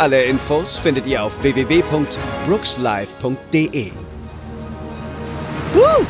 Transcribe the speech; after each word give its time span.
Alle 0.00 0.24
Infos 0.24 0.78
findet 0.78 1.06
ihr 1.06 1.22
auf 1.22 1.42
www.brookslive.de. 1.42 3.92
Woo! 5.74 6.06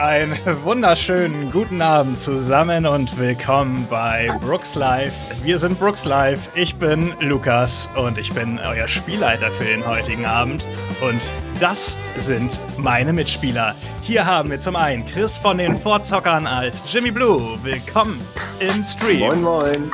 Einen 0.00 0.34
wunderschönen 0.64 1.52
guten 1.52 1.82
Abend 1.82 2.18
zusammen 2.18 2.86
und 2.86 3.18
willkommen 3.18 3.86
bei 3.90 4.34
Brooks 4.40 4.74
Live. 4.74 5.12
Wir 5.44 5.58
sind 5.58 5.78
Brooks 5.78 6.06
Live. 6.06 6.48
Ich 6.54 6.76
bin 6.76 7.12
Lukas 7.20 7.90
und 7.94 8.16
ich 8.16 8.32
bin 8.32 8.58
euer 8.60 8.88
Spielleiter 8.88 9.50
für 9.52 9.64
den 9.64 9.86
heutigen 9.86 10.24
Abend. 10.24 10.64
Und 11.02 11.30
das 11.60 11.98
sind 12.16 12.58
meine 12.78 13.12
Mitspieler. 13.12 13.74
Hier 14.00 14.24
haben 14.24 14.50
wir 14.50 14.58
zum 14.58 14.74
einen 14.74 15.04
Chris 15.04 15.36
von 15.36 15.58
den 15.58 15.76
Vorzockern 15.76 16.46
als 16.46 16.82
Jimmy 16.90 17.10
Blue. 17.10 17.58
Willkommen 17.62 18.22
im 18.58 18.82
Stream. 18.82 19.20
Moin, 19.20 19.42
moin. 19.42 19.92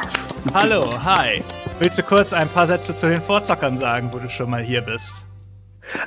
Hallo, 0.55 1.03
hi. 1.03 1.43
Willst 1.81 1.99
du 1.99 2.05
kurz 2.05 2.33
ein 2.33 2.49
paar 2.49 2.69
Sätze 2.69 2.95
zu 2.95 3.09
den 3.09 3.23
Vorzockern 3.23 3.77
sagen, 3.77 4.11
wo 4.13 4.21
du 4.21 4.29
schon 4.29 4.51
mal 4.51 4.63
hier 4.63 4.83
bist? 4.83 5.26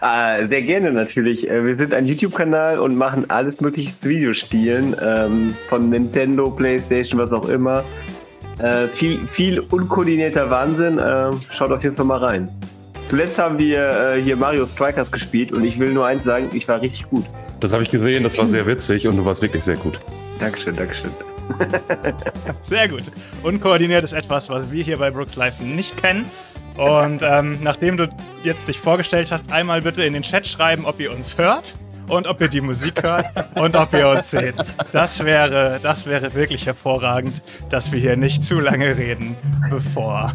Ah, 0.01 0.45
sehr 0.47 0.61
gerne 0.61 0.91
natürlich. 0.91 1.49
Äh, 1.49 1.65
Wir 1.65 1.75
sind 1.75 1.93
ein 1.93 2.05
YouTube-Kanal 2.05 2.79
und 2.79 2.95
machen 2.95 3.29
alles 3.29 3.61
Mögliche 3.61 3.95
zu 3.95 4.09
Videospielen. 4.09 4.95
Ähm, 5.01 5.55
von 5.69 5.89
Nintendo, 5.89 6.49
Playstation, 6.49 7.19
was 7.19 7.31
auch 7.31 7.47
immer. 7.47 7.83
Äh, 8.59 8.87
viel, 8.89 9.25
viel 9.25 9.59
unkoordinierter 9.59 10.49
Wahnsinn. 10.49 10.97
Äh, 10.97 11.31
schaut 11.53 11.71
auf 11.71 11.83
jeden 11.83 11.95
Fall 11.95 12.05
mal 12.05 12.17
rein. 12.17 12.49
Zuletzt 13.05 13.39
haben 13.39 13.57
wir 13.57 14.15
äh, 14.17 14.21
hier 14.21 14.35
Mario 14.35 14.65
Strikers 14.65 15.11
gespielt 15.11 15.51
und 15.51 15.63
ich 15.63 15.79
will 15.79 15.91
nur 15.91 16.05
eins 16.05 16.23
sagen, 16.23 16.49
ich 16.53 16.67
war 16.67 16.81
richtig 16.81 17.09
gut. 17.09 17.25
Das 17.59 17.73
habe 17.73 17.81
ich 17.81 17.89
gesehen, 17.89 18.23
das 18.23 18.37
war 18.37 18.45
sehr 18.47 18.67
witzig 18.67 19.07
und 19.07 19.17
du 19.17 19.25
warst 19.25 19.41
wirklich 19.41 19.63
sehr 19.63 19.77
gut. 19.77 19.99
Dankeschön, 20.39 20.75
Dankeschön. 20.75 21.09
Sehr 22.61 22.87
gut. 22.87 23.03
Unkoordiniert 23.41 24.03
ist 24.03 24.13
etwas, 24.13 24.49
was 24.49 24.71
wir 24.71 24.83
hier 24.83 24.97
bei 24.97 25.09
Brooks 25.09 25.35
Live 25.35 25.59
nicht 25.59 26.01
kennen. 26.01 26.25
Und 26.79 27.23
ähm, 27.23 27.57
nachdem 27.61 27.97
du 27.97 28.07
jetzt 28.41 28.69
dich 28.69 28.79
vorgestellt 28.79 29.33
hast, 29.33 29.51
einmal 29.51 29.81
bitte 29.81 30.01
in 30.05 30.13
den 30.13 30.23
Chat 30.23 30.47
schreiben, 30.47 30.85
ob 30.85 31.01
ihr 31.01 31.11
uns 31.11 31.37
hört 31.37 31.75
und 32.07 32.25
ob 32.25 32.39
ihr 32.39 32.47
die 32.47 32.61
Musik 32.61 33.03
hört 33.03 33.25
und 33.55 33.75
ob 33.75 33.93
ihr 33.93 34.07
uns 34.07 34.31
seht. 34.31 34.55
Das 34.93 35.25
wäre, 35.25 35.81
das 35.83 36.05
wäre 36.05 36.33
wirklich 36.35 36.65
hervorragend, 36.67 37.41
dass 37.69 37.91
wir 37.91 37.99
hier 37.99 38.15
nicht 38.15 38.45
zu 38.45 38.61
lange 38.61 38.97
reden, 38.97 39.35
bevor 39.69 40.31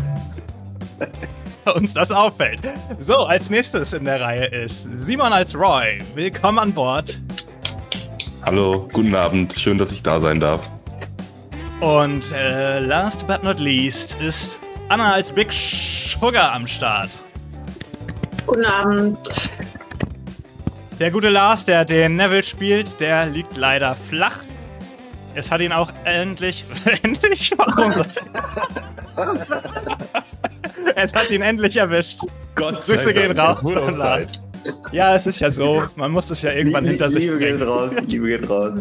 uns 1.74 1.94
das 1.94 2.12
auffällt. 2.12 2.60
So, 2.98 3.24
als 3.24 3.48
nächstes 3.48 3.94
in 3.94 4.04
der 4.04 4.20
Reihe 4.20 4.44
ist 4.44 4.90
Simon 4.94 5.32
als 5.32 5.54
Roy. 5.54 6.02
Willkommen 6.14 6.58
an 6.58 6.74
Bord. 6.74 7.22
Hallo, 8.44 8.86
guten 8.92 9.14
Abend, 9.14 9.58
schön, 9.58 9.78
dass 9.78 9.90
ich 9.92 10.02
da 10.02 10.20
sein 10.20 10.40
darf. 10.40 10.70
Und 11.80 12.30
äh, 12.32 12.80
last 12.80 13.26
but 13.26 13.42
not 13.42 13.58
least 13.58 14.18
ist 14.20 14.58
Anna 14.90 15.14
als 15.14 15.32
Big 15.32 15.50
Sugar 16.24 16.54
am 16.54 16.66
Start. 16.66 17.22
Guten 18.46 18.64
Abend. 18.64 19.18
Der 20.98 21.10
gute 21.10 21.28
Lars, 21.28 21.66
der 21.66 21.84
den 21.84 22.16
Neville 22.16 22.42
spielt, 22.42 22.98
der 22.98 23.26
liegt 23.26 23.58
leider 23.58 23.94
flach. 23.94 24.38
Es 25.34 25.50
hat 25.50 25.60
ihn 25.60 25.72
auch 25.72 25.92
endlich. 26.04 26.64
endlich? 27.02 27.52
Warum? 27.58 28.06
es 30.96 31.12
hat 31.12 31.28
ihn 31.28 31.42
endlich 31.42 31.76
erwischt. 31.76 32.20
Gott 32.54 32.82
Grüße 32.82 33.12
gehen 33.12 33.38
raus. 33.38 33.62
es 33.62 33.98
Lars. 33.98 34.28
Ja, 34.92 35.14
es 35.14 35.26
ist 35.26 35.40
ja 35.40 35.50
so. 35.50 35.82
Man 35.94 36.10
muss 36.10 36.30
es 36.30 36.40
ja 36.40 36.52
irgendwann 36.52 36.86
hinter 36.86 37.10
sich 37.10 37.24
Liebe 37.24 37.36
geht 37.36 37.58
bringen. 37.58 37.68
raus, 37.68 37.90
Liebe 38.06 38.28
geht 38.28 38.48
raus. 38.48 38.72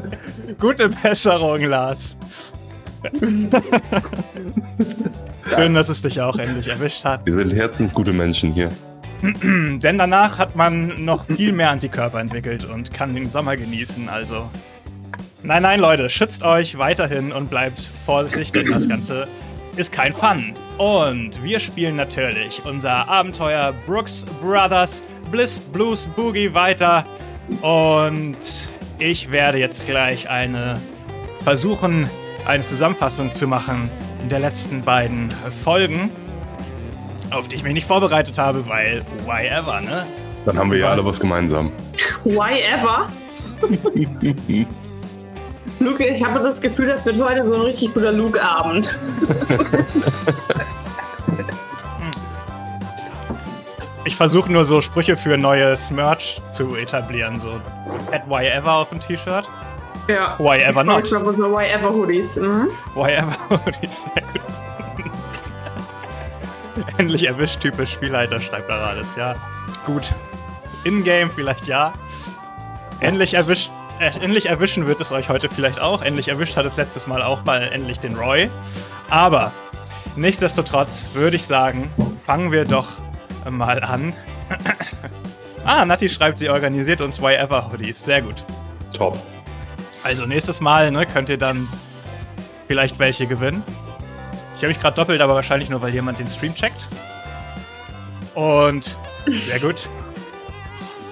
Gute 0.61 0.87
Besserung, 0.87 1.61
Lars. 1.65 2.15
Schön, 5.55 5.73
dass 5.73 5.89
es 5.89 6.01
dich 6.01 6.21
auch 6.21 6.37
endlich 6.37 6.67
erwischt 6.67 7.03
hat. 7.03 7.25
Wir 7.25 7.33
sind 7.33 7.53
herzensgute 7.53 8.13
Menschen 8.13 8.53
hier. 8.53 8.71
Denn 9.21 9.97
danach 9.97 10.37
hat 10.37 10.55
man 10.55 11.03
noch 11.03 11.25
viel 11.25 11.53
mehr 11.53 11.69
Antikörper 11.69 12.19
entwickelt 12.19 12.65
und 12.65 12.93
kann 12.93 13.15
den 13.15 13.29
Sommer 13.29 13.57
genießen, 13.57 14.09
also. 14.09 14.49
Nein, 15.43 15.63
nein, 15.63 15.79
Leute, 15.79 16.09
schützt 16.09 16.43
euch 16.43 16.77
weiterhin 16.77 17.33
und 17.33 17.49
bleibt 17.49 17.89
vorsichtig, 18.05 18.53
denn 18.53 18.71
das 18.71 18.87
Ganze 18.87 19.27
ist 19.75 19.91
kein 19.91 20.13
Fun. 20.13 20.53
Und 20.77 21.43
wir 21.43 21.59
spielen 21.59 21.97
natürlich 21.97 22.61
unser 22.65 23.09
Abenteuer 23.09 23.73
Brooks 23.85 24.25
Brothers 24.41 25.03
Bliss 25.31 25.59
Blues 25.59 26.07
Boogie 26.15 26.53
weiter. 26.53 27.05
Und 27.61 28.37
ich 28.99 29.31
werde 29.31 29.57
jetzt 29.57 29.85
gleich 29.85 30.29
eine 30.29 30.79
versuchen, 31.43 32.09
eine 32.45 32.63
Zusammenfassung 32.63 33.31
zu 33.31 33.47
machen 33.47 33.89
der 34.29 34.39
letzten 34.39 34.83
beiden 34.83 35.31
Folgen, 35.63 36.09
auf 37.31 37.47
die 37.47 37.55
ich 37.55 37.63
mich 37.63 37.73
nicht 37.73 37.87
vorbereitet 37.87 38.37
habe, 38.37 38.67
weil 38.67 39.03
why 39.25 39.47
ever, 39.47 39.81
ne? 39.81 40.05
Dann 40.45 40.57
haben 40.57 40.71
wir 40.71 40.79
ja 40.79 40.89
alle 40.89 41.05
was 41.05 41.19
gemeinsam. 41.19 41.71
Why 42.23 42.61
ever? 42.61 43.09
Luke, 45.79 46.05
ich 46.05 46.23
habe 46.23 46.39
das 46.39 46.61
Gefühl, 46.61 46.87
das 46.87 47.05
wird 47.05 47.21
heute 47.21 47.47
so 47.47 47.55
ein 47.55 47.61
richtig 47.61 47.93
guter 47.93 48.11
Luke-Abend. 48.11 48.89
Ich 54.05 54.17
versuche 54.17 54.51
nur 54.51 54.65
so 54.65 54.81
Sprüche 54.81 55.15
für 55.15 55.37
neues 55.37 55.89
Merch 55.89 56.41
zu 56.51 56.75
etablieren, 56.75 57.39
so 57.39 57.61
at 58.11 58.27
why 58.27 58.45
ever 58.47 58.73
auf 58.73 58.89
dem 58.89 58.99
T-Shirt. 58.99 59.47
Ja. 60.07 60.37
Why 60.37 60.57
ever 60.57 60.83
not? 60.83 61.03
Ich 61.03 61.09
glaube, 61.09 61.33
so 61.33 61.51
Why 61.51 61.67
ever 61.67 61.93
Hoodies. 61.93 62.35
Mhm. 62.35 62.69
Why 62.93 63.11
ever 63.11 63.37
die 63.81 63.87
ist 63.87 64.03
sehr 64.03 64.23
gut. 64.33 64.41
Endlich 66.97 67.27
erwischt, 67.27 67.61
typisch 67.61 67.93
Spielleiter, 67.93 68.39
schreibt 68.39 68.69
er 68.69 68.87
alles, 68.87 69.15
ja. 69.15 69.35
Gut. 69.85 70.13
In-game 70.83 71.29
vielleicht 71.31 71.67
ja. 71.67 71.93
Endlich 72.99 73.35
erwischt. 73.35 73.71
Äh, 73.99 74.11
endlich 74.21 74.47
erwischen 74.47 74.87
wird 74.87 74.99
es 74.99 75.11
euch 75.11 75.29
heute 75.29 75.49
vielleicht 75.49 75.79
auch. 75.79 76.01
Endlich 76.01 76.27
erwischt 76.27 76.57
hat 76.57 76.65
es 76.65 76.75
letztes 76.77 77.07
Mal 77.07 77.21
auch 77.21 77.45
mal 77.45 77.69
endlich 77.71 77.99
den 77.99 78.15
Roy. 78.15 78.49
Aber 79.09 79.51
nichtsdestotrotz 80.15 81.11
würde 81.13 81.35
ich 81.35 81.45
sagen, 81.45 81.91
fangen 82.25 82.51
wir 82.51 82.65
doch 82.65 82.89
mal 83.49 83.83
an. 83.83 84.13
ah, 85.65 85.85
Nati 85.85 86.09
schreibt, 86.09 86.39
sie 86.39 86.49
organisiert 86.49 87.01
uns 87.01 87.21
Why 87.21 87.35
Ever 87.35 87.71
Hoodies. 87.71 88.03
Sehr 88.03 88.21
gut. 88.21 88.43
Top. 88.95 89.17
Also 90.03 90.25
nächstes 90.25 90.59
Mal 90.59 90.91
ne, 90.91 91.05
könnt 91.05 91.29
ihr 91.29 91.37
dann 91.37 91.67
vielleicht 92.67 92.99
welche 92.99 93.25
gewinnen. 93.25 93.63
Ich 94.55 94.61
habe 94.63 94.67
mich 94.67 94.79
gerade 94.79 94.95
doppelt, 94.95 95.21
aber 95.21 95.35
wahrscheinlich 95.35 95.69
nur, 95.69 95.81
weil 95.81 95.93
jemand 95.93 96.19
den 96.19 96.27
Stream 96.27 96.53
checkt. 96.53 96.87
Und 98.35 98.97
sehr 99.45 99.59
gut. 99.59 99.89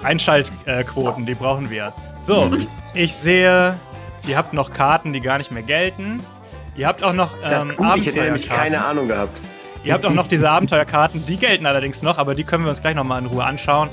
Einschaltquoten, 0.02 1.26
die 1.26 1.34
brauchen 1.34 1.70
wir. 1.70 1.92
So, 2.20 2.50
ich 2.94 3.14
sehe, 3.14 3.78
ihr 4.26 4.36
habt 4.36 4.52
noch 4.52 4.72
Karten, 4.72 5.12
die 5.12 5.20
gar 5.20 5.38
nicht 5.38 5.50
mehr 5.50 5.62
gelten. 5.62 6.20
Ihr 6.76 6.86
habt 6.86 7.02
auch 7.02 7.12
noch 7.12 7.30
Das 7.42 7.62
ähm, 7.62 7.70
ist 7.70 7.76
gut, 7.76 7.96
ich 7.96 8.06
hätte 8.06 8.20
nämlich 8.22 8.48
keine 8.48 8.84
Ahnung 8.84 9.08
gehabt. 9.08 9.40
Ihr 9.84 9.92
habt 9.92 10.04
auch 10.06 10.12
noch 10.12 10.26
diese 10.26 10.48
Abenteuerkarten, 10.48 11.26
die 11.26 11.36
gelten 11.36 11.66
allerdings 11.66 12.02
noch, 12.02 12.18
aber 12.18 12.34
die 12.34 12.44
können 12.44 12.64
wir 12.64 12.70
uns 12.70 12.80
gleich 12.80 12.94
nochmal 12.94 13.20
in 13.20 13.26
Ruhe 13.26 13.44
anschauen. 13.44 13.88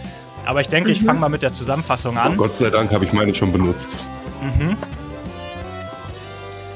Aber 0.45 0.61
ich 0.61 0.69
denke, 0.69 0.91
ich 0.91 1.03
fange 1.03 1.19
mal 1.19 1.29
mit 1.29 1.41
der 1.41 1.51
Zusammenfassung 1.51 2.17
an. 2.17 2.37
Gott 2.37 2.57
sei 2.57 2.69
Dank 2.69 2.91
habe 2.91 3.05
ich 3.05 3.13
meine 3.13 3.35
schon 3.35 3.51
benutzt. 3.51 4.01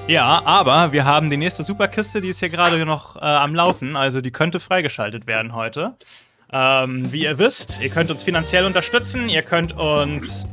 Ja, 0.07 0.41
aber 0.43 0.91
wir 0.91 1.05
haben 1.05 1.29
die 1.29 1.37
nächste 1.37 1.63
Superkiste, 1.63 2.19
die 2.19 2.29
ist 2.29 2.39
hier 2.39 2.49
gerade 2.49 2.85
noch 2.85 3.15
äh, 3.15 3.19
am 3.19 3.55
Laufen, 3.55 3.95
also 3.95 4.19
die 4.19 4.31
könnte 4.31 4.59
freigeschaltet 4.59 5.27
werden 5.27 5.53
heute. 5.53 5.95
Ähm, 6.51 7.11
wie 7.11 7.23
ihr 7.23 7.39
wisst, 7.39 7.79
ihr 7.81 7.89
könnt 7.89 8.11
uns 8.11 8.21
finanziell 8.21 8.65
unterstützen, 8.65 9.29
ihr 9.29 9.41
könnt 9.43 9.73
uns 9.77 10.45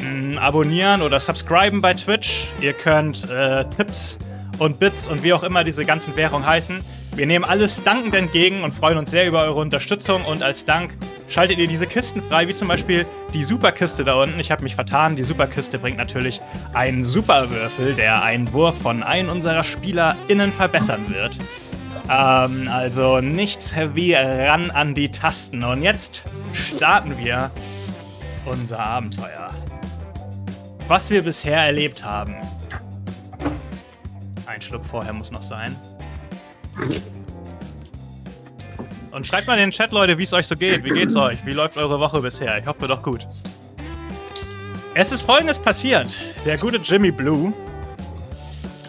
mh, 0.00 0.40
abonnieren 0.40 1.00
oder 1.00 1.18
subscriben 1.20 1.80
bei 1.80 1.94
Twitch, 1.94 2.48
ihr 2.60 2.74
könnt 2.74 3.28
äh, 3.30 3.64
Tipps 3.70 4.18
und 4.58 4.78
Bits 4.78 5.08
und 5.08 5.22
wie 5.22 5.32
auch 5.32 5.42
immer 5.42 5.64
diese 5.64 5.84
ganzen 5.84 6.14
Währungen 6.14 6.46
heißen. 6.46 6.84
Wir 7.16 7.26
nehmen 7.26 7.46
alles 7.46 7.82
dankend 7.82 8.14
entgegen 8.14 8.62
und 8.62 8.74
freuen 8.74 8.98
uns 8.98 9.10
sehr 9.10 9.26
über 9.26 9.40
eure 9.44 9.58
Unterstützung 9.58 10.26
und 10.26 10.42
als 10.42 10.66
Dank 10.66 10.92
schaltet 11.30 11.56
ihr 11.56 11.66
diese 11.66 11.86
Kisten 11.86 12.20
frei, 12.20 12.46
wie 12.46 12.52
zum 12.52 12.68
Beispiel 12.68 13.06
die 13.32 13.42
Superkiste 13.42 14.04
da 14.04 14.20
unten. 14.20 14.38
Ich 14.38 14.50
habe 14.50 14.62
mich 14.62 14.74
vertan. 14.74 15.16
Die 15.16 15.22
Superkiste 15.22 15.78
bringt 15.78 15.96
natürlich 15.96 16.42
einen 16.74 17.02
Superwürfel, 17.02 17.94
der 17.94 18.22
einen 18.22 18.52
Wurf 18.52 18.76
von 18.82 19.02
einem 19.02 19.30
unserer 19.30 19.64
SpielerInnen 19.64 20.52
verbessern 20.52 21.06
wird. 21.08 21.38
Ähm, 22.10 22.68
also 22.70 23.22
nichts 23.22 23.74
wie 23.94 24.12
ran 24.12 24.70
an 24.70 24.92
die 24.92 25.10
Tasten. 25.10 25.64
Und 25.64 25.82
jetzt 25.82 26.22
starten 26.52 27.16
wir 27.16 27.50
unser 28.44 28.78
Abenteuer. 28.78 29.48
Was 30.86 31.08
wir 31.08 31.22
bisher 31.22 31.60
erlebt 31.62 32.04
haben. 32.04 32.34
Ein 34.44 34.60
Schluck 34.60 34.84
vorher 34.84 35.14
muss 35.14 35.30
noch 35.30 35.42
sein. 35.42 35.74
Und 39.12 39.26
schreibt 39.26 39.46
mal 39.46 39.54
in 39.54 39.60
den 39.60 39.70
Chat, 39.70 39.92
Leute, 39.92 40.18
wie 40.18 40.24
es 40.24 40.32
euch 40.32 40.46
so 40.46 40.56
geht. 40.56 40.84
Wie 40.84 40.90
geht's 40.90 41.16
euch? 41.16 41.44
Wie 41.46 41.52
läuft 41.52 41.78
eure 41.78 41.98
Woche 41.98 42.20
bisher? 42.20 42.58
Ich 42.58 42.66
hoffe 42.66 42.86
doch 42.86 43.02
gut. 43.02 43.26
Es 44.94 45.12
ist 45.12 45.22
folgendes 45.22 45.58
passiert. 45.58 46.20
Der 46.44 46.58
gute 46.58 46.78
Jimmy 46.78 47.10
Blue, 47.10 47.52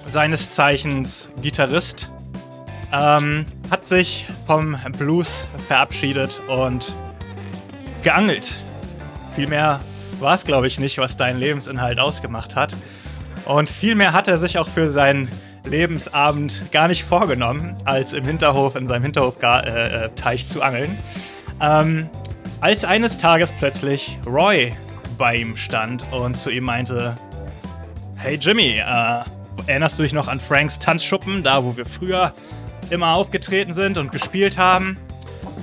seines 0.05 0.49
Zeichens 0.49 1.29
Gitarrist, 1.41 2.11
ähm, 2.93 3.45
hat 3.69 3.85
sich 3.85 4.27
vom 4.45 4.77
Blues 4.97 5.47
verabschiedet 5.67 6.41
und 6.47 6.93
geangelt. 8.03 8.55
Vielmehr 9.35 9.79
war 10.19 10.33
es, 10.33 10.45
glaube 10.45 10.67
ich, 10.67 10.79
nicht, 10.79 10.97
was 10.97 11.17
deinen 11.17 11.39
Lebensinhalt 11.39 11.99
ausgemacht 11.99 12.55
hat. 12.55 12.75
Und 13.45 13.69
vielmehr 13.69 14.13
hat 14.13 14.27
er 14.27 14.37
sich 14.37 14.57
auch 14.57 14.67
für 14.67 14.89
seinen 14.89 15.29
Lebensabend 15.67 16.71
gar 16.71 16.87
nicht 16.87 17.03
vorgenommen, 17.03 17.75
als 17.85 18.13
im 18.13 18.25
Hinterhof, 18.25 18.75
in 18.75 18.87
seinem 18.87 19.03
Hinterhofteich 19.03 19.65
äh, 19.65 20.43
äh 20.43 20.45
zu 20.45 20.61
angeln. 20.61 20.97
Ähm, 21.61 22.09
als 22.61 22.85
eines 22.85 23.17
Tages 23.17 23.51
plötzlich 23.51 24.17
Roy 24.25 24.73
bei 25.17 25.35
ihm 25.35 25.57
stand 25.57 26.05
und 26.11 26.37
zu 26.37 26.49
ihm 26.49 26.63
meinte: 26.63 27.17
Hey 28.15 28.35
Jimmy, 28.35 28.79
äh, 28.79 29.21
erinnerst 29.67 29.99
du 29.99 30.03
dich 30.03 30.13
noch 30.13 30.27
an 30.27 30.39
Franks 30.39 30.79
Tanzschuppen, 30.79 31.43
da 31.43 31.63
wo 31.63 31.77
wir 31.77 31.85
früher 31.85 32.33
immer 32.89 33.13
aufgetreten 33.13 33.73
sind 33.73 33.97
und 33.97 34.11
gespielt 34.11 34.57
haben? 34.57 34.97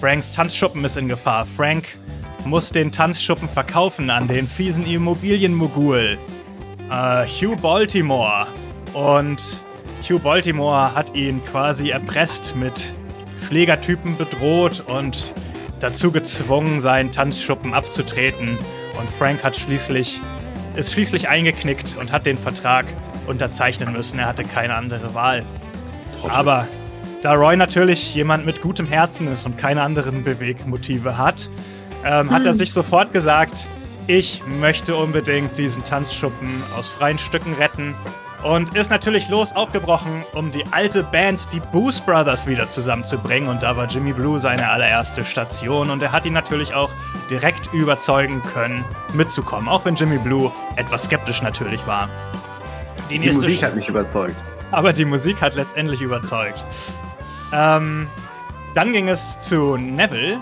Franks 0.00 0.30
Tanzschuppen 0.30 0.84
ist 0.84 0.96
in 0.96 1.08
Gefahr. 1.08 1.46
Frank 1.46 1.88
muss 2.44 2.70
den 2.70 2.92
Tanzschuppen 2.92 3.48
verkaufen 3.48 4.10
an 4.10 4.28
den 4.28 4.46
fiesen 4.46 4.86
Immobilienmogul 4.86 6.18
äh, 6.90 7.26
Hugh 7.26 7.56
Baltimore. 7.56 8.46
Und 8.92 9.60
Hugh 10.08 10.18
Baltimore 10.18 10.94
hat 10.94 11.16
ihn 11.16 11.42
quasi 11.42 11.88
erpresst, 11.88 12.54
mit 12.56 12.92
Schlägertypen 13.46 14.18
bedroht 14.18 14.84
und 14.86 15.32
dazu 15.80 16.12
gezwungen, 16.12 16.80
seinen 16.80 17.10
Tanzschuppen 17.10 17.72
abzutreten. 17.72 18.58
Und 18.98 19.10
Frank 19.10 19.42
hat 19.42 19.56
schließlich, 19.56 20.20
ist 20.76 20.92
schließlich 20.92 21.30
eingeknickt 21.30 21.96
und 21.98 22.12
hat 22.12 22.26
den 22.26 22.36
Vertrag 22.36 22.84
unterzeichnen 23.26 23.94
müssen. 23.94 24.18
Er 24.18 24.26
hatte 24.26 24.44
keine 24.44 24.74
andere 24.74 25.14
Wahl. 25.14 25.42
Aber 26.28 26.68
da 27.22 27.32
Roy 27.32 27.56
natürlich 27.56 28.14
jemand 28.14 28.44
mit 28.44 28.60
gutem 28.60 28.86
Herzen 28.86 29.26
ist 29.28 29.46
und 29.46 29.56
keine 29.56 29.82
anderen 29.82 30.22
Bewegmotive 30.22 31.16
hat, 31.16 31.48
ähm, 32.04 32.28
hm. 32.28 32.30
hat 32.30 32.44
er 32.44 32.52
hm. 32.52 32.58
sich 32.58 32.74
sofort 32.74 33.12
gesagt, 33.12 33.68
ich 34.06 34.42
möchte 34.46 34.96
unbedingt 34.96 35.56
diesen 35.56 35.82
Tanzschuppen 35.82 36.62
aus 36.76 36.90
freien 36.90 37.16
Stücken 37.16 37.54
retten 37.54 37.94
und 38.44 38.76
ist 38.76 38.90
natürlich 38.90 39.28
los 39.30 39.54
aufgebrochen, 39.54 40.24
um 40.34 40.50
die 40.50 40.64
alte 40.70 41.02
Band, 41.02 41.52
die 41.52 41.60
Booze 41.60 42.02
Brothers, 42.02 42.46
wieder 42.46 42.68
zusammenzubringen. 42.68 43.48
Und 43.48 43.62
da 43.62 43.74
war 43.74 43.86
Jimmy 43.86 44.12
Blue 44.12 44.38
seine 44.38 44.68
allererste 44.68 45.24
Station 45.24 45.90
und 45.90 46.02
er 46.02 46.12
hat 46.12 46.26
ihn 46.26 46.34
natürlich 46.34 46.74
auch 46.74 46.90
direkt 47.30 47.72
überzeugen 47.72 48.42
können, 48.42 48.84
mitzukommen, 49.14 49.68
auch 49.68 49.84
wenn 49.86 49.94
Jimmy 49.94 50.18
Blue 50.18 50.52
etwas 50.76 51.04
skeptisch 51.04 51.42
natürlich 51.42 51.84
war. 51.86 52.10
Die, 53.10 53.18
die 53.18 53.32
Musik 53.32 53.62
hat 53.62 53.74
mich 53.74 53.88
überzeugt. 53.88 54.36
Aber 54.70 54.92
die 54.92 55.06
Musik 55.06 55.40
hat 55.40 55.54
letztendlich 55.54 56.02
überzeugt. 56.02 56.62
Ähm, 57.52 58.08
dann 58.74 58.92
ging 58.92 59.08
es 59.08 59.38
zu 59.38 59.76
Neville. 59.76 60.38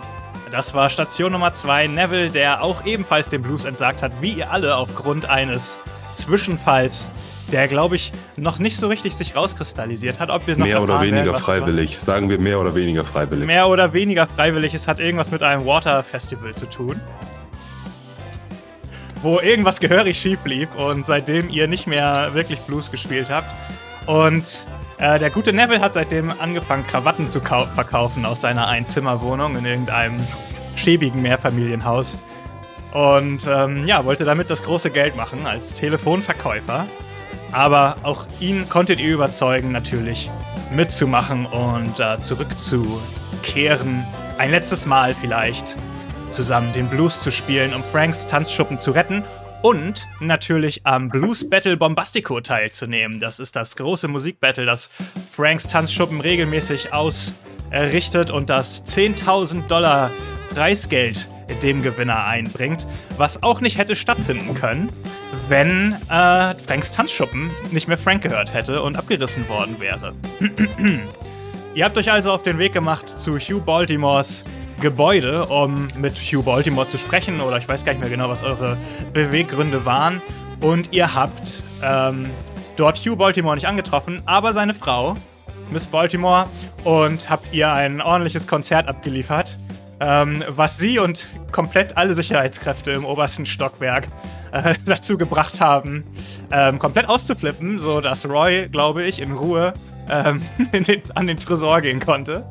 Das 0.50 0.74
war 0.74 0.90
Station 0.90 1.32
Nummer 1.32 1.52
2. 1.52 1.86
Neville, 1.86 2.30
der 2.30 2.62
auch 2.62 2.84
ebenfalls 2.84 3.28
dem 3.28 3.42
Blues 3.42 3.64
entsagt 3.64 4.02
hat, 4.02 4.12
wie 4.20 4.32
ihr 4.32 4.50
alle 4.50 4.76
aufgrund 4.76 5.30
eines 5.30 5.78
Zwischenfalls 6.14 7.10
der, 7.50 7.68
glaube 7.68 7.96
ich, 7.96 8.12
noch 8.36 8.58
nicht 8.58 8.76
so 8.76 8.88
richtig 8.88 9.14
sich 9.14 9.34
rauskristallisiert 9.36 10.20
hat. 10.20 10.30
Ob 10.30 10.46
wir 10.46 10.56
noch 10.56 10.66
mehr 10.66 10.82
oder 10.82 11.00
weniger 11.00 11.32
werden, 11.32 11.42
freiwillig. 11.42 11.98
Sagen 11.98 12.30
wir 12.30 12.38
mehr 12.38 12.60
oder 12.60 12.74
weniger 12.74 13.04
freiwillig. 13.04 13.46
Mehr 13.46 13.68
oder 13.68 13.92
weniger 13.92 14.26
freiwillig. 14.26 14.74
Es 14.74 14.88
hat 14.88 15.00
irgendwas 15.00 15.30
mit 15.30 15.42
einem 15.42 15.66
Water 15.66 16.02
Festival 16.02 16.54
zu 16.54 16.66
tun. 16.66 17.00
Wo 19.22 19.40
irgendwas 19.40 19.80
gehörig 19.80 20.18
schief 20.18 20.44
lief 20.44 20.74
und 20.74 21.06
seitdem 21.06 21.48
ihr 21.48 21.68
nicht 21.68 21.86
mehr 21.86 22.30
wirklich 22.32 22.60
Blues 22.60 22.90
gespielt 22.90 23.30
habt. 23.30 23.54
Und 24.06 24.66
äh, 24.98 25.18
der 25.18 25.30
gute 25.30 25.52
Neville 25.52 25.80
hat 25.80 25.94
seitdem 25.94 26.32
angefangen, 26.38 26.86
Krawatten 26.86 27.28
zu 27.28 27.40
verkaufen 27.40 28.24
aus 28.24 28.40
seiner 28.40 28.68
Einzimmerwohnung 28.68 29.56
in 29.56 29.64
irgendeinem 29.64 30.20
schäbigen 30.74 31.22
Mehrfamilienhaus. 31.22 32.18
Und 32.92 33.46
ähm, 33.46 33.86
ja, 33.86 34.04
wollte 34.04 34.24
damit 34.24 34.50
das 34.50 34.62
große 34.62 34.90
Geld 34.90 35.16
machen 35.16 35.46
als 35.46 35.72
Telefonverkäufer. 35.72 36.86
Aber 37.52 37.96
auch 38.02 38.26
ihn 38.40 38.68
konntet 38.68 38.98
ihr 38.98 39.12
überzeugen, 39.12 39.72
natürlich 39.72 40.30
mitzumachen 40.74 41.46
und 41.46 42.00
äh, 42.00 42.18
zurückzukehren. 42.20 44.04
Ein 44.38 44.50
letztes 44.50 44.86
Mal 44.86 45.14
vielleicht 45.14 45.76
zusammen 46.30 46.72
den 46.72 46.88
Blues 46.88 47.20
zu 47.20 47.30
spielen, 47.30 47.74
um 47.74 47.84
Franks 47.84 48.26
Tanzschuppen 48.26 48.80
zu 48.80 48.92
retten 48.92 49.22
und 49.62 50.08
natürlich 50.18 50.84
am 50.84 51.08
Blues 51.08 51.48
Battle 51.48 51.76
Bombastico 51.76 52.40
teilzunehmen. 52.40 53.20
Das 53.20 53.38
ist 53.38 53.54
das 53.54 53.76
große 53.76 54.08
Musikbattle, 54.08 54.64
das 54.64 54.90
Franks 55.30 55.66
Tanzschuppen 55.66 56.20
regelmäßig 56.20 56.92
ausrichtet 56.92 58.30
und 58.30 58.50
das 58.50 58.84
10.000 58.84 59.66
Dollar 59.68 60.10
Preisgeld 60.54 61.28
dem 61.54 61.82
Gewinner 61.82 62.24
einbringt, 62.24 62.86
was 63.16 63.42
auch 63.42 63.60
nicht 63.60 63.78
hätte 63.78 63.96
stattfinden 63.96 64.54
können, 64.54 64.88
wenn 65.48 65.96
äh, 66.08 66.54
Franks 66.54 66.90
Tanzschuppen 66.90 67.50
nicht 67.70 67.88
mehr 67.88 67.98
Frank 67.98 68.22
gehört 68.22 68.54
hätte 68.54 68.82
und 68.82 68.96
abgerissen 68.96 69.48
worden 69.48 69.80
wäre. 69.80 70.14
Ihr 71.74 71.84
habt 71.84 71.96
euch 71.96 72.12
also 72.12 72.32
auf 72.32 72.42
den 72.42 72.58
Weg 72.58 72.72
gemacht 72.72 73.08
zu 73.08 73.38
Hugh 73.38 73.60
Baltimores 73.64 74.44
Gebäude, 74.82 75.46
um 75.46 75.88
mit 75.96 76.18
Hugh 76.18 76.42
Baltimore 76.42 76.88
zu 76.88 76.98
sprechen, 76.98 77.40
oder 77.40 77.56
ich 77.56 77.68
weiß 77.68 77.84
gar 77.84 77.92
nicht 77.92 78.00
mehr 78.00 78.10
genau, 78.10 78.28
was 78.28 78.42
eure 78.42 78.76
Beweggründe 79.12 79.84
waren. 79.84 80.20
Und 80.60 80.92
ihr 80.92 81.14
habt 81.14 81.62
ähm, 81.82 82.28
dort 82.76 82.98
Hugh 82.98 83.16
Baltimore 83.16 83.54
nicht 83.54 83.66
angetroffen, 83.66 84.22
aber 84.26 84.52
seine 84.52 84.74
Frau, 84.74 85.16
Miss 85.70 85.86
Baltimore, 85.86 86.46
und 86.84 87.30
habt 87.30 87.54
ihr 87.54 87.72
ein 87.72 88.00
ordentliches 88.00 88.46
Konzert 88.46 88.88
abgeliefert 88.88 89.56
ähm, 90.02 90.44
was 90.48 90.78
sie 90.78 90.98
und 90.98 91.28
komplett 91.52 91.96
alle 91.96 92.14
Sicherheitskräfte 92.14 92.90
im 92.90 93.04
obersten 93.04 93.46
Stockwerk 93.46 94.08
äh, 94.50 94.74
dazu 94.84 95.16
gebracht 95.16 95.60
haben, 95.60 96.02
ähm, 96.50 96.80
komplett 96.80 97.08
auszuflippen, 97.08 97.78
sodass 97.78 98.28
Roy, 98.28 98.68
glaube 98.70 99.04
ich, 99.04 99.20
in 99.20 99.30
Ruhe 99.32 99.74
ähm, 100.10 100.42
in 100.72 100.82
den, 100.84 101.00
an 101.14 101.28
den 101.28 101.38
Tresor 101.38 101.80
gehen 101.80 102.00
konnte. 102.00 102.44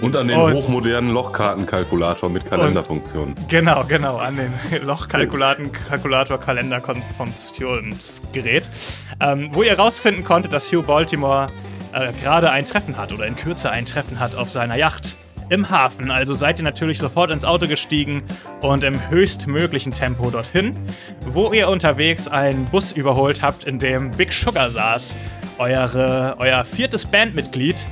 Und 0.00 0.16
an 0.16 0.28
den 0.28 0.38
und, 0.38 0.54
hochmodernen 0.54 1.12
Lochkartenkalkulator 1.12 2.28
mit 2.28 2.44
Kalenderfunktionen. 2.44 3.34
Genau, 3.48 3.82
genau, 3.84 4.18
an 4.18 4.36
den 4.36 4.52
Lochkalkulator 4.84 6.38
Kalenderfunktionsgerät. 6.38 8.70
Ähm, 9.20 9.50
wo 9.52 9.62
ihr 9.62 9.70
herausfinden 9.70 10.24
konntet, 10.24 10.52
dass 10.52 10.72
Hugh 10.72 10.86
Baltimore 10.86 11.48
äh, 11.92 12.12
gerade 12.12 12.50
ein 12.50 12.64
Treffen 12.64 12.96
hat 12.96 13.12
oder 13.12 13.26
in 13.26 13.36
Kürze 13.36 13.70
ein 13.70 13.86
Treffen 13.86 14.20
hat 14.20 14.36
auf 14.36 14.50
seiner 14.50 14.76
Yacht 14.76 15.16
im 15.48 15.70
Hafen. 15.70 16.10
Also 16.10 16.34
seid 16.34 16.60
ihr 16.60 16.64
natürlich 16.64 16.98
sofort 16.98 17.30
ins 17.30 17.44
Auto 17.44 17.66
gestiegen 17.66 18.22
und 18.60 18.84
im 18.84 19.08
höchstmöglichen 19.10 19.92
Tempo 19.92 20.30
dorthin, 20.30 20.76
wo 21.32 21.52
ihr 21.52 21.68
unterwegs 21.68 22.28
einen 22.28 22.66
Bus 22.66 22.92
überholt 22.92 23.42
habt, 23.42 23.64
in 23.64 23.78
dem 23.78 24.10
Big 24.10 24.32
Sugar 24.32 24.70
saß. 24.70 25.14
Eure, 25.58 26.36
euer 26.38 26.64
viertes 26.64 27.06
Bandmitglied, 27.06 27.86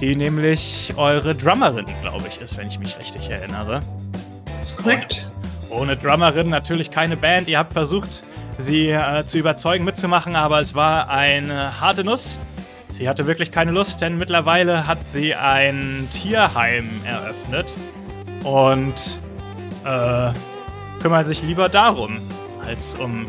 die 0.00 0.16
nämlich 0.16 0.92
eure 0.96 1.34
Drummerin, 1.34 1.86
glaube 2.02 2.24
ich, 2.28 2.40
ist, 2.40 2.58
wenn 2.58 2.66
ich 2.66 2.78
mich 2.78 2.98
richtig 2.98 3.30
erinnere. 3.30 3.80
Das 4.58 4.70
ist 4.70 4.76
korrekt. 4.76 5.30
Ohne 5.70 5.96
Drummerin 5.96 6.48
natürlich 6.48 6.90
keine 6.90 7.16
Band. 7.16 7.48
Ihr 7.48 7.58
habt 7.58 7.72
versucht, 7.72 8.22
sie 8.58 8.90
äh, 8.90 9.24
zu 9.26 9.38
überzeugen, 9.38 9.84
mitzumachen, 9.84 10.36
aber 10.36 10.60
es 10.60 10.74
war 10.74 11.08
eine 11.08 11.80
harte 11.80 12.04
Nuss. 12.04 12.40
Sie 12.96 13.10
hatte 13.10 13.26
wirklich 13.26 13.52
keine 13.52 13.72
Lust, 13.72 14.00
denn 14.00 14.16
mittlerweile 14.16 14.86
hat 14.86 15.06
sie 15.06 15.34
ein 15.34 16.08
Tierheim 16.10 16.88
eröffnet 17.04 17.76
und 18.42 19.20
äh, 19.84 20.30
kümmert 21.02 21.26
sich 21.26 21.42
lieber 21.42 21.68
darum, 21.68 22.16
als 22.64 22.94
um 22.94 23.26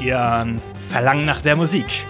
ihren 0.00 0.62
Verlangen 0.88 1.26
nach 1.26 1.42
der 1.42 1.56
Musik. 1.56 2.06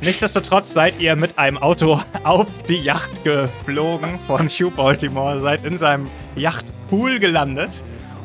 Nichtsdestotrotz 0.00 0.72
seid 0.72 0.98
ihr 0.98 1.16
mit 1.16 1.38
einem 1.38 1.58
Auto 1.58 2.00
auf 2.24 2.46
die 2.66 2.80
Yacht 2.80 3.22
geflogen 3.22 4.18
von 4.26 4.48
Hugh 4.48 4.70
Baltimore, 4.74 5.38
seid 5.42 5.64
in 5.64 5.76
seinem 5.76 6.08
Yachtpool 6.34 7.18
gelandet 7.18 7.82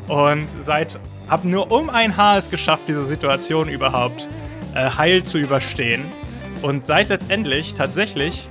und 0.08 0.48
seid, 0.64 0.98
habt 1.28 1.44
nur 1.44 1.70
um 1.70 1.90
ein 1.90 2.16
Haar 2.16 2.38
es 2.38 2.48
geschafft, 2.48 2.84
diese 2.88 3.04
Situation 3.04 3.68
überhaupt 3.68 4.28
äh, 4.74 4.88
heil 4.88 5.22
zu 5.22 5.36
überstehen 5.36 6.06
und 6.62 6.86
seid 6.86 7.08
letztendlich 7.08 7.74
tatsächlich 7.74 8.48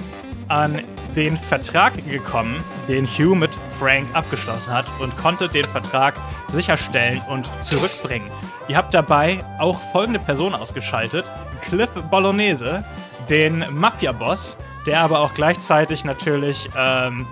an 0.47 0.81
den 1.15 1.37
Vertrag 1.37 1.93
gekommen, 2.09 2.63
den 2.87 3.07
Hugh 3.07 3.35
mit 3.35 3.51
Frank 3.79 4.07
abgeschlossen 4.13 4.73
hat 4.73 4.85
und 4.99 5.15
konnte 5.17 5.49
den 5.49 5.63
Vertrag 5.65 6.15
sicherstellen 6.49 7.21
und 7.29 7.49
zurückbringen. 7.61 8.29
Ihr 8.67 8.77
habt 8.77 8.93
dabei 8.93 9.43
auch 9.59 9.79
folgende 9.91 10.19
Person 10.19 10.53
ausgeschaltet: 10.53 11.31
Cliff 11.61 11.89
Bolognese, 12.11 12.83
den 13.29 13.65
Mafia-Boss, 13.71 14.57
der 14.85 15.01
aber 15.01 15.19
auch 15.19 15.33
gleichzeitig 15.33 16.03
natürlich 16.03 16.69
ähm, 16.77 17.25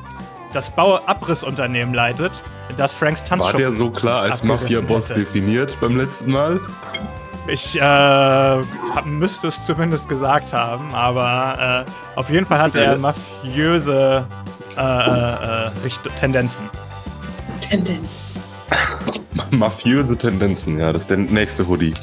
das 0.53 0.69
Bauabrissunternehmen 0.69 1.93
leitet, 1.93 2.43
das 2.77 2.93
Franks 2.93 3.23
Tanzschuppen 3.23 3.53
War 3.53 3.59
der 3.59 3.71
so 3.73 3.89
klar 3.89 4.21
als 4.21 4.43
Mafia-Boss 4.43 5.09
definiert 5.09 5.77
beim 5.81 5.97
letzten 5.97 6.31
Mal? 6.31 6.59
Ich 7.47 7.79
äh, 7.79 8.57
müsste 9.03 9.47
es 9.47 9.65
zumindest 9.65 10.07
gesagt 10.07 10.53
haben, 10.53 10.95
aber 10.95 11.85
äh, 11.85 12.19
auf 12.19 12.29
jeden 12.29 12.45
Fall 12.45 12.59
hat 12.59 12.75
er 12.75 12.97
mafiöse 12.97 14.25
äh, 14.77 14.81
äh, 14.81 15.67
äh, 15.67 16.09
Tendenzen. 16.15 16.69
Tendenz. 17.59 18.19
Mafiöse 19.49 20.17
Tendenzen, 20.17 20.79
ja, 20.79 20.93
das 20.93 21.03
ist 21.03 21.11
der 21.11 21.17
nächste 21.17 21.67
Hoodie. 21.67 21.93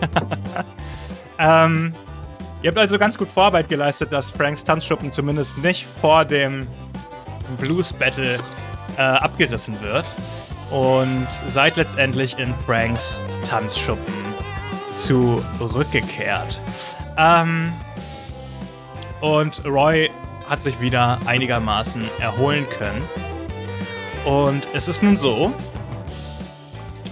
Ähm, 1.38 1.94
ihr 2.62 2.70
habt 2.70 2.78
also 2.78 2.98
ganz 2.98 3.18
gut 3.18 3.28
Vorarbeit 3.28 3.68
geleistet, 3.68 4.12
dass 4.12 4.30
Franks 4.30 4.62
Tanzschuppen 4.62 5.12
zumindest 5.12 5.58
nicht 5.58 5.86
vor 6.00 6.24
dem 6.24 6.66
Blues 7.58 7.92
Battle 7.92 8.38
äh, 8.96 9.02
abgerissen 9.02 9.80
wird. 9.82 10.06
Und 10.70 11.26
seid 11.46 11.76
letztendlich 11.76 12.38
in 12.38 12.54
Franks 12.66 13.20
Tanzschuppen 13.48 14.23
zurückgekehrt. 14.96 16.60
Ähm, 17.16 17.72
und 19.20 19.64
Roy 19.64 20.10
hat 20.48 20.62
sich 20.62 20.80
wieder 20.80 21.18
einigermaßen 21.26 22.08
erholen 22.20 22.66
können. 22.78 23.02
Und 24.24 24.66
es 24.72 24.88
ist 24.88 25.02
nun 25.02 25.16
so, 25.16 25.52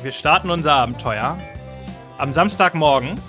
wir 0.02 0.12
starten 0.12 0.50
unser 0.50 0.72
Abenteuer 0.72 1.38
am 2.18 2.32
Samstagmorgen 2.32 3.20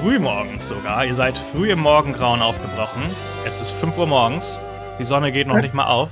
frühmorgens 0.00 0.68
sogar. 0.68 1.06
Ihr 1.06 1.14
seid 1.14 1.38
früh 1.38 1.70
im 1.70 1.78
Morgengrauen 1.80 2.42
aufgebrochen. 2.42 3.02
Es 3.46 3.60
ist 3.60 3.70
5 3.70 3.96
Uhr 3.96 4.06
morgens. 4.06 4.58
Die 4.98 5.04
Sonne 5.04 5.32
geht 5.32 5.46
noch 5.46 5.56
nicht 5.60 5.72
mal 5.72 5.86
auf. 5.86 6.10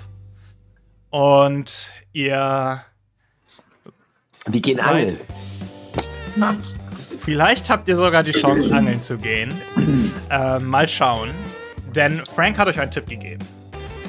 Und 1.10 1.90
ihr 2.12 2.82
Wir 4.46 4.60
gehen 4.60 4.78
seid. 4.78 4.86
angeln. 4.86 5.20
Vielleicht 7.18 7.70
habt 7.70 7.88
ihr 7.88 7.96
sogar 7.96 8.22
die 8.22 8.32
Chance, 8.32 8.74
angeln 8.74 9.00
zu 9.00 9.16
gehen. 9.16 9.52
Ähm, 10.34 10.66
mal 10.66 10.88
schauen. 10.88 11.30
Denn 11.94 12.22
Frank 12.24 12.56
hat 12.56 12.66
euch 12.66 12.80
einen 12.80 12.90
Tipp 12.90 13.06
gegeben. 13.06 13.44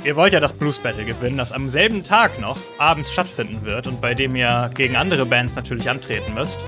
Ihr 0.06 0.16
wollt 0.16 0.32
ja 0.32 0.40
das 0.40 0.54
Blues 0.54 0.80
Battle 0.80 1.04
gewinnen, 1.04 1.38
das 1.38 1.52
am 1.52 1.68
selben 1.68 2.02
Tag 2.02 2.40
noch 2.40 2.58
abends 2.78 3.12
stattfinden 3.12 3.66
wird 3.66 3.88
und 3.88 4.00
bei 4.00 4.14
dem 4.14 4.36
ihr 4.38 4.72
gegen 4.74 4.96
andere 4.96 5.26
Bands 5.26 5.56
natürlich 5.56 5.90
antreten 5.90 6.34
müsst. 6.34 6.64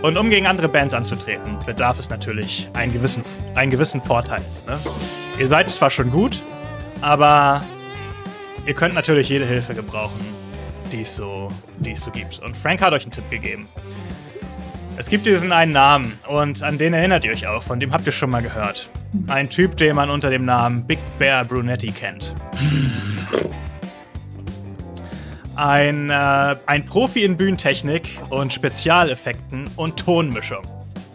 Und 0.00 0.16
um 0.16 0.30
gegen 0.30 0.46
andere 0.46 0.68
Bands 0.68 0.94
anzutreten, 0.94 1.58
bedarf 1.66 1.98
es 1.98 2.10
natürlich 2.10 2.68
einen 2.74 2.92
gewissen, 2.92 3.22
einen 3.54 3.70
gewissen 3.70 4.00
Vorteils. 4.00 4.64
Ne? 4.66 4.78
Ihr 5.38 5.48
seid 5.48 5.70
zwar 5.70 5.90
schon 5.90 6.10
gut, 6.10 6.42
aber 7.00 7.62
ihr 8.66 8.74
könnt 8.74 8.94
natürlich 8.94 9.28
jede 9.28 9.46
Hilfe 9.46 9.74
gebrauchen, 9.74 10.20
die 10.92 11.00
es 11.00 11.16
so, 11.16 11.48
die 11.78 11.92
es 11.92 12.02
so 12.02 12.10
gibt. 12.10 12.38
Und 12.40 12.56
Frank 12.56 12.82
hat 12.82 12.92
euch 12.92 13.02
einen 13.02 13.12
Tipp 13.12 13.28
gegeben. 13.30 13.68
Es 14.98 15.10
gibt 15.10 15.26
diesen 15.26 15.52
einen 15.52 15.72
Namen 15.72 16.18
und 16.26 16.62
an 16.62 16.78
den 16.78 16.94
erinnert 16.94 17.22
ihr 17.26 17.32
euch 17.32 17.46
auch, 17.46 17.62
von 17.62 17.78
dem 17.78 17.92
habt 17.92 18.06
ihr 18.06 18.12
schon 18.12 18.30
mal 18.30 18.40
gehört. 18.40 18.88
Ein 19.26 19.50
Typ, 19.50 19.76
den 19.76 19.94
man 19.94 20.08
unter 20.08 20.30
dem 20.30 20.46
Namen 20.46 20.86
Big 20.86 20.98
Bear 21.18 21.44
Brunetti 21.44 21.92
kennt. 21.92 22.34
Ein, 25.54 26.08
äh, 26.08 26.56
ein 26.64 26.86
Profi 26.86 27.24
in 27.24 27.36
Bühnentechnik 27.36 28.18
und 28.30 28.54
Spezialeffekten 28.54 29.68
und 29.76 29.98
Tonmischung. 29.98 30.62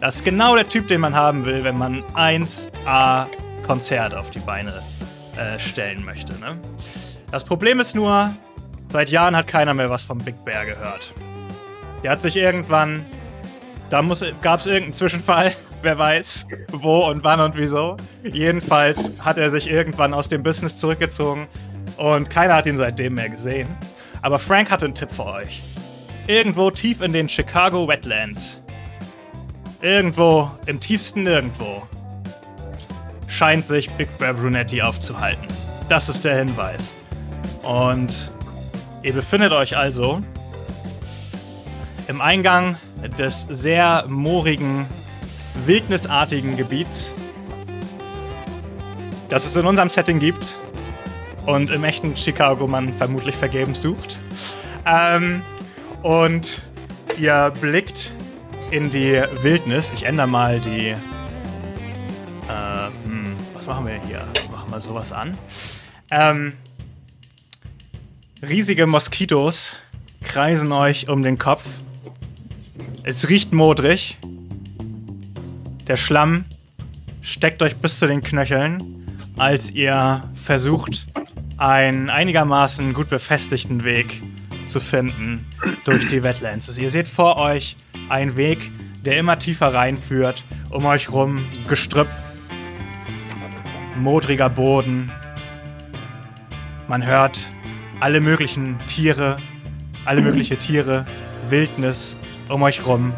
Das 0.00 0.16
ist 0.16 0.24
genau 0.24 0.54
der 0.54 0.68
Typ, 0.68 0.86
den 0.86 1.00
man 1.00 1.16
haben 1.16 1.44
will, 1.44 1.64
wenn 1.64 1.76
man 1.76 2.04
1A 2.14 3.26
Konzert 3.66 4.14
auf 4.14 4.30
die 4.30 4.40
Beine 4.40 4.72
äh, 5.36 5.58
stellen 5.58 6.04
möchte. 6.04 6.38
Ne? 6.38 6.56
Das 7.32 7.42
Problem 7.42 7.80
ist 7.80 7.96
nur, 7.96 8.32
seit 8.90 9.10
Jahren 9.10 9.34
hat 9.34 9.48
keiner 9.48 9.74
mehr 9.74 9.90
was 9.90 10.04
vom 10.04 10.18
Big 10.18 10.44
Bear 10.44 10.66
gehört. 10.66 11.12
Der 12.04 12.12
hat 12.12 12.22
sich 12.22 12.36
irgendwann 12.36 13.04
da 13.92 14.00
gab 14.40 14.60
es 14.60 14.66
irgendeinen 14.66 14.94
Zwischenfall, 14.94 15.52
wer 15.82 15.98
weiß, 15.98 16.46
wo 16.72 17.10
und 17.10 17.22
wann 17.24 17.40
und 17.40 17.58
wieso. 17.58 17.98
Jedenfalls 18.24 19.12
hat 19.20 19.36
er 19.36 19.50
sich 19.50 19.68
irgendwann 19.68 20.14
aus 20.14 20.30
dem 20.30 20.42
Business 20.42 20.78
zurückgezogen 20.78 21.46
und 21.98 22.30
keiner 22.30 22.54
hat 22.54 22.64
ihn 22.64 22.78
seitdem 22.78 23.16
mehr 23.16 23.28
gesehen. 23.28 23.68
Aber 24.22 24.38
Frank 24.38 24.70
hatte 24.70 24.86
einen 24.86 24.94
Tipp 24.94 25.10
für 25.10 25.26
euch. 25.26 25.60
Irgendwo 26.26 26.70
tief 26.70 27.02
in 27.02 27.12
den 27.12 27.28
Chicago 27.28 27.86
Wetlands, 27.86 28.62
irgendwo 29.82 30.50
im 30.64 30.80
tiefsten 30.80 31.24
Nirgendwo, 31.24 31.82
scheint 33.26 33.66
sich 33.66 33.90
Big 33.90 34.16
Bear 34.16 34.32
Brunetti 34.32 34.80
aufzuhalten. 34.80 35.46
Das 35.90 36.08
ist 36.08 36.24
der 36.24 36.38
Hinweis. 36.38 36.96
Und 37.62 38.30
ihr 39.02 39.12
befindet 39.12 39.52
euch 39.52 39.76
also 39.76 40.22
im 42.08 42.22
Eingang 42.22 42.76
des 43.18 43.46
sehr 43.50 44.04
moorigen, 44.08 44.86
wildnisartigen 45.66 46.56
Gebiets, 46.56 47.14
das 49.28 49.46
es 49.46 49.56
in 49.56 49.66
unserem 49.66 49.88
Setting 49.88 50.18
gibt 50.18 50.58
und 51.46 51.70
im 51.70 51.84
echten 51.84 52.16
Chicago 52.16 52.66
man 52.66 52.92
vermutlich 52.92 53.36
vergebens 53.36 53.82
sucht. 53.82 54.22
Ähm, 54.86 55.42
und 56.02 56.62
ihr 57.18 57.52
blickt 57.60 58.12
in 58.70 58.90
die 58.90 59.22
Wildnis. 59.42 59.92
Ich 59.94 60.04
ändere 60.04 60.26
mal 60.26 60.60
die. 60.60 60.88
Äh, 60.88 60.96
hm, 63.04 63.36
was 63.54 63.66
machen 63.66 63.86
wir 63.86 64.00
hier? 64.06 64.26
Machen 64.50 64.70
wir 64.70 64.80
sowas 64.80 65.12
an. 65.12 65.36
Ähm, 66.10 66.54
riesige 68.42 68.86
Moskitos 68.86 69.76
kreisen 70.22 70.72
euch 70.72 71.08
um 71.08 71.22
den 71.22 71.38
Kopf. 71.38 71.62
Es 73.04 73.28
riecht 73.28 73.52
modrig. 73.52 74.16
Der 75.88 75.96
Schlamm 75.96 76.44
steckt 77.20 77.60
euch 77.60 77.74
bis 77.76 77.98
zu 77.98 78.06
den 78.06 78.22
Knöcheln, 78.22 79.08
als 79.36 79.72
ihr 79.72 80.22
versucht, 80.34 81.06
einen 81.56 82.10
einigermaßen 82.10 82.94
gut 82.94 83.08
befestigten 83.08 83.82
Weg 83.82 84.22
zu 84.66 84.78
finden 84.78 85.46
durch 85.84 86.06
die 86.06 86.22
Wetlands. 86.22 86.78
Ihr 86.78 86.92
seht 86.92 87.08
vor 87.08 87.38
euch 87.38 87.76
einen 88.08 88.36
Weg, 88.36 88.70
der 89.04 89.18
immer 89.18 89.36
tiefer 89.36 89.74
reinführt, 89.74 90.44
um 90.70 90.84
euch 90.84 91.10
rum 91.10 91.44
Gestrüpp, 91.66 92.08
modriger 93.96 94.48
Boden. 94.48 95.10
Man 96.86 97.04
hört 97.04 97.50
alle 97.98 98.20
möglichen 98.20 98.78
Tiere, 98.86 99.38
alle 100.04 100.22
mögliche 100.22 100.56
Tiere, 100.56 101.04
Wildnis 101.48 102.16
um 102.52 102.62
euch 102.62 102.86
rum. 102.86 103.12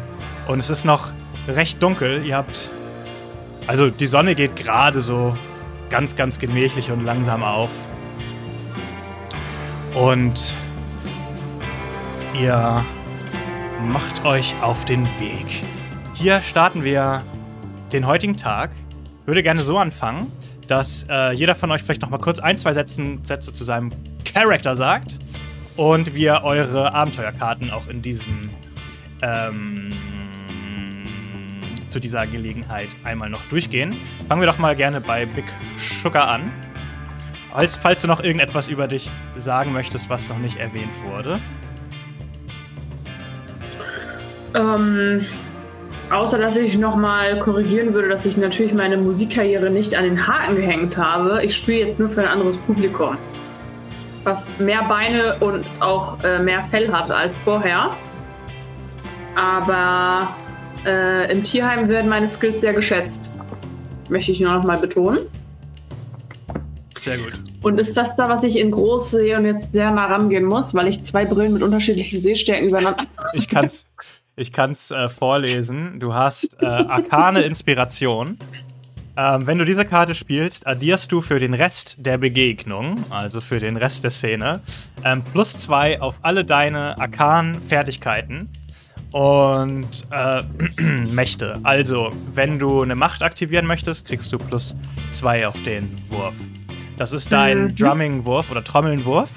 Und 0.47 0.59
es 0.59 0.69
ist 0.69 0.85
noch 0.85 1.09
recht 1.47 1.81
dunkel. 1.83 2.25
Ihr 2.25 2.37
habt. 2.37 2.69
Also 3.67 3.89
die 3.89 4.07
Sonne 4.07 4.35
geht 4.35 4.55
gerade 4.55 4.99
so 4.99 5.35
ganz, 5.89 6.15
ganz 6.15 6.39
gemächlich 6.39 6.91
und 6.91 7.03
langsam 7.03 7.43
auf. 7.43 7.71
Und 9.93 10.55
ihr 12.39 12.83
macht 13.87 14.23
euch 14.25 14.53
auf 14.61 14.85
den 14.85 15.05
Weg. 15.19 15.63
Hier 16.13 16.41
starten 16.41 16.83
wir 16.83 17.23
den 17.91 18.05
heutigen 18.05 18.37
Tag. 18.37 18.71
Würde 19.25 19.41
gerne 19.41 19.59
so 19.59 19.77
anfangen, 19.77 20.31
dass 20.67 21.05
äh, 21.09 21.31
jeder 21.31 21.55
von 21.55 21.71
euch 21.71 21.81
vielleicht 21.81 22.01
noch 22.01 22.09
mal 22.09 22.19
kurz 22.19 22.39
ein, 22.39 22.57
zwei 22.57 22.73
Sätzen, 22.73 23.23
Sätze 23.23 23.53
zu 23.53 23.63
seinem 23.63 23.91
Charakter 24.23 24.75
sagt 24.75 25.19
und 25.75 26.13
wir 26.13 26.41
eure 26.43 26.93
Abenteuerkarten 26.93 27.71
auch 27.71 27.87
in 27.87 28.01
diesem 28.01 28.49
ähm, 29.25 29.93
zu 31.89 31.99
dieser 31.99 32.27
Gelegenheit 32.27 32.95
einmal 33.03 33.29
noch 33.29 33.45
durchgehen. 33.45 33.95
Fangen 34.27 34.41
wir 34.41 34.47
doch 34.47 34.57
mal 34.57 34.75
gerne 34.75 35.01
bei 35.01 35.25
Big 35.25 35.45
Sugar 35.77 36.27
an. 36.27 36.51
Falls, 37.51 37.75
falls 37.75 38.01
du 38.01 38.07
noch 38.07 38.21
irgendetwas 38.21 38.67
über 38.67 38.87
dich 38.87 39.09
sagen 39.35 39.71
möchtest, 39.71 40.09
was 40.09 40.27
noch 40.29 40.37
nicht 40.37 40.57
erwähnt 40.57 40.91
wurde. 41.05 41.39
Ähm, 44.53 45.25
Außer, 46.11 46.37
dass 46.37 46.55
ich 46.55 46.77
nochmal 46.77 47.39
korrigieren 47.39 47.93
würde, 47.93 48.09
dass 48.09 48.27
ich 48.27 48.37
natürlich 48.37 48.73
meine 48.73 48.95
Musikkarriere 48.95 49.71
nicht 49.71 49.95
an 49.95 50.03
den 50.03 50.27
Haken 50.27 50.55
gehängt 50.55 50.95
habe. 50.97 51.43
Ich 51.43 51.55
spiele 51.55 51.87
jetzt 51.87 51.99
nur 51.99 52.09
für 52.09 52.21
ein 52.21 52.27
anderes 52.27 52.57
Publikum. 52.59 53.17
Was 54.23 54.43
mehr 54.59 54.83
Beine 54.83 55.37
und 55.39 55.65
auch 55.79 56.23
äh, 56.23 56.37
mehr 56.39 56.63
Fell 56.69 56.91
hat 56.91 57.09
als 57.09 57.35
vorher. 57.39 57.89
Aber 59.35 60.35
äh, 60.85 61.31
im 61.31 61.43
Tierheim 61.43 61.87
werden 61.87 62.09
meine 62.09 62.27
Skills 62.27 62.61
sehr 62.61 62.73
geschätzt. 62.73 63.31
Möchte 64.09 64.31
ich 64.31 64.39
nur 64.39 64.53
noch 64.53 64.63
mal 64.63 64.77
betonen. 64.77 65.21
Sehr 67.01 67.17
gut. 67.17 67.33
Und 67.61 67.81
ist 67.81 67.95
das 67.97 68.15
da, 68.15 68.29
was 68.29 68.43
ich 68.43 68.57
in 68.57 68.71
groß 68.71 69.11
sehe 69.11 69.37
und 69.37 69.45
jetzt 69.45 69.71
sehr 69.71 69.91
nah 69.91 70.05
rangehen 70.05 70.45
muss, 70.45 70.73
weil 70.73 70.87
ich 70.87 71.03
zwei 71.03 71.25
Brillen 71.25 71.53
mit 71.53 71.63
unterschiedlichen 71.63 72.21
Sehstärken 72.21 72.69
übereinander. 72.69 73.05
Ich 73.33 73.47
kann's, 73.47 73.85
ich 74.35 74.51
kann's 74.51 74.91
äh, 74.91 75.09
vorlesen. 75.09 75.99
Du 75.99 76.13
hast 76.13 76.57
äh, 76.61 76.65
arkane 76.65 77.41
Inspiration. 77.41 78.37
Ähm, 79.17 79.47
wenn 79.47 79.57
du 79.57 79.65
diese 79.65 79.85
Karte 79.85 80.13
spielst, 80.13 80.67
addierst 80.67 81.11
du 81.11 81.21
für 81.21 81.39
den 81.39 81.53
Rest 81.53 81.95
der 81.99 82.17
Begegnung, 82.17 83.03
also 83.09 83.39
für 83.39 83.59
den 83.59 83.77
Rest 83.77 84.03
der 84.03 84.11
Szene, 84.11 84.61
ähm, 85.03 85.23
plus 85.23 85.57
zwei 85.57 86.01
auf 86.01 86.15
alle 86.21 86.43
deine 86.43 86.99
arkanen 86.99 87.61
Fertigkeiten 87.61 88.49
und 89.15 89.87
äh, 90.11 90.43
Mächte. 91.13 91.57
Also, 91.63 92.09
wenn 92.33 92.59
du 92.59 92.81
eine 92.81 92.95
Macht 92.95 93.23
aktivieren 93.23 93.65
möchtest, 93.65 94.05
kriegst 94.09 94.33
du 94.33 94.37
plus 94.37 94.75
zwei 95.11 95.47
auf 95.47 95.63
den 95.63 95.95
Wurf. 96.09 96.35
Das 96.97 97.13
ist 97.13 97.31
dein 97.31 97.63
Mhm. 97.67 97.75
Drumming-Wurf 97.77 98.51
oder 98.51 98.61
Trommeln-Wurf. 98.61 99.29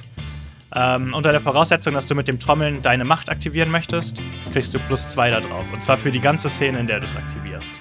Ähm, 0.74 1.14
unter 1.14 1.30
der 1.30 1.40
Voraussetzung, 1.40 1.94
dass 1.94 2.08
du 2.08 2.16
mit 2.16 2.26
dem 2.26 2.40
Trommeln 2.40 2.82
deine 2.82 3.04
Macht 3.04 3.30
aktivieren 3.30 3.70
möchtest, 3.70 4.20
kriegst 4.52 4.74
du 4.74 4.80
plus 4.80 5.06
zwei 5.06 5.30
da 5.30 5.38
drauf. 5.40 5.66
Und 5.72 5.80
zwar 5.80 5.96
für 5.96 6.10
die 6.10 6.20
ganze 6.20 6.50
Szene, 6.50 6.80
in 6.80 6.88
der 6.88 6.98
du 6.98 7.06
es 7.06 7.14
aktivierst. 7.14 7.72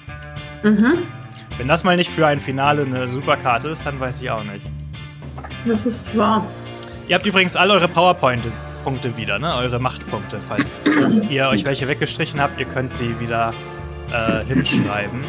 Mhm. 0.64 1.00
Wenn 1.58 1.68
das 1.68 1.84
mal 1.84 1.96
nicht 1.96 2.12
für 2.12 2.28
ein 2.28 2.40
Finale 2.40 2.84
eine 2.84 3.08
Superkarte 3.08 3.70
ist, 3.70 3.88
dann 3.88 4.00
weiß 4.00 4.22
ich 4.22 4.30
auch 4.30 4.44
nicht. 4.44 4.68
Das 5.66 5.88
ist 5.88 6.16
wahr. 6.16 6.46
Ihr 7.08 7.16
habt 7.16 7.26
übrigens 7.26 7.56
all 7.56 7.72
eure 7.72 7.88
PowerPoint-Punkte 8.88 9.18
wieder, 9.18 9.38
ne? 9.40 9.54
Eure 9.56 9.80
Machtpunkte. 9.80 10.40
Falls 10.48 10.80
ihr 11.32 11.48
euch 11.50 11.66
welche 11.66 11.88
weggestrichen 11.88 12.40
habt, 12.40 12.60
ihr 12.60 12.66
könnt 12.66 12.94
sie 12.94 13.20
wieder 13.20 13.54
äh, 14.12 14.46
hinschreiben. 14.46 15.24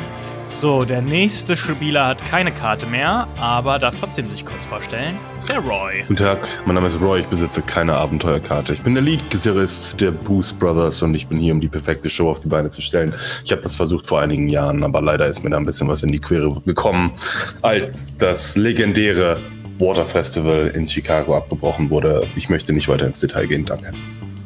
So, 0.48 0.84
der 0.84 1.02
nächste 1.02 1.56
Spieler 1.56 2.06
hat 2.06 2.24
keine 2.24 2.52
Karte 2.52 2.86
mehr, 2.86 3.26
aber 3.38 3.78
darf 3.78 3.96
trotzdem 4.00 4.30
sich 4.30 4.46
kurz 4.46 4.64
vorstellen. 4.64 5.18
Der 5.46 5.58
Roy. 5.58 6.02
Guten 6.02 6.16
Tag, 6.16 6.48
mein 6.64 6.74
Name 6.74 6.86
ist 6.86 7.00
Roy, 7.00 7.20
ich 7.20 7.26
besitze 7.26 7.60
keine 7.60 7.94
Abenteuerkarte. 7.94 8.72
Ich 8.72 8.80
bin 8.80 8.94
der 8.94 9.02
Lead-Gitarrist 9.02 10.00
der 10.00 10.10
Boost 10.10 10.58
Brothers 10.58 11.02
und 11.02 11.14
ich 11.14 11.26
bin 11.26 11.38
hier, 11.38 11.52
um 11.52 11.60
die 11.60 11.68
perfekte 11.68 12.08
Show 12.08 12.30
auf 12.30 12.40
die 12.40 12.48
Beine 12.48 12.70
zu 12.70 12.80
stellen. 12.80 13.12
Ich 13.44 13.52
habe 13.52 13.60
das 13.60 13.74
versucht 13.74 14.06
vor 14.06 14.20
einigen 14.20 14.48
Jahren, 14.48 14.84
aber 14.84 15.02
leider 15.02 15.26
ist 15.26 15.42
mir 15.42 15.50
da 15.50 15.58
ein 15.58 15.66
bisschen 15.66 15.88
was 15.88 16.02
in 16.02 16.12
die 16.12 16.20
Quere 16.20 16.62
gekommen, 16.64 17.12
als 17.60 18.16
das 18.16 18.56
legendäre 18.56 19.40
Water 19.78 20.06
Festival 20.06 20.68
in 20.68 20.88
Chicago 20.88 21.36
abgebrochen 21.36 21.90
wurde. 21.90 22.26
Ich 22.36 22.48
möchte 22.48 22.72
nicht 22.72 22.88
weiter 22.88 23.06
ins 23.06 23.20
Detail 23.20 23.46
gehen, 23.46 23.64
danke. 23.64 23.92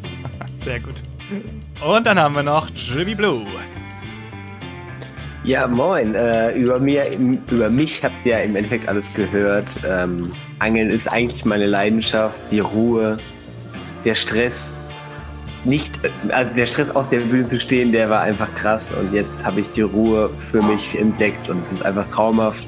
Sehr 0.57 0.81
gut. 0.81 0.95
Und 1.85 2.07
dann 2.07 2.19
haben 2.19 2.35
wir 2.35 2.43
noch 2.43 2.69
Jimmy 2.75 3.15
Blue. 3.15 3.47
Ja, 5.45 5.67
moin. 5.67 6.15
Äh, 6.15 6.53
über, 6.53 6.79
mir, 6.79 7.05
über 7.51 7.69
mich 7.69 8.05
habt 8.05 8.15
ihr 8.25 8.41
im 8.43 8.55
Endeffekt 8.55 8.87
alles 8.89 9.13
gehört. 9.13 9.67
Ähm, 9.85 10.31
Angeln 10.61 10.91
ist 10.91 11.09
eigentlich 11.09 11.45
meine 11.45 11.67
Leidenschaft, 11.67 12.39
die 12.53 12.61
Ruhe, 12.61 13.19
der 14.05 14.15
Stress. 14.15 14.77
Nicht, 15.65 15.93
also 16.31 16.55
der 16.55 16.67
Stress 16.67 16.91
auf 16.91 17.09
der 17.09 17.21
Bühne 17.21 17.47
zu 17.47 17.59
stehen, 17.59 17.93
der 17.93 18.11
war 18.11 18.23
einfach 18.23 18.53
krass 18.57 18.93
und 18.93 19.13
jetzt 19.13 19.45
habe 19.45 19.61
ich 19.61 19.71
die 19.71 19.83
Ruhe 19.83 20.29
für 20.51 20.61
mich 20.61 20.99
entdeckt 20.99 21.49
und 21.49 21.59
es 21.61 21.73
ist 21.73 21.85
einfach 21.85 22.07
traumhaft. 22.07 22.67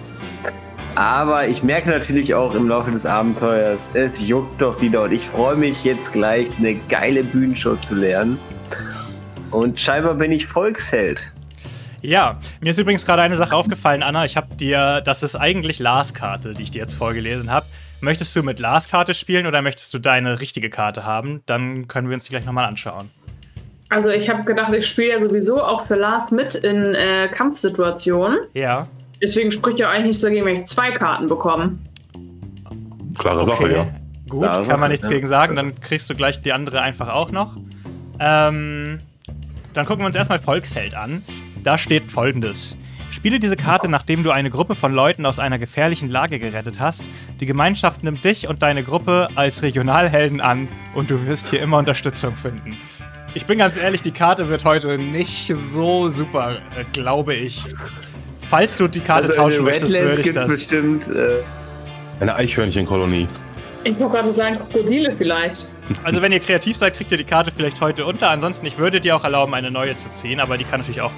Aber 0.95 1.49
ich 1.49 1.65
merke 1.65 1.91
natürlich 1.91 2.35
auch 2.35 2.55
im 2.55 2.69
Laufe 2.69 2.91
des 2.93 3.05
Abenteuers, 3.05 3.91
es 3.95 4.21
juckt 4.21 4.63
doch 4.63 4.81
wieder 4.81 5.03
und 5.03 5.13
ich 5.13 5.27
freue 5.27 5.57
mich 5.57 5.83
jetzt 5.83 6.13
gleich 6.13 6.49
eine 6.59 6.77
geile 6.89 7.25
Bühnenshow 7.25 7.75
zu 7.77 7.97
lernen. 7.97 8.39
Und 9.51 9.81
scheinbar 9.81 10.15
bin 10.15 10.31
ich 10.31 10.47
Volksheld. 10.47 11.29
Ja, 12.01 12.37
mir 12.61 12.71
ist 12.71 12.79
übrigens 12.79 13.07
gerade 13.07 13.23
eine 13.23 13.35
Sache 13.35 13.57
aufgefallen, 13.57 14.03
Anna. 14.03 14.25
Ich 14.25 14.37
habe 14.37 14.55
dir, 14.55 15.01
das 15.01 15.23
ist 15.23 15.37
eigentlich 15.37 15.79
Lars 15.81 16.15
Karte, 16.15 16.55
die 16.55 16.63
ich 16.63 16.71
dir 16.71 16.83
jetzt 16.83 16.95
vorgelesen 16.95 17.51
habe. 17.51 17.67
Möchtest 18.01 18.37
du 18.37 18.43
mit 18.43 18.61
Lars 18.61 18.89
Karte 18.89 19.15
spielen 19.15 19.47
oder 19.47 19.63
möchtest 19.63 19.95
du 19.95 19.99
deine 19.99 20.39
richtige 20.39 20.71
Karte 20.71 21.05
haben? 21.05 21.43
Dann 21.47 21.89
können 21.89 22.09
wir 22.09 22.15
uns 22.15 22.25
die 22.25 22.31
gleich 22.31 22.45
nochmal 22.45 22.67
anschauen. 22.67 23.11
Also 23.89 24.11
ich 24.11 24.29
habe 24.29 24.45
gedacht, 24.45 24.73
ich 24.75 24.87
spiele 24.87 25.09
ja 25.09 25.21
sowieso 25.21 25.63
auch 25.63 25.87
für 25.87 25.95
Last 25.95 26.31
mit 26.31 26.55
in 26.55 26.95
äh, 26.95 27.29
Kampfsituationen. 27.33 28.39
Ja. 28.53 28.87
Deswegen 29.23 29.51
spricht 29.51 29.79
ja 29.79 29.91
eigentlich 29.91 30.07
nichts 30.07 30.23
dagegen, 30.23 30.45
wenn 30.45 30.57
ich 30.57 30.65
zwei 30.65 30.91
Karten 30.91 31.27
bekomme. 31.27 31.79
Klare 33.19 33.45
Sache, 33.45 33.73
ja. 33.73 33.87
Gut, 34.29 34.43
Klare 34.43 34.57
kann 34.59 34.67
Sache, 34.67 34.81
man 34.81 34.91
nichts 34.91 35.07
ja. 35.07 35.13
gegen 35.13 35.27
sagen. 35.27 35.57
Dann 35.57 35.81
kriegst 35.81 36.11
du 36.11 36.15
gleich 36.15 36.43
die 36.43 36.53
andere 36.53 36.81
einfach 36.81 37.09
auch 37.09 37.31
noch. 37.31 37.57
Ähm, 38.19 38.99
dann 39.73 39.87
gucken 39.87 40.03
wir 40.03 40.07
uns 40.07 40.17
erstmal 40.17 40.39
Volksheld 40.39 40.95
an. 40.95 41.23
Da 41.63 41.79
steht 41.79 42.11
folgendes. 42.13 42.77
Spiele 43.11 43.39
diese 43.39 43.55
Karte, 43.57 43.89
nachdem 43.89 44.25
du 44.25 44.33
eine 44.33 44.51
Gruppe 44.51 44.75
von 44.75 44.93
Leuten 44.93 45.25
aus 45.25 45.39
einer 45.39 45.59
gefährlichen 45.59 46.09
Lage 46.09 46.41
gerettet 46.41 46.81
hast. 46.81 47.05
Die 47.41 47.47
Gemeinschaft 47.47 48.03
nimmt 48.03 48.25
dich 48.25 48.49
und 48.49 48.63
deine 48.63 48.83
Gruppe 48.83 49.29
als 49.37 49.63
Regionalhelden 49.63 50.41
an 50.41 50.69
und 50.95 51.11
du 51.11 51.25
wirst 51.27 51.49
hier 51.49 51.63
immer 51.63 51.79
Unterstützung 51.79 52.35
finden. 52.35 52.77
Ich 53.35 53.47
bin 53.47 53.59
ganz 53.59 53.77
ehrlich, 53.77 54.03
die 54.03 54.11
Karte 54.11 54.49
wird 54.49 54.65
heute 54.65 54.99
nicht 54.99 55.47
so 55.47 56.09
super, 56.09 56.57
äh, 56.77 56.85
glaube 56.93 57.35
ich. 57.35 57.65
Falls 58.55 58.77
du 58.77 58.87
die 58.87 59.01
Karte 59.01 59.27
Also 59.27 59.41
tauschen 59.41 59.65
möchtest, 59.65 59.93
würde 59.99 60.21
ich 60.21 60.31
das. 60.31 60.47
bestimmt 60.47 61.11
äh, 61.11 61.43
Eine 62.21 62.37
Eichhörnchenkolonie. 62.37 63.27
Ich 63.83 63.99
wollte 63.99 64.15
gerade 64.17 64.33
sagen, 64.33 64.59
Krokodile 64.61 65.13
vielleicht. 65.19 65.67
Also 66.05 66.23
wenn 66.23 66.31
ihr 66.31 66.39
kreativ 66.39 66.77
seid, 66.77 66.95
kriegt 66.95 67.11
ihr 67.11 67.19
die 67.19 67.25
Karte 67.25 67.51
vielleicht 67.51 67.81
heute 67.81 68.07
unter. 68.07 68.31
Ansonsten, 68.31 68.65
ich 68.67 68.79
würde 68.79 69.01
dir 69.01 69.17
auch 69.17 69.25
erlauben, 69.25 69.55
eine 69.55 69.73
neue 69.73 69.97
zu 69.97 70.09
ziehen, 70.09 70.39
aber 70.39 70.57
die 70.57 70.63
kann 70.63 70.79
natürlich 70.79 71.01
auch. 71.01 71.11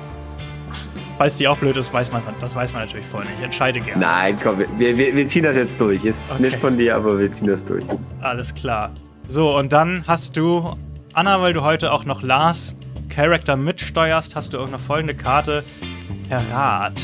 Falls 1.18 1.36
die 1.36 1.46
auch 1.46 1.58
blöd 1.58 1.76
ist, 1.76 1.92
weiß 1.92 2.10
man 2.10 2.22
das 2.40 2.56
weiß 2.56 2.72
man 2.72 2.86
natürlich 2.86 3.04
vorher 3.04 3.28
nicht. 3.28 3.38
Ich 3.40 3.44
entscheide 3.44 3.80
gerne. 3.80 4.00
Nein, 4.00 4.38
komm, 4.42 4.58
wir, 4.78 4.96
wir, 4.96 5.14
wir 5.14 5.28
ziehen 5.28 5.42
das 5.42 5.56
jetzt 5.56 5.72
durch. 5.78 6.06
Ist 6.06 6.22
Okay. 6.30 6.42
nicht 6.42 6.56
von 6.56 6.78
dir, 6.78 6.96
aber 6.96 7.18
wir 7.18 7.30
ziehen 7.34 7.48
das 7.48 7.62
durch. 7.66 7.84
Alles 8.22 8.54
klar. 8.54 8.92
So, 9.28 9.54
und 9.58 9.74
dann 9.74 10.04
hast 10.06 10.38
du, 10.38 10.74
Anna, 11.12 11.42
weil 11.42 11.52
du 11.52 11.62
heute 11.62 11.92
auch 11.92 12.06
noch 12.06 12.22
Lars 12.22 12.74
Charakter 13.10 13.58
mitsteuerst, 13.58 14.34
hast 14.34 14.54
du 14.54 14.58
auch 14.58 14.70
noch 14.70 14.80
folgende 14.80 15.14
Karte. 15.14 15.64
Verrat. 16.30 16.94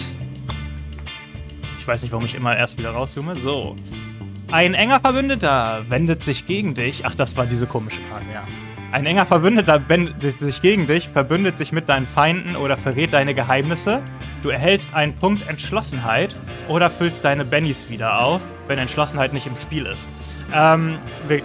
Ich 1.83 1.89
weiß 1.89 2.03
nicht, 2.03 2.13
warum 2.13 2.25
ich 2.25 2.37
immer 2.37 2.57
erst 2.57 2.79
wieder 2.79 2.91
rauszoome. 2.91 3.35
So. 3.35 3.75
Ein 4.53 4.75
enger 4.75 5.01
Verbündeter 5.01 5.85
wendet 5.89 6.23
sich 6.23 6.47
gegen 6.47 6.75
dich. 6.75 7.05
Ach, 7.05 7.17
das 7.17 7.37
war 7.37 7.45
diese 7.45 7.67
komische 7.67 8.01
Karte, 8.03 8.29
ja. 8.33 8.45
Ein 8.93 9.05
enger 9.05 9.27
Verbündeter 9.27 9.89
wendet 9.89 10.39
sich 10.39 10.63
gegen 10.63 10.87
dich, 10.87 11.09
verbündet 11.09 11.59
sich 11.59 11.73
mit 11.73 11.89
deinen 11.89 12.07
Feinden 12.07 12.55
oder 12.55 12.77
verrät 12.77 13.15
deine 13.15 13.35
Geheimnisse. 13.35 14.01
Du 14.45 14.51
erhältst 14.51 14.95
einen 14.95 15.17
Punkt 15.17 15.43
Entschlossenheit 15.49 16.37
oder 16.69 16.89
füllst 16.89 17.25
deine 17.25 17.45
Bennys 17.45 17.91
wieder 17.91 18.21
auf, 18.21 18.43
wenn 18.69 18.79
Entschlossenheit 18.79 19.33
nicht 19.33 19.49
im 19.49 19.57
Spiel 19.57 19.85
ist. 19.87 20.07
Ähm, 20.55 20.99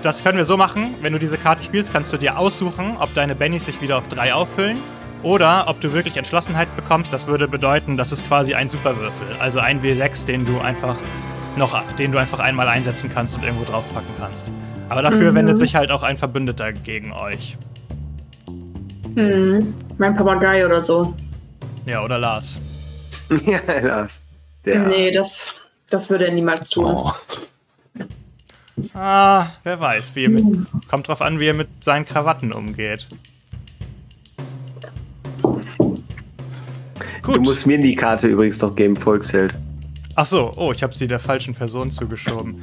das 0.03 0.23
können 0.23 0.37
wir 0.37 0.45
so 0.45 0.55
machen. 0.55 0.93
Wenn 1.01 1.13
du 1.13 1.19
diese 1.19 1.39
Karte 1.39 1.63
spielst, 1.63 1.91
kannst 1.91 2.13
du 2.13 2.17
dir 2.17 2.37
aussuchen, 2.37 2.95
ob 2.99 3.11
deine 3.15 3.33
Bennys 3.33 3.65
sich 3.65 3.81
wieder 3.81 3.97
auf 3.97 4.07
drei 4.07 4.35
auffüllen 4.35 4.77
oder 5.23 5.65
ob 5.67 5.81
du 5.81 5.93
wirklich 5.93 6.17
Entschlossenheit 6.17 6.75
bekommst. 6.75 7.11
Das 7.13 7.27
würde 7.27 7.47
bedeuten, 7.47 7.97
das 7.97 8.11
ist 8.11 8.27
quasi 8.27 8.53
ein 8.53 8.69
Superwürfel. 8.69 9.27
Also 9.39 9.59
ein 9.59 9.81
W6, 9.81 10.25
den 10.25 10.45
du 10.45 10.59
einfach 10.59 10.97
noch, 11.55 11.81
den 11.95 12.11
du 12.11 12.17
einfach 12.19 12.39
einmal 12.39 12.67
einsetzen 12.67 13.09
kannst 13.13 13.35
und 13.35 13.43
irgendwo 13.43 13.65
draufpacken 13.65 14.09
kannst. 14.19 14.51
Aber 14.89 15.01
dafür 15.01 15.31
Mhm. 15.31 15.35
wendet 15.35 15.57
sich 15.59 15.75
halt 15.75 15.91
auch 15.91 16.03
ein 16.03 16.17
Verbündeter 16.17 16.71
gegen 16.71 17.11
euch. 17.11 17.57
Hm, 19.15 19.73
mein 19.97 20.13
Papagei 20.15 20.65
oder 20.65 20.81
so. 20.81 21.13
Ja, 21.85 22.03
oder 22.03 22.17
Lars. 22.19 22.61
ja, 23.45 23.59
Lars. 23.81 24.23
Der, 24.65 24.87
Nee, 24.87 25.11
das, 25.11 25.55
das 25.89 26.09
würde 26.09 26.27
er 26.27 26.33
niemals 26.33 26.69
tun. 26.69 26.85
Oh. 26.85 27.11
Ah, 28.93 29.47
wer 29.63 29.79
weiß, 29.79 30.15
wie 30.15 30.25
er 30.25 30.29
mit. 30.29 30.43
Kommt 30.87 31.07
drauf 31.07 31.21
an, 31.21 31.39
wie 31.39 31.47
er 31.47 31.53
mit 31.55 31.83
seinen 31.83 32.05
Krawatten 32.05 32.51
umgeht. 32.53 33.07
Du 37.27 37.33
Gut. 37.33 37.45
musst 37.45 37.67
mir 37.67 37.77
die 37.77 37.93
Karte 37.93 38.27
übrigens 38.27 38.61
noch 38.61 38.73
geben, 38.73 38.95
Volksheld. 38.95 39.53
Ach 40.15 40.25
so, 40.25 40.49
oh, 40.55 40.71
ich 40.71 40.81
habe 40.81 40.95
sie 40.95 41.09
der 41.09 41.19
falschen 41.19 41.53
Person 41.53 41.91
zugeschoben. 41.91 42.55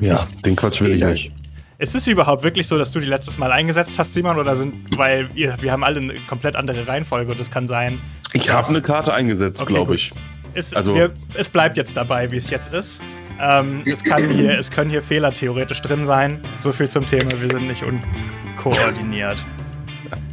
Ja, 0.00 0.26
den 0.44 0.56
Quatsch 0.56 0.80
will 0.80 0.92
ich 0.94 1.04
nicht. 1.04 1.32
Ist 1.78 1.94
es 1.94 2.08
überhaupt 2.08 2.42
wirklich 2.42 2.66
so, 2.66 2.76
dass 2.76 2.90
du 2.90 2.98
die 2.98 3.06
letztes 3.06 3.38
Mal 3.38 3.52
eingesetzt 3.52 3.96
hast, 3.96 4.12
Simon, 4.14 4.36
oder 4.36 4.56
sind, 4.56 4.74
weil 4.98 5.32
wir, 5.36 5.54
wir 5.60 5.70
haben 5.70 5.84
alle 5.84 6.00
eine 6.00 6.14
komplett 6.28 6.56
andere 6.56 6.88
Reihenfolge 6.88 7.30
und 7.30 7.40
es 7.40 7.48
kann 7.52 7.68
sein. 7.68 8.00
Ich 8.32 8.50
habe 8.50 8.66
eine 8.66 8.82
Karte 8.82 9.14
eingesetzt, 9.14 9.62
Okay, 9.62 9.74
glaube 9.74 9.94
ich. 9.94 10.12
Es, 10.54 10.74
Also- 10.74 10.96
wir, 10.96 11.12
es 11.34 11.48
bleibt 11.48 11.76
jetzt 11.76 11.96
dabei, 11.96 12.32
wie 12.32 12.36
es 12.38 12.50
jetzt 12.50 12.72
ist. 12.74 13.00
Ähm, 13.40 13.82
es, 13.86 14.02
kann 14.02 14.28
hier, 14.28 14.58
es 14.58 14.72
können 14.72 14.90
hier 14.90 15.00
Fehler 15.00 15.32
theoretisch 15.32 15.80
drin 15.80 16.06
sein. 16.06 16.40
So 16.56 16.72
viel 16.72 16.88
zum 16.88 17.06
Thema, 17.06 17.30
wir 17.40 17.48
sind 17.48 17.68
nicht 17.68 17.84
unkoordiniert. 17.84 19.38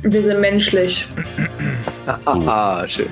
Wir 0.01 0.23
sind 0.23 0.41
menschlich. 0.41 1.07
Ah, 2.25 2.87
schön. 2.87 3.09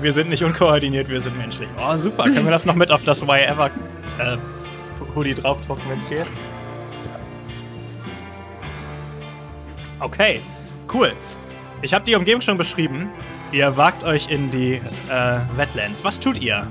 Wir 0.00 0.12
sind 0.12 0.30
nicht 0.30 0.42
unkoordiniert, 0.42 1.08
wir 1.08 1.20
sind 1.20 1.36
menschlich. 1.36 1.68
Oh, 1.78 1.96
super. 1.98 2.24
Können 2.24 2.44
wir 2.44 2.50
das 2.50 2.64
noch 2.64 2.74
mit 2.74 2.90
auf 2.90 3.02
das 3.02 3.26
Why 3.26 3.42
Ever 3.42 3.70
äh, 4.18 4.36
Hoodie 5.14 5.34
draufdrucken, 5.34 5.82
wenn 5.88 5.98
es 5.98 6.08
geht? 6.08 6.26
Okay, 9.98 10.40
cool. 10.94 11.12
Ich 11.82 11.92
habe 11.92 12.04
die 12.04 12.14
Umgebung 12.14 12.40
schon 12.40 12.56
beschrieben. 12.56 13.10
Ihr 13.52 13.76
wagt 13.76 14.02
euch 14.04 14.28
in 14.30 14.50
die 14.50 14.80
äh, 15.08 15.38
Wetlands. 15.56 16.02
Was 16.04 16.18
tut 16.18 16.40
ihr? 16.40 16.66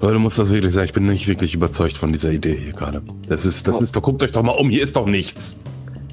Leute, 0.00 0.18
muss 0.18 0.36
das 0.36 0.50
wirklich 0.50 0.72
sagen, 0.72 0.86
ich 0.86 0.94
bin 0.94 1.06
nicht 1.06 1.26
wirklich 1.26 1.52
überzeugt 1.52 1.94
von 1.98 2.10
dieser 2.10 2.30
Idee 2.30 2.56
hier 2.56 2.72
gerade. 2.72 3.02
Das 3.28 3.44
ist, 3.44 3.68
das 3.68 3.82
ist 3.82 3.94
doch, 3.94 4.02
guckt 4.02 4.22
euch 4.22 4.32
doch 4.32 4.42
mal 4.42 4.52
um, 4.52 4.70
hier 4.70 4.82
ist 4.82 4.96
doch 4.96 5.04
nichts. 5.04 5.60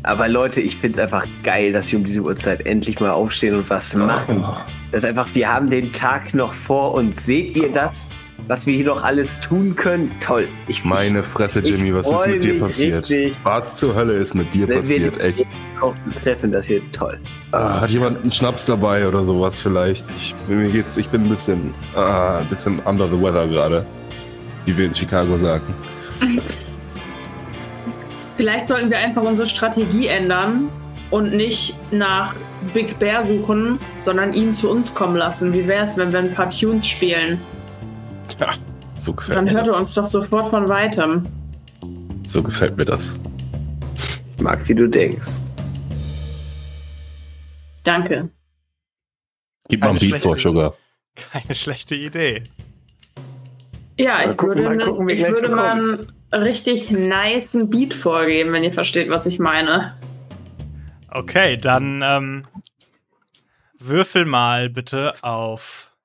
Aber 0.04 0.28
Leute, 0.28 0.62
ich 0.62 0.78
finde 0.78 1.00
es 1.00 1.04
einfach 1.04 1.26
geil, 1.44 1.74
dass 1.74 1.92
wir 1.92 2.00
um 2.00 2.06
diese 2.06 2.22
Uhrzeit 2.22 2.66
endlich 2.66 3.00
mal 3.00 3.12
aufstehen 3.12 3.56
und 3.56 3.70
was 3.70 3.96
machen. 3.96 4.44
Das 4.92 5.04
ist 5.04 5.10
einfach, 5.10 5.28
wir 5.34 5.52
haben 5.52 5.70
den 5.70 5.92
Tag 5.92 6.34
noch 6.34 6.54
vor 6.54 6.94
uns. 6.94 7.26
Seht 7.26 7.56
ihr 7.56 7.70
das? 7.72 8.10
Was 8.48 8.66
wir 8.66 8.76
hier 8.76 8.86
noch 8.86 9.04
alles 9.04 9.42
tun 9.42 9.76
können? 9.76 10.10
Toll. 10.22 10.48
Ich 10.70 10.86
Meine 10.86 11.22
Fresse, 11.22 11.60
Jimmy, 11.60 11.94
was 11.94 12.06
ist 12.10 12.28
mit 12.28 12.44
dir 12.44 12.60
passiert? 12.60 13.10
richtig. 13.10 13.36
Was 13.44 13.76
zur 13.76 13.94
Hölle 13.94 14.14
ist 14.14 14.34
mit 14.34 14.54
dir 14.54 14.68
Wenn 14.70 14.78
passiert? 14.78 15.20
Echt? 15.20 15.46
auch 15.82 15.94
treffen, 16.24 16.52
das 16.54 16.68
hier 16.68 16.82
toll. 16.94 17.20
Ah, 17.52 17.82
hat 17.82 17.90
jemand 17.90 18.22
einen 18.22 18.32
Schnaps 18.32 18.66
dabei 18.66 19.06
oder 19.06 19.26
sowas 19.26 19.60
vielleicht? 19.60 20.06
Ich, 20.18 20.34
mir 20.48 20.70
geht's, 20.72 20.96
ich 20.98 21.10
bin 21.10 21.24
ein 21.24 21.30
bisschen, 21.30 21.74
ah, 21.94 22.38
ein 22.40 22.48
bisschen 22.48 22.80
under 22.80 23.08
the 23.08 23.22
weather 23.22 23.48
gerade. 23.48 23.86
Wie 24.66 24.78
wir 24.78 24.86
in 24.86 24.96
Chicago 24.96 25.38
sagen. 25.38 25.74
Vielleicht 28.38 28.68
sollten 28.68 28.90
wir 28.92 29.00
einfach 29.00 29.24
unsere 29.24 29.50
Strategie 29.50 30.08
ändern 30.08 30.70
und 31.10 31.34
nicht 31.34 31.76
nach 31.92 32.36
Big 32.74 32.98
Bear 33.00 33.28
suchen, 33.28 33.80
sondern 34.00 34.34
ihn 34.34 34.54
zu 34.54 34.70
uns 34.70 34.94
kommen 34.94 35.16
lassen. 35.16 35.52
Wie 35.54 35.68
wäre 35.68 35.84
es, 35.84 35.98
wenn 35.98 36.12
wir 36.12 36.20
ein 36.20 36.34
paar 36.34 36.50
Tunes 36.52 36.88
spielen? 36.88 37.42
Ja, 38.40 38.52
so 39.00 39.14
gefällt 39.14 39.38
Dann 39.38 39.46
mir 39.46 39.52
hört 39.54 39.66
er 39.68 39.72
das. 39.74 39.80
uns 39.80 39.94
doch 39.96 40.06
sofort 40.08 40.52
von 40.52 40.70
weitem. 40.70 41.26
So 42.26 42.44
gefällt 42.44 42.78
mir 42.78 42.86
das. 42.86 43.16
Ich 44.36 44.42
mag, 44.42 44.68
wie 44.68 44.76
du 44.76 44.88
denkst. 44.88 45.30
Danke. 47.84 48.30
Gib 49.70 49.82
mal 49.82 49.90
ein 49.92 49.98
Beat 49.98 50.22
vor, 50.22 50.38
Sugar. 50.38 50.74
Keine 51.16 51.56
schlechte 51.56 51.96
Idee. 51.96 52.44
Ja, 53.98 54.30
ich 54.30 54.38
gucken, 54.38 54.48
würde, 54.48 54.64
mal 54.64 54.76
ne- 54.76 54.86
gucken, 54.86 55.10
ich 55.10 55.28
würde 55.28 55.50
mal 55.50 55.72
einen 55.72 56.14
richtig 56.32 56.92
niceen 56.92 57.70
Beat 57.70 57.94
vorgeben, 57.94 58.54
wenn 58.54 58.64
ihr 58.64 58.74
versteht, 58.74 59.10
was 59.10 59.26
ich 59.26 59.40
meine. 59.40 59.98
Okay, 61.10 61.58
dann 61.58 62.02
ähm, 62.04 62.44
würfel 63.80 64.26
mal 64.26 64.70
bitte 64.70 65.14
auf 65.24 65.96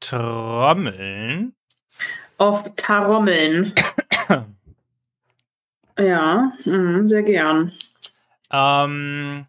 Trommeln. 0.00 1.54
Auf 2.38 2.64
Tarommeln. 2.76 3.72
ja, 5.98 6.52
mhm, 6.64 7.06
sehr 7.06 7.22
gern. 7.22 7.72
Ähm, 8.50 9.46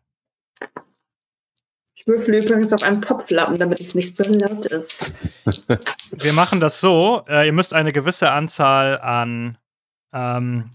Würfel 2.09 2.35
übrigens 2.35 2.73
auf 2.73 2.83
einen 2.83 3.01
Topflappen, 3.01 3.57
damit 3.57 3.79
es 3.79 3.95
nicht 3.95 4.15
so 4.15 4.23
laut 4.23 4.65
ist. 4.65 5.13
wir 6.11 6.33
machen 6.33 6.59
das 6.59 6.81
so: 6.81 7.23
äh, 7.29 7.45
Ihr 7.45 7.53
müsst 7.53 7.73
eine 7.73 7.93
gewisse 7.93 8.31
Anzahl 8.31 8.99
an 8.99 9.57
ähm, 10.11 10.71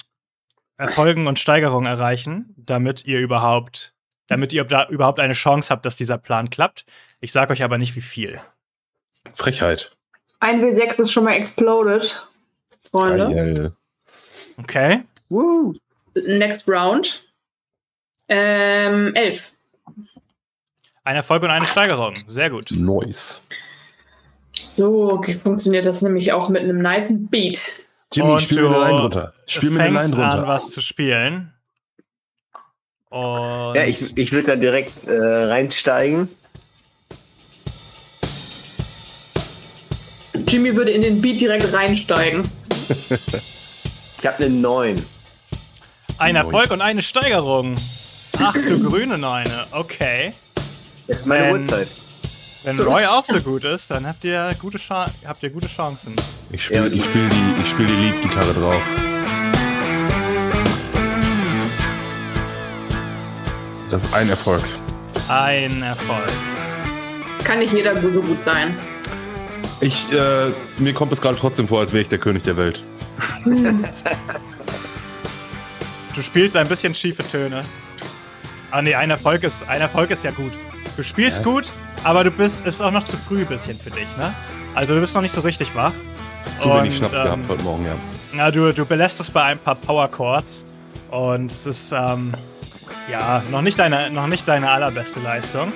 Erfolgen 0.79 1.27
und 1.27 1.39
Steigerungen 1.39 1.87
erreichen, 1.87 2.55
damit 2.57 3.05
ihr 3.05 3.21
überhaupt, 3.21 3.95
damit 4.29 4.53
ihr 4.53 4.65
da 4.65 4.87
überhaupt 4.89 5.21
eine 5.21 5.35
Chance 5.35 5.69
habt, 5.71 5.85
dass 5.85 5.97
dieser 5.97 6.19
Plan 6.19 6.51
klappt. 6.51 6.87
Ich 7.21 7.33
sage 7.33 7.53
euch 7.53 7.63
aber 7.63 7.79
nicht, 7.79 7.95
wie 7.97 8.01
viel. 8.01 8.41
Frechheit. 9.35 9.93
Ein 10.41 10.63
W6 10.63 11.03
ist 11.03 11.13
schon 11.13 11.25
mal 11.25 11.35
exploded, 11.35 12.27
Freunde. 12.91 13.31
Geil. 13.35 13.73
Okay. 14.59 15.05
Woo. 15.29 15.75
Next 16.15 16.69
round. 16.69 17.27
Ähm, 18.29 19.15
elf. 19.15 19.54
Ein 21.05 21.17
Erfolg 21.17 21.43
und 21.43 21.51
eine 21.51 21.67
Steigerung. 21.67 22.15
Sehr 22.29 22.49
gut. 22.49 22.71
Nice. 22.71 23.43
So 24.67 25.23
funktioniert 25.43 25.85
das 25.85 26.01
nämlich 26.01 26.33
auch 26.33 26.49
mit 26.49 26.63
einem 26.63 26.81
nice 26.81 27.05
Beat. 27.11 27.61
Jimmy, 28.13 28.33
Und 28.33 28.41
spiel 28.41 28.63
mir 28.63 28.69
eine 28.77 28.85
Line 28.87 29.01
runter. 29.03 29.35
Spiel 29.47 29.71
mir 29.71 29.81
eine 29.83 29.99
Line 29.99 30.15
runter. 30.15 30.43
an, 30.43 30.47
was 30.49 30.71
zu 30.71 30.81
spielen. 30.81 31.53
Und 33.11 33.75
Ja, 33.75 33.85
ich, 33.85 34.17
ich 34.17 34.33
würde 34.33 34.47
da 34.49 34.57
direkt 34.57 35.07
äh, 35.07 35.13
reinsteigen. 35.15 36.29
Jimmy 40.49 40.75
würde 40.77 40.91
in 40.91 41.03
den 41.03 41.21
Beat 41.21 41.41
direkt 41.41 41.73
reinsteigen. 41.73 42.43
Ich 44.17 44.27
habe 44.27 44.43
eine 44.43 44.55
9. 44.55 45.05
ein. 46.17 46.35
Erfolg 46.37 46.71
und 46.71 46.81
eine 46.81 47.03
Steigerung. 47.03 47.77
Ach 48.39 48.55
du 48.55 48.83
grüne 48.89 49.19
Neune. 49.19 49.67
Okay. 49.73 50.33
Das 51.07 51.19
ist 51.19 51.27
meine 51.27 51.47
Ähm, 51.49 51.53
Uhrzeit. 51.61 51.89
Wenn 52.65 52.77
So. 52.77 52.85
Roy 52.85 53.05
auch 53.05 53.25
so 53.25 53.39
gut 53.41 53.65
ist, 53.65 53.91
dann 53.91 54.07
habt 54.07 54.25
ihr 54.25 54.51
gute, 54.59 54.79
Cha 54.79 55.07
habt 55.27 55.43
ihr 55.43 55.51
gute 55.51 55.69
Chancen. 55.69 56.17
Ich 56.51 56.65
spiele 56.65 56.87
ich 56.89 57.05
spiel 57.05 57.29
die, 57.29 57.63
ich 57.63 57.71
spiel 57.71 57.87
die 57.87 57.93
Lead-Gitarre 57.93 58.55
drauf. 58.55 58.81
Das 63.91 64.05
ist 64.05 64.15
ein 64.15 64.29
Erfolg. 64.29 64.63
Ein 65.29 65.83
Erfolg. 65.83 66.29
Das 67.37 67.45
kann 67.45 67.59
nicht 67.59 67.73
jeder 67.75 67.95
so 68.01 68.21
gut 68.23 68.43
sein. 68.43 68.77
Ich, 69.81 70.11
äh, 70.13 70.51
mir 70.79 70.95
kommt 70.95 71.13
es 71.13 71.21
gerade 71.21 71.37
trotzdem 71.37 71.69
vor, 71.69 71.81
als 71.81 71.93
wäre 71.93 72.03
ich 72.03 72.09
der 72.09 72.19
König 72.19 72.43
der 72.45 72.57
Welt. 72.57 72.81
Du 76.15 76.23
spielst 76.23 76.57
ein 76.57 76.69
bisschen 76.69 76.95
schiefe 76.95 77.27
Töne. 77.27 77.63
Ah 78.71 78.81
nee, 78.83 78.95
ein 78.95 79.11
Erfolg 79.11 79.43
ist, 79.43 79.69
ein 79.69 79.81
Erfolg 79.83 80.11
ist 80.11 80.25
ja 80.25 80.31
gut. 80.31 80.53
Du 80.97 81.03
spielst 81.03 81.39
Ja. 81.39 81.45
gut, 81.45 81.73
aber 82.05 82.25
du 82.25 82.31
bist, 82.31 82.67
ist 82.67 82.81
auch 82.81 82.91
noch 82.91 83.05
zu 83.05 83.17
früh 83.17 83.41
ein 83.41 83.47
bisschen 83.47 83.79
für 83.79 83.91
dich, 83.91 84.07
ne? 84.17 84.33
Also 84.75 84.95
du 84.95 85.01
bist 85.01 85.15
noch 85.15 85.23
nicht 85.23 85.35
so 85.35 85.41
richtig 85.41 85.75
wach. 85.75 85.93
Zu 86.59 86.69
wenig 86.73 86.97
Schnaps 86.97 87.17
ähm, 87.17 87.25
gehabt 87.25 87.43
heute 87.49 87.63
Morgen, 87.65 87.85
ja. 87.87 87.95
Na, 88.33 88.51
du, 88.51 88.73
du 88.73 88.85
belässt 88.85 89.21
es 89.21 89.31
bei 89.31 89.43
ein 89.45 89.59
paar 89.59 89.75
Power 89.77 90.09
Chords 90.09 90.65
und 91.11 91.51
es 91.51 91.67
ist 91.67 91.93
ähm, 91.93 92.33
ja 93.11 93.43
noch 93.51 93.63
nicht 93.63 93.79
deine, 93.79 94.11
noch 94.11 94.27
nicht 94.27 94.47
deine 94.47 94.71
allerbeste 94.71 95.21
Leistung. 95.21 95.73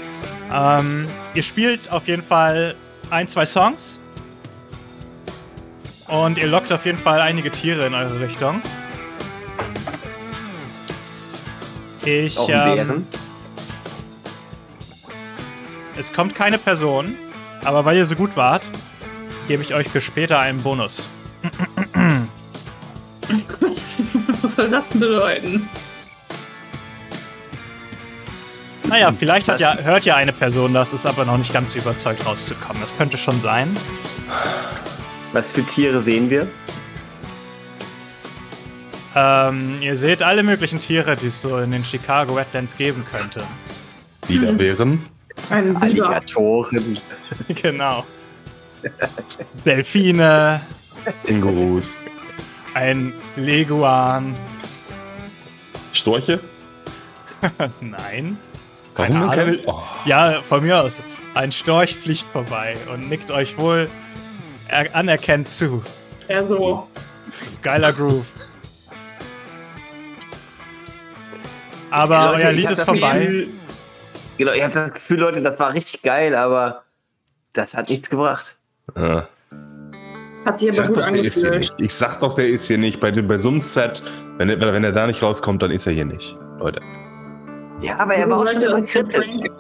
Ähm, 0.53 1.09
ihr 1.35 1.43
spielt 1.43 1.91
auf 1.91 2.07
jeden 2.07 2.23
Fall 2.23 2.75
ein, 3.11 3.29
zwei 3.29 3.45
Songs 3.47 3.99
und 6.07 6.39
ihr 6.39 6.47
lockt 6.47 6.73
auf 6.73 6.85
jeden 6.87 6.99
Fall 6.99 7.21
einige 7.21 7.51
Tiere 7.51 7.87
in 7.87 7.95
eure 7.95 8.21
Richtung. 8.21 8.63
Ich, 12.05 12.39
Auch 12.39 12.49
ähm, 12.49 12.75
Bären. 12.75 13.07
Es 15.99 16.13
kommt 16.13 16.35
keine 16.35 16.59
Person, 16.59 17.17
aber 17.65 17.85
weil 17.85 17.97
ihr 17.97 18.07
so 18.07 18.15
gut 18.15 18.37
wart, 18.37 18.63
gebe 19.49 19.63
ich 19.63 19.75
euch 19.75 19.89
für 19.89 20.01
später 20.01 20.39
einen 20.39 20.63
Bonus. 20.63 21.09
Was, 23.61 24.03
was 24.41 24.57
soll 24.57 24.71
das 24.71 24.89
denn 24.91 25.01
bedeuten? 25.01 25.69
Naja, 28.85 29.13
vielleicht 29.13 29.49
hat 29.49 29.61
ja, 29.61 29.77
hört 29.77 30.07
ja 30.07 30.17
eine 30.17 30.33
Person 30.33 30.73
das, 30.73 30.95
ist 30.95 31.05
aber 31.05 31.27
noch 31.27 31.37
nicht 31.37 31.53
ganz 31.53 31.73
so 31.73 31.79
überzeugt 31.79 32.25
rauszukommen. 32.25 32.81
Das 32.81 32.97
könnte 32.97 33.19
schon 33.19 33.39
sein. 33.43 33.77
Was 35.33 35.53
für 35.53 35.63
Tiere 35.63 36.03
sehen 36.03 36.31
wir? 36.31 36.47
Ähm, 39.15 39.83
ihr 39.83 39.97
seht 39.97 40.23
alle 40.23 40.43
möglichen 40.43 40.81
Tiere, 40.81 41.17
die 41.17 41.27
es 41.27 41.43
so 41.43 41.59
in 41.59 41.71
den 41.71 41.85
Chicago 41.85 42.35
Wetlands 42.35 42.77
geben 42.77 43.05
könnte. 43.11 43.43
Wiederbären. 44.27 45.07
Ein. 45.51 45.77
Alligatoren. 45.77 46.99
genau. 47.49 48.05
Delfine, 49.65 50.61
Kängurus. 51.27 52.01
ein 52.75 53.13
Leguan. 53.37 54.35
Storche? 55.93 56.39
Nein. 57.81 58.39
Keine? 58.95 59.29
Ahnung. 59.31 59.57
Oh, 59.67 59.81
Ja, 60.05 60.41
von 60.43 60.63
mir 60.63 60.81
aus. 60.81 61.03
Ein 61.35 61.51
Storch 61.53 61.95
fliegt 61.97 62.27
vorbei 62.33 62.77
und 62.93 63.09
nickt 63.09 63.31
euch 63.31 63.59
wohl 63.59 63.89
er 64.69 64.95
anerkennt 64.95 65.49
zu. 65.49 65.83
Ja, 66.29 66.45
so. 66.47 66.89
Geiler 67.63 67.93
Groove. 67.93 68.27
Aber 71.91 72.33
Leute, 72.33 72.45
euer 72.45 72.53
Lied 72.53 72.71
ist 72.71 72.83
vorbei. 72.83 73.19
Gefühl- 73.21 73.49
Genau, 74.39 74.53
ich 74.53 74.63
habe 74.63 74.73
das 74.73 74.93
Gefühl, 74.95 75.19
Leute, 75.21 75.43
das 75.43 75.59
war 75.59 75.75
richtig 75.75 76.03
geil, 76.03 76.35
aber 76.35 76.83
das 77.53 77.77
hat 77.77 77.89
nichts 77.91 78.09
gebracht. 78.09 78.57
ja. 78.97 79.27
Hat 80.47 80.59
sich 80.61 80.69
Ich 80.69 80.79
aber 80.79 80.87
sag 80.87 80.95
gut 80.95 81.05
doch, 81.05 81.11
der 81.11 81.25
ist 81.25 81.35
hier 81.41 81.49
angefühlt. 81.53 81.79
nicht. 81.79 81.85
Ich 81.87 81.95
sag 81.95 82.21
doch, 82.21 82.35
der 82.35 82.49
ist 82.49 82.67
hier 82.67 82.79
nicht. 82.79 83.01
Bei, 83.01 83.11
dem- 83.11 83.27
bei 83.27 83.39
so 83.39 83.49
einem 83.51 83.61
Set, 83.61 84.03
wenn 84.39 84.49
er, 84.49 84.61
wenn 84.61 84.85
er 84.85 84.93
da 84.93 85.07
nicht 85.07 85.23
rauskommt, 85.23 85.61
dann 85.63 85.73
ist 85.73 85.87
er 85.87 85.93
hier 85.93 86.05
nicht. 86.07 86.39
Leute. 86.59 86.81
Ja, 87.81 87.99
aber 87.99 88.15
er 88.15 88.31
war 88.31 88.39
auch 88.39 88.47
schon 88.47 88.63
immer 88.63 88.81
kritisch. 88.83 89.17
Frank- 89.17 89.51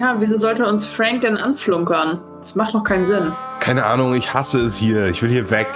Ja, 0.00 0.14
wieso 0.18 0.36
sollte 0.36 0.66
uns 0.66 0.84
Frank 0.84 1.22
denn 1.22 1.36
anflunkern? 1.38 2.20
Das 2.40 2.54
macht 2.54 2.74
doch 2.74 2.84
keinen 2.84 3.04
Sinn. 3.06 3.32
Keine 3.58 3.84
Ahnung, 3.86 4.14
ich 4.14 4.32
hasse 4.32 4.60
es 4.60 4.76
hier. 4.76 5.06
Ich 5.06 5.22
will 5.22 5.30
hier 5.30 5.50
weg. 5.50 5.68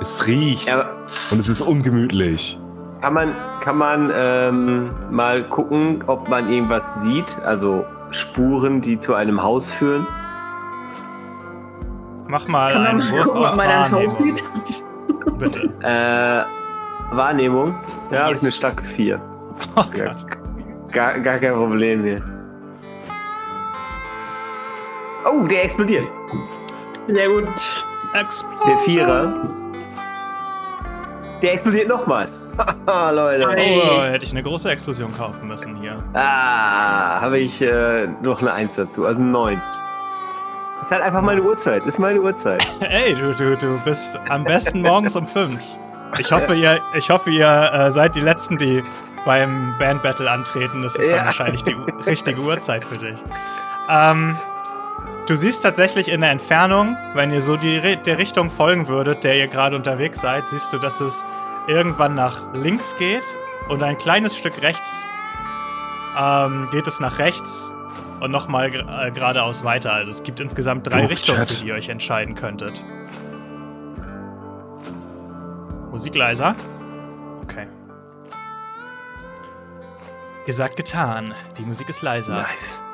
Es 0.00 0.26
riecht 0.26 0.66
Ja, 0.68 0.88
und 1.30 1.38
es 1.38 1.48
ist 1.48 1.60
ungemütlich. 1.60 2.58
kann 3.02 3.14
man, 3.14 3.34
kann 3.66 3.78
man 3.78 4.12
ähm, 4.16 4.90
mal 5.10 5.42
gucken, 5.48 6.04
ob 6.06 6.28
man 6.28 6.48
irgendwas 6.52 6.84
sieht? 7.02 7.36
Also 7.44 7.84
Spuren, 8.12 8.80
die 8.80 8.96
zu 8.96 9.12
einem 9.14 9.42
Haus 9.42 9.72
führen? 9.72 10.06
Mach 12.28 12.46
mal 12.46 12.70
Kann 12.70 12.82
man 12.84 12.90
einen 12.92 12.98
mal 13.00 13.10
Wurf 13.10 13.24
gucken, 13.24 13.42
ob 13.42 13.48
auf 13.48 13.56
man 13.56 13.66
ein 13.68 13.90
Haus 13.90 14.20
Wahrnehmung, 14.20 14.36
sieht? 14.36 14.44
Bitte. 15.38 15.64
Äh, 15.82 17.16
Wahrnehmung? 17.16 17.74
Ja, 18.12 18.26
habe 18.26 18.34
ich 18.34 18.40
eine 18.40 18.48
Yes. 18.50 18.56
starke 18.56 18.84
4. 18.84 19.20
Oh 19.74 19.82
Ja, 19.96 20.04
Gott. 20.04 20.26
gar, 20.92 21.18
gar 21.18 21.38
kein 21.38 21.54
Problem 21.54 22.04
hier. 22.04 22.22
Oh, 25.24 25.44
der 25.48 25.64
explodiert. 25.64 26.06
Sehr 27.08 27.28
gut. 27.28 27.48
Explosion. 28.14 28.68
Der 28.68 28.78
Vierer. 28.78 29.48
Der 31.42 31.52
explodiert 31.54 31.88
nochmal. 31.88 32.28
Haha, 32.58 33.10
Leute. 33.12 33.48
Ei. 33.48 33.80
Oh, 33.82 34.02
hätte 34.02 34.24
ich 34.26 34.32
eine 34.32 34.42
große 34.42 34.70
Explosion 34.70 35.12
kaufen 35.16 35.48
müssen 35.48 35.76
hier. 35.76 35.96
Ah, 36.14 37.20
habe 37.20 37.38
ich 37.38 37.60
äh, 37.62 38.06
noch 38.22 38.40
eine 38.40 38.52
1 38.52 38.76
dazu, 38.76 39.06
also 39.06 39.22
9. 39.22 39.60
Ist 40.82 40.90
halt 40.90 41.02
einfach 41.02 41.22
meine 41.22 41.42
Uhrzeit. 41.42 41.84
Ist 41.86 41.98
meine 41.98 42.20
Uhrzeit. 42.20 42.66
Ey, 42.80 43.14
du, 43.14 43.34
du, 43.34 43.56
du 43.56 43.78
bist 43.84 44.18
am 44.28 44.44
besten 44.44 44.82
morgens 44.82 45.16
um 45.16 45.26
5. 45.26 45.58
Ich 46.18 46.30
hoffe, 46.30 46.54
ihr, 46.54 46.80
ich 46.94 47.10
hoffe, 47.10 47.30
ihr 47.30 47.70
äh, 47.72 47.90
seid 47.90 48.14
die 48.14 48.20
Letzten, 48.20 48.58
die 48.58 48.82
beim 49.24 49.74
Band 49.78 50.02
Battle 50.02 50.30
antreten. 50.30 50.82
Das 50.82 50.94
ist 50.96 51.10
dann 51.10 51.18
Ja. 51.20 51.24
wahrscheinlich 51.26 51.62
die 51.64 51.74
richtige 52.06 52.40
Uhrzeit 52.40 52.84
für 52.84 52.96
dich. 52.98 53.16
Ähm, 53.90 54.36
du 55.26 55.34
siehst 55.34 55.62
tatsächlich 55.62 56.08
in 56.10 56.20
der 56.20 56.30
Entfernung, 56.30 56.96
wenn 57.14 57.32
ihr 57.32 57.40
so 57.40 57.56
die, 57.56 57.80
der 57.96 58.18
Richtung 58.18 58.50
folgen 58.50 58.86
würdet, 58.86 59.24
der 59.24 59.36
ihr 59.36 59.48
gerade 59.48 59.74
unterwegs 59.76 60.20
seid, 60.20 60.48
siehst 60.48 60.72
du, 60.72 60.78
dass 60.78 61.00
es 61.00 61.24
irgendwann 61.66 62.14
nach 62.14 62.52
links 62.54 62.96
geht 62.96 63.24
und 63.68 63.82
ein 63.82 63.98
kleines 63.98 64.36
Stück 64.36 64.62
rechts 64.62 65.04
ähm, 66.18 66.68
geht 66.70 66.86
es 66.86 67.00
nach 67.00 67.18
rechts 67.18 67.72
und 68.20 68.30
nochmal 68.30 68.66
äh, 68.74 69.10
geradeaus 69.10 69.64
weiter. 69.64 69.92
Also 69.92 70.10
es 70.10 70.22
gibt 70.22 70.40
insgesamt 70.40 70.86
drei 70.86 71.04
Oh, 71.04 71.08
Richtungen, 71.08 71.38
Chat. 71.38 71.52
für 71.52 71.60
die 71.62 71.68
ihr 71.68 71.74
euch 71.74 71.88
entscheiden 71.88 72.34
könntet. 72.34 72.84
Musik 75.90 76.14
leiser. 76.14 76.54
Okay. 77.42 77.66
Gesagt, 80.46 80.76
getan. 80.76 81.34
Die 81.58 81.62
Musik 81.64 81.88
ist 81.88 82.02
leiser. 82.02 82.34
Nice. 82.34 82.84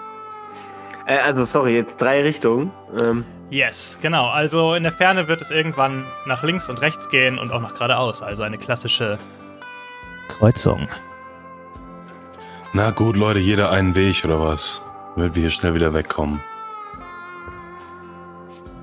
Äh, 1.06 1.18
also, 1.18 1.44
sorry, 1.44 1.74
jetzt 1.76 2.00
drei 2.00 2.22
Richtungen. 2.22 2.70
Ähm, 3.02 3.24
Yes, 3.52 3.98
genau. 4.00 4.28
Also 4.30 4.72
in 4.72 4.82
der 4.82 4.92
Ferne 4.92 5.28
wird 5.28 5.42
es 5.42 5.50
irgendwann 5.50 6.06
nach 6.24 6.42
links 6.42 6.70
und 6.70 6.80
rechts 6.80 7.10
gehen 7.10 7.38
und 7.38 7.52
auch 7.52 7.60
nach 7.60 7.74
geradeaus. 7.74 8.22
Also 8.22 8.44
eine 8.44 8.56
klassische 8.56 9.18
Kreuzung. 10.28 10.88
Na 12.72 12.92
gut, 12.92 13.14
Leute, 13.14 13.40
jeder 13.40 13.70
einen 13.70 13.94
Weg 13.94 14.24
oder 14.24 14.40
was? 14.40 14.82
Damit 15.16 15.34
wir 15.34 15.42
hier 15.42 15.50
schnell 15.50 15.74
wieder 15.74 15.92
wegkommen. 15.92 16.40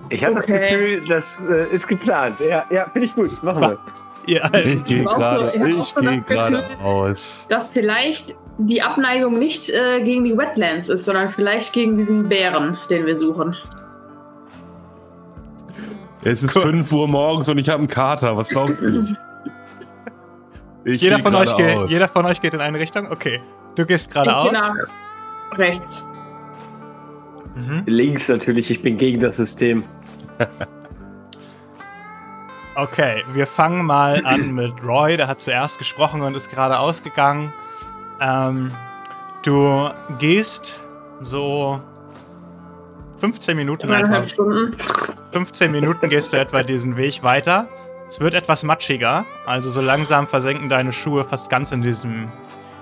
ich 0.09 0.23
habe 0.23 0.37
Okay. 0.37 0.59
das 0.59 0.69
Gefühl, 0.69 1.03
das 1.07 1.45
äh, 1.49 1.75
ist 1.75 1.87
geplant. 1.87 2.39
Ja, 2.39 2.63
ja 2.69 2.87
finde 2.93 3.07
ich 3.07 3.15
gut. 3.15 3.41
Machen 3.41 3.61
wir. 3.61 3.77
Ja, 4.27 4.47
Ich 4.53 4.83
gehe 4.83 5.03
gerade, 5.05 5.53
ich 5.55 5.93
das 5.93 6.25
geradeaus. 6.27 7.47
Dass 7.49 7.65
vielleicht 7.65 8.35
die 8.59 8.83
Abneigung 8.83 9.39
nicht 9.39 9.71
äh, 9.71 10.01
gegen 10.03 10.23
die 10.23 10.37
Wetlands 10.37 10.89
ist, 10.89 11.05
sondern 11.05 11.29
vielleicht 11.29 11.73
gegen 11.73 11.97
diesen 11.97 12.29
Bären, 12.29 12.77
den 12.91 13.07
wir 13.07 13.15
suchen. 13.15 13.55
Es 16.23 16.43
ist 16.43 16.55
Cool. 16.55 16.63
5 16.63 16.91
Uhr 16.91 17.07
morgens 17.07 17.47
und 17.49 17.57
ich 17.57 17.69
habe 17.69 17.79
einen 17.79 17.87
Kater. 17.87 18.35
Was 18.37 18.49
glaubst 18.49 18.81
du? 18.81 19.15
Ich 20.85 21.01
jeder, 21.01 21.19
von 21.19 21.35
euch 21.35 21.53
geht, 21.57 21.67
geradeaus. 21.67 21.91
jeder 21.91 22.07
von 22.07 22.25
euch 22.25 22.41
geht 22.41 22.53
in 22.53 22.61
eine 22.61 22.79
Richtung? 22.79 23.11
Okay. 23.11 23.41
Du 23.75 23.85
gehst 23.85 24.07
Ich 24.07 24.13
gehe 24.13 24.23
geradeaus. 24.23 24.51
nach 24.53 25.57
rechts. 25.57 26.07
Mhm. 27.53 27.83
Links 27.85 28.29
natürlich, 28.29 28.71
ich 28.71 28.81
bin 28.81 28.97
gegen 28.97 29.19
das 29.19 29.37
System. 29.37 29.83
Okay, 32.75 33.23
wir 33.33 33.45
fangen 33.45 33.85
mal 33.85 34.25
an 34.25 34.53
mit 34.53 34.71
Roy. 34.83 35.17
Der 35.17 35.27
hat 35.27 35.41
zuerst 35.41 35.79
gesprochen 35.79 36.21
und 36.21 36.33
ist 36.35 36.49
geradeaus 36.49 37.03
gegangen. 37.03 37.51
Ähm, 38.21 38.71
du 39.43 39.89
gehst 40.17 40.79
so 41.19 41.81
15 43.19 43.55
Minuten. 43.55 43.91
Eineinhalb 43.91 44.29
Stunden. 44.29 44.75
15 45.33 45.71
Minuten 45.71 46.09
gehst 46.09 46.33
du 46.33 46.37
etwa 46.37 46.63
diesen 46.63 46.97
Weg 46.97 47.21
weiter. 47.23 47.67
Es 48.07 48.19
wird 48.19 48.33
etwas 48.33 48.63
matschiger, 48.63 49.25
also 49.45 49.69
so 49.69 49.81
langsam 49.81 50.27
versenken 50.27 50.67
deine 50.67 50.91
Schuhe 50.91 51.23
fast 51.23 51.49
ganz 51.49 51.71
in 51.71 51.83
diesem, 51.83 52.29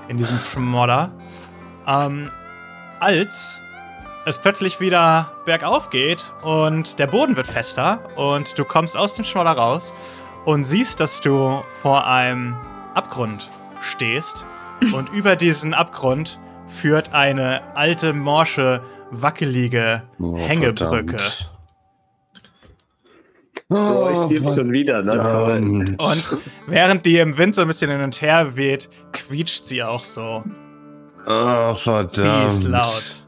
in 0.08 0.16
diesem 0.18 0.40
Schmodder. 0.40 1.12
Ähm, 1.86 2.32
als 3.00 3.60
es 4.26 4.40
plötzlich 4.40 4.80
wieder 4.80 5.32
bergauf 5.46 5.90
geht 5.90 6.34
und 6.44 6.98
der 7.00 7.08
Boden 7.08 7.36
wird 7.36 7.48
fester 7.48 8.00
und 8.16 8.58
du 8.58 8.64
kommst 8.64 8.96
aus 8.96 9.16
dem 9.16 9.26
Schmodder 9.26 9.52
raus 9.52 9.94
und 10.46 10.64
siehst, 10.64 11.00
dass 11.00 11.20
du 11.20 11.62
vor 11.82 12.08
einem 12.08 12.56
Abgrund 12.94 13.50
stehst 13.82 14.46
und 14.94 15.10
über 15.10 15.36
diesen 15.36 15.74
Abgrund 15.74 16.40
führt 16.68 17.14
eine 17.14 17.62
alte, 17.76 18.14
morsche, 18.14 18.82
wackelige 19.12 20.04
Oh, 20.20 20.38
Hängebrücke. 20.38 21.18
verdammt. 21.18 21.52
Oh, 23.70 24.30
ich 24.32 24.38
stirb 24.40 24.56
schon 24.56 24.72
wieder. 24.72 25.04
Ne? 25.04 25.12
verdammt. 25.14 26.02
Und 26.02 26.38
während 26.68 27.06
die 27.06 27.18
im 27.20 27.38
Wind 27.38 27.56
so 27.56 27.62
ein 27.62 27.68
bisschen 27.68 27.92
hin 27.92 28.02
und 28.02 28.22
her 28.22 28.56
weht, 28.56 28.90
quietscht 29.12 29.66
sie 29.66 29.84
auch 29.84 30.04
so 30.04 30.44
Oh, 31.26 31.74
verdammt. 31.76 32.52
fies 32.52 32.64
laut. 32.64 33.26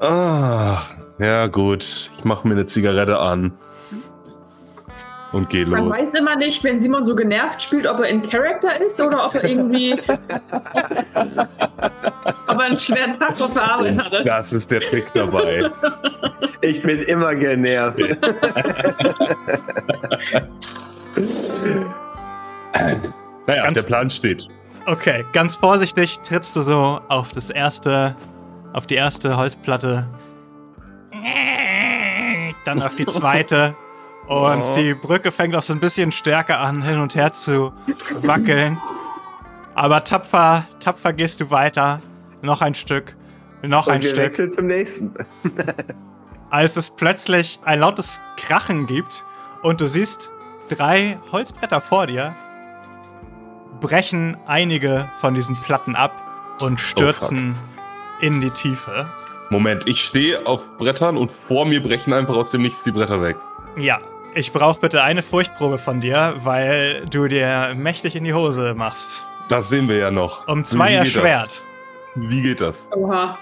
Ach, 0.00 0.94
ja 1.18 1.46
gut. 1.48 2.10
Ich 2.16 2.24
mache 2.24 2.46
mir 2.46 2.54
eine 2.54 2.66
Zigarette 2.66 3.18
an. 3.18 3.52
Und 5.32 5.50
geh 5.50 5.64
Man 5.66 5.84
los. 5.86 5.94
weiß 5.98 6.14
immer 6.18 6.36
nicht, 6.36 6.64
wenn 6.64 6.80
Simon 6.80 7.04
so 7.04 7.14
genervt 7.14 7.60
spielt, 7.60 7.86
ob 7.86 7.98
er 8.00 8.08
in 8.08 8.22
Character 8.28 8.80
ist 8.80 8.98
oder 9.00 9.26
ob 9.26 9.34
er 9.34 9.44
irgendwie. 9.44 9.92
ob 12.46 12.54
er 12.54 12.60
einen 12.60 12.76
schweren 12.78 13.12
Tag 13.12 13.38
auf 13.40 13.52
der 13.52 13.62
Arbeit 13.72 13.98
hatte. 13.98 14.22
Das 14.24 14.52
ist 14.54 14.70
der 14.70 14.80
Trick 14.80 15.12
dabei. 15.12 15.70
Ich 16.62 16.82
bin 16.82 17.02
immer 17.02 17.34
genervt. 17.34 17.98
Naja, 23.46 23.64
Ganz- 23.64 23.78
der 23.80 23.86
Plan 23.86 24.10
steht. 24.10 24.46
Okay, 24.86 25.24
ganz 25.32 25.54
vorsichtig 25.54 26.18
trittst 26.20 26.54
du 26.56 26.62
so 26.62 26.98
auf 27.08 27.32
das 27.32 27.50
erste, 27.50 28.14
auf 28.72 28.86
die 28.86 28.94
erste 28.94 29.36
Holzplatte. 29.36 30.06
Dann 32.64 32.82
auf 32.82 32.94
die 32.94 33.06
zweite. 33.06 33.74
Und 34.28 34.68
Oh. 34.68 34.72
die 34.74 34.94
Brücke 34.94 35.32
fängt 35.32 35.56
auch 35.56 35.62
so 35.62 35.72
ein 35.72 35.80
bisschen 35.80 36.12
stärker 36.12 36.60
an, 36.60 36.82
hin 36.82 37.00
und 37.00 37.14
her 37.14 37.32
zu 37.32 37.72
wackeln. 38.22 38.78
Aber 39.74 40.04
tapfer, 40.04 40.64
tapfer 40.80 41.12
gehst 41.14 41.40
du 41.40 41.50
weiter. 41.50 42.00
Noch 42.42 42.60
ein 42.60 42.74
Stück. 42.74 43.16
Noch 43.62 43.88
ein 43.88 43.96
Und 43.96 44.02
wir 44.02 44.10
Stück. 44.10 44.24
wechseln 44.24 44.50
zum 44.50 44.66
nächsten. 44.66 45.14
als 46.50 46.76
es 46.76 46.90
plötzlich 46.90 47.58
ein 47.64 47.80
lautes 47.80 48.20
Krachen 48.36 48.86
gibt 48.86 49.24
und 49.62 49.80
du 49.80 49.86
siehst 49.88 50.30
drei 50.68 51.18
Holzbretter 51.32 51.80
vor 51.80 52.06
dir, 52.06 52.34
brechen 53.80 54.36
einige 54.46 55.08
von 55.20 55.34
diesen 55.34 55.56
Platten 55.56 55.94
ab 55.96 56.12
und 56.60 56.78
stürzen 56.80 57.54
in 58.20 58.40
die 58.40 58.50
Tiefe. 58.50 59.08
Moment, 59.50 59.86
ich 59.88 60.04
stehe 60.04 60.46
auf 60.46 60.62
Brettern 60.78 61.16
und 61.16 61.30
vor 61.32 61.64
mir 61.64 61.82
brechen 61.82 62.12
einfach 62.12 62.36
aus 62.36 62.50
dem 62.50 62.62
Nichts 62.62 62.82
die 62.84 62.92
Bretter 62.92 63.22
weg. 63.22 63.36
Ja, 63.76 63.98
ich 64.34 64.52
brauche 64.52 64.80
bitte 64.80 65.02
eine 65.02 65.22
Furchtprobe 65.22 65.78
von 65.78 66.00
dir, 66.00 66.34
weil 66.38 67.04
du 67.06 67.28
dir 67.28 67.74
mächtig 67.76 68.14
in 68.16 68.24
die 68.24 68.34
Hose 68.34 68.74
machst. 68.74 69.24
Das 69.48 69.68
sehen 69.68 69.88
wir 69.88 69.96
ja 69.96 70.10
noch. 70.10 70.46
Um 70.46 70.64
zwei 70.64 70.92
erschwert. 70.94 71.64
Das? 72.14 72.28
Wie 72.30 72.42
geht 72.42 72.60
das? 72.60 72.90
Oha. 72.94 73.38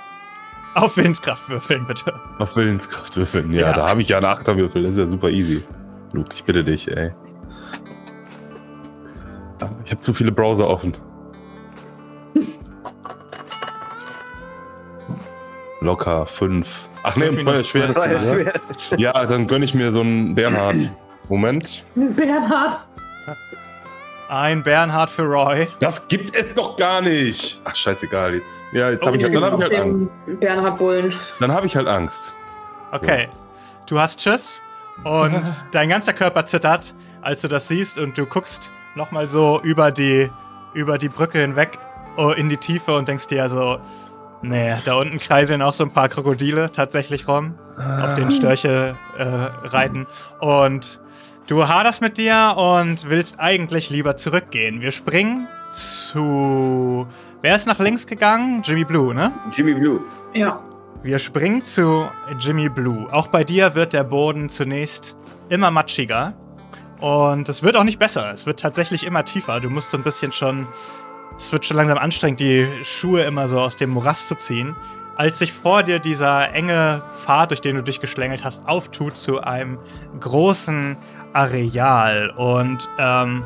Auf 0.75 0.97
Willenskraft 0.97 1.49
würfeln, 1.49 1.87
bitte. 1.87 2.13
Auf 2.39 2.55
Willenskraft 2.57 3.17
würfeln. 3.17 3.53
Ja, 3.53 3.69
Ja. 3.69 3.73
da 3.73 3.89
habe 3.89 4.03
ich 4.03 4.09
ja 4.11 4.19
einen 4.19 4.27
Achterwürfel. 4.27 4.83
Das 4.83 4.93
ist 4.93 4.99
ja 4.99 5.07
super 5.07 5.31
easy. 5.31 5.65
Luke, 6.13 6.31
ich 6.35 6.45
bitte 6.45 6.63
dich, 6.63 6.89
ey. 6.95 7.13
Ich 9.85 9.91
habe 9.91 10.01
zu 10.03 10.13
viele 10.13 10.33
Browser 10.33 10.69
offen. 10.69 10.95
Locker, 15.81 16.27
fünf. 16.27 16.89
Ach 17.09 17.15
nee. 17.17 17.31
Das 17.31 17.45
war 17.97 18.07
ja 18.11 18.13
Ja? 18.15 18.21
schwer. 18.21 18.99
ja, 18.99 19.27
dann 19.27 19.47
gönne 19.47 19.65
ich 19.65 19.75
mir 19.75 19.93
so 19.93 20.01
einen 20.01 20.35
Bernhard. 20.35 20.77
Moment. 21.29 21.85
Bernhard. 21.95 22.81
Ein 24.29 24.65
Bernhard 24.65 25.09
für 25.09 25.23
Roy. 25.23 25.69
Das 25.79 26.09
gibt 26.09 26.35
es 26.37 26.53
doch 26.55 26.77
gar 26.77 27.01
nicht. 27.01 27.61
Ach, 27.65 27.75
scheißegal 27.77 28.35
jetzt. 28.35 28.61
Ja, 28.73 28.91
jetzt 28.91 29.07
habe 29.07 29.17
ich, 29.17 29.25
Oh. 29.25 29.29
dann 29.31 29.45
hab 29.45 29.55
ich 29.59 29.63
halt 29.63 29.75
Angst. 29.75 30.07
Bernhard 30.41 30.79
Bullen. 30.79 31.15
Dann 31.39 31.53
habe 31.53 31.67
ich 31.67 31.77
halt 31.77 31.87
Angst. 31.87 32.35
Okay. 32.91 33.29
Du 33.89 34.01
hast 34.01 34.21
Schiss 34.21 34.61
und 35.05 35.45
dein 35.71 35.89
ganzer 35.91 36.13
Körper 36.13 36.45
zittert, 36.45 36.93
als 37.23 37.43
du 37.43 37.49
das 37.49 37.69
siehst 37.69 37.99
und 37.99 38.19
du 38.19 38.27
guckst 38.27 38.73
nochmal 38.97 39.29
so 39.29 39.61
über 39.63 39.93
die, 39.93 40.29
über 40.75 40.99
die 40.99 41.09
Brücke 41.09 41.39
hinweg 41.39 41.79
oh, 42.17 42.31
in 42.31 42.49
die 42.49 42.57
Tiefe 42.57 42.97
und 42.97 43.07
denkst 43.07 43.29
dir 43.29 43.49
so, 43.49 43.79
nee, 44.43 44.75
da 44.85 44.95
unten 44.95 45.19
kreiseln 45.19 45.63
auch 45.63 45.75
so 45.75 45.85
ein 45.85 45.91
paar 45.91 46.09
Krokodile 46.09 46.71
tatsächlich 46.71 47.29
rum, 47.29 47.55
auf 47.77 48.15
den 48.15 48.31
Störche 48.31 48.97
äh, 49.19 49.25
reiten. 49.25 50.07
Und 50.41 51.01
du 51.47 51.69
haderst 51.69 52.03
mit 52.03 52.19
dir 52.19 52.55
und 52.57 53.09
willst 53.09 53.39
eigentlich 53.39 53.91
lieber 53.91 54.17
zurückgehen. 54.17 54.81
Wir 54.81 54.91
springen 54.91 55.49
zu. 55.71 57.07
Wer 57.43 57.57
ist 57.57 57.67
nach 57.67 57.79
links 57.79 58.07
gegangen? 58.07 58.63
Jimmy 58.65 58.85
Blue, 58.85 59.15
ne? 59.15 59.33
Jimmy 59.53 59.75
Blue. 59.75 60.01
Ja. 60.35 60.61
Wir 61.03 61.19
springen 61.19 61.63
zu 61.63 62.09
Jimmy 62.41 62.69
Blue. 62.69 63.07
Auch 63.13 63.29
bei 63.29 63.45
dir 63.45 63.75
wird 63.75 63.93
der 63.93 64.05
Boden 64.05 64.49
zunächst 64.49 65.17
immer 65.49 65.71
matschiger. 65.71 66.35
Und 67.01 67.49
es 67.49 67.63
wird 67.63 67.77
auch 67.77 67.85
nicht 67.85 67.99
besser. 67.99 68.33
Es 68.33 68.47
wird 68.47 68.59
tatsächlich 68.59 69.05
immer 69.05 69.25
tiefer. 69.25 69.61
Du 69.61 69.69
musst 69.71 69.91
so 69.91 69.99
ein 69.99 70.03
bisschen 70.03 70.33
schon. 70.33 70.67
Es 71.39 71.53
wird 71.53 71.67
schon 71.67 71.77
langsam 71.77 71.99
anstrengend, 71.99 72.41
die 72.41 72.67
Schuhe 72.83 73.23
immer 73.23 73.47
so 73.47 73.61
aus 73.61 73.77
dem 73.77 73.91
Morast 73.91 74.29
zu 74.29 74.37
ziehen. 74.37 74.75
Als 75.17 75.39
sich 75.39 75.53
vor 75.53 75.83
dir 75.83 75.99
dieser 75.99 76.53
enge 76.53 77.03
Pfad, 77.19 77.51
durch 77.51 77.61
den 77.61 77.77
du 77.77 77.83
dich 77.83 78.01
geschlängelt 78.01 78.43
hast, 78.43 78.67
auftut 78.67 79.19
zu 79.19 79.43
einem 79.43 79.79
großen 80.19 80.97
Areal. 81.35 82.31
Und 82.31 82.89
ähm, 82.99 83.45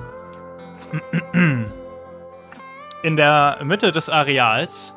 in 3.03 3.17
der 3.17 3.59
Mitte 3.65 3.91
des 3.91 4.09
Areals, 4.09 4.95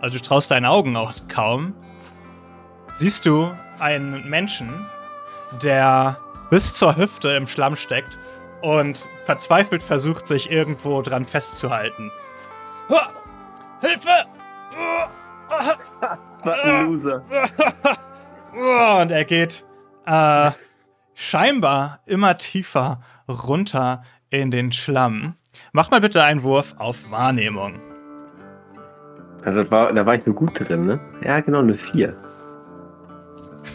also 0.00 0.16
du 0.16 0.22
traust 0.22 0.50
deinen 0.50 0.66
Augen 0.66 0.96
auch 0.96 1.12
kaum, 1.28 1.74
siehst 2.92 3.26
du 3.26 3.52
einen 3.80 4.28
Menschen, 4.28 4.86
der 5.60 6.18
bis 6.50 6.74
zur 6.74 6.96
Hüfte 6.96 7.30
im 7.30 7.46
Schlamm 7.46 7.76
steckt 7.76 8.18
und 8.62 9.08
verzweifelt 9.24 9.82
versucht, 9.82 10.26
sich 10.26 10.50
irgendwo 10.50 11.02
dran 11.02 11.26
festzuhalten. 11.26 12.10
Hilfe! 13.80 14.08
Was 16.44 16.58
ein 16.60 16.86
Loser. 16.86 17.22
Und 18.52 19.10
er 19.10 19.24
geht 19.24 19.64
äh, 20.06 20.50
scheinbar 21.14 22.00
immer 22.06 22.36
tiefer 22.36 23.00
runter 23.28 24.02
in 24.30 24.50
den 24.50 24.72
Schlamm. 24.72 25.34
Mach 25.72 25.90
mal 25.90 26.00
bitte 26.00 26.22
einen 26.22 26.42
Wurf 26.42 26.74
auf 26.78 27.10
Wahrnehmung. 27.10 27.80
Also 29.44 29.68
war, 29.70 29.92
da 29.92 30.06
war 30.06 30.14
ich 30.14 30.22
so 30.22 30.32
gut 30.32 30.58
drin, 30.58 30.86
ne? 30.86 31.00
Ja, 31.24 31.40
genau, 31.40 31.58
eine 31.58 31.76
4. 31.76 32.16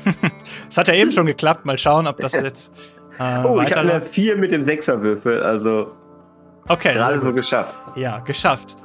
Es 0.69 0.77
hat 0.77 0.87
ja 0.89 0.93
eben 0.93 1.11
schon 1.11 1.25
geklappt. 1.25 1.65
Mal 1.65 1.77
schauen, 1.77 2.07
ob 2.07 2.17
das 2.17 2.33
jetzt 2.41 2.71
äh, 3.19 3.43
Oh, 3.43 3.61
ich 3.61 3.71
habe 3.71 3.81
eine 3.81 3.89
weiterläuft. 3.89 4.13
4 4.13 4.37
mit 4.37 4.51
dem 4.51 4.63
Sechserwürfel, 4.63 5.43
also 5.43 5.91
Okay, 6.67 6.93
gerade 6.93 7.21
so 7.21 7.33
geschafft. 7.33 7.79
Ja, 7.95 8.19
geschafft. 8.19 8.75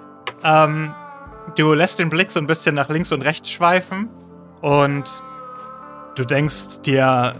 Ähm, 0.44 0.94
du 1.56 1.74
lässt 1.74 1.98
den 1.98 2.10
Blick 2.10 2.30
so 2.30 2.38
ein 2.40 2.46
bisschen 2.46 2.74
nach 2.74 2.88
links 2.88 3.10
und 3.12 3.22
rechts 3.22 3.50
schweifen 3.50 4.08
und 4.60 5.04
du 6.14 6.24
denkst 6.24 6.82
dir, 6.84 7.34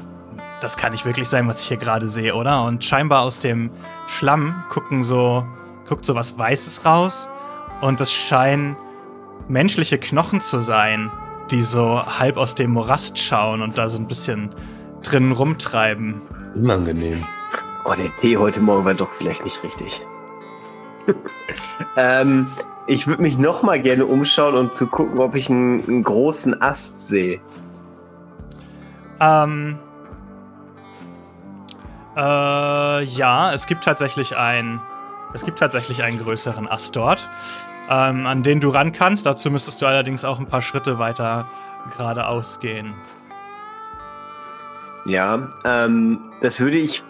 das 0.61 0.77
kann 0.77 0.93
nicht 0.93 1.05
wirklich 1.05 1.29
sein, 1.29 1.47
was 1.49 1.61
ich 1.61 1.69
hier 1.69 1.77
gerade 1.77 2.09
sehe, 2.09 2.35
oder? 2.35 2.65
Und 2.65 2.85
scheinbar 2.85 3.23
aus 3.23 3.39
dem 3.39 3.71
Schlamm 4.09 4.65
gucken 4.69 5.03
so, 5.03 5.45
guckt 5.89 6.05
so 6.05 6.15
was 6.15 6.39
Weißes 6.39 6.85
raus 6.85 7.29
und 7.81 8.01
das 8.01 8.13
scheinen 8.13 8.77
menschliche 9.49 9.99
Knochen 9.99 10.41
zu 10.41 10.61
sein, 10.61 11.11
die 11.51 11.63
so 11.63 12.05
halb 12.19 12.37
aus 12.37 12.55
dem 12.55 12.73
Morast 12.73 13.19
schauen 13.19 13.63
und 13.63 13.77
da 13.79 13.89
so 13.89 13.99
ein 13.99 14.07
bisschen 14.07 14.51
drin 15.03 15.33
rumtreiben. 15.33 16.23
Unangenehm. 16.55 17.25
Oh, 17.85 17.95
der 17.95 18.15
Tee 18.17 18.37
heute 18.37 18.61
Morgen 18.61 18.85
war 18.85 18.95
doch 18.95 19.13
vielleicht 19.13 19.45
nicht 19.45 19.63
richtig. 19.65 20.05
ähm, 21.97 22.47
ich 22.87 23.07
würde 23.07 23.23
mich 23.23 23.39
noch 23.39 23.63
mal 23.63 23.81
gerne 23.81 24.07
umschauen, 24.07 24.55
um 24.55 24.73
zu 24.73 24.87
gucken, 24.87 25.19
ob 25.21 25.35
ich 25.35 25.49
einen, 25.49 25.83
einen 25.87 26.03
großen 26.03 26.61
Ast 26.61 27.09
sehe. 27.09 27.41
Ähm. 29.21 29.79
Äh, 32.17 33.05
ja, 33.05 33.53
es 33.53 33.67
gibt 33.67 33.85
tatsächlich 33.85 34.37
ein. 34.37 34.81
Es 35.33 35.45
gibt 35.45 35.59
tatsächlich 35.59 36.03
einen 36.03 36.19
größeren 36.19 36.69
Ast 36.69 36.95
dort, 36.95 37.29
ähm, 37.89 38.27
an 38.27 38.43
den 38.43 38.61
du 38.61 38.69
ran 38.69 38.93
kannst. 38.93 39.25
Dazu 39.25 39.51
müsstest 39.51 39.81
du 39.81 39.87
allerdings 39.87 40.25
auch 40.25 40.39
ein 40.39 40.47
paar 40.47 40.61
Schritte 40.61 40.99
weiter 40.99 41.47
geradeaus 41.97 42.61
gehen. 42.61 42.95
Ja, 45.07 45.51
ähm, 45.65 46.21
das 46.41 46.61
würde 46.61 46.79
ich. 46.79 47.03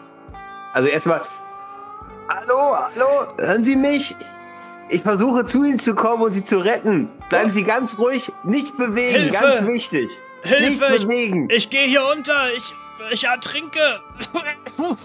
Also 0.73 0.89
erstmal. 0.89 1.21
Hallo, 2.29 2.77
hallo, 2.77 3.35
hören 3.39 3.63
Sie 3.63 3.77
mich? 3.77 4.17
Ich 4.89 5.03
versuche 5.03 5.45
zu 5.45 5.65
Ihnen 5.65 5.79
zu 5.79 5.95
kommen 5.95 6.23
und 6.23 6.33
Sie 6.33 6.45
zu 6.45 6.59
retten. 6.59 7.09
Bleiben 7.29 7.51
Sie 7.51 7.65
ganz 7.65 7.99
ruhig, 7.99 8.33
nicht 8.45 8.77
bewegen, 8.77 9.21
Hilfe! 9.21 9.33
ganz 9.33 9.67
wichtig. 9.67 10.11
nicht 10.61 10.81
bewegen. 10.81 11.49
ich 11.51 11.71
gehe 11.71 11.87
hier 11.87 12.03
unter, 12.15 12.53
ich, 12.57 12.75
ich 13.11 13.25
ertrinke. 13.25 13.81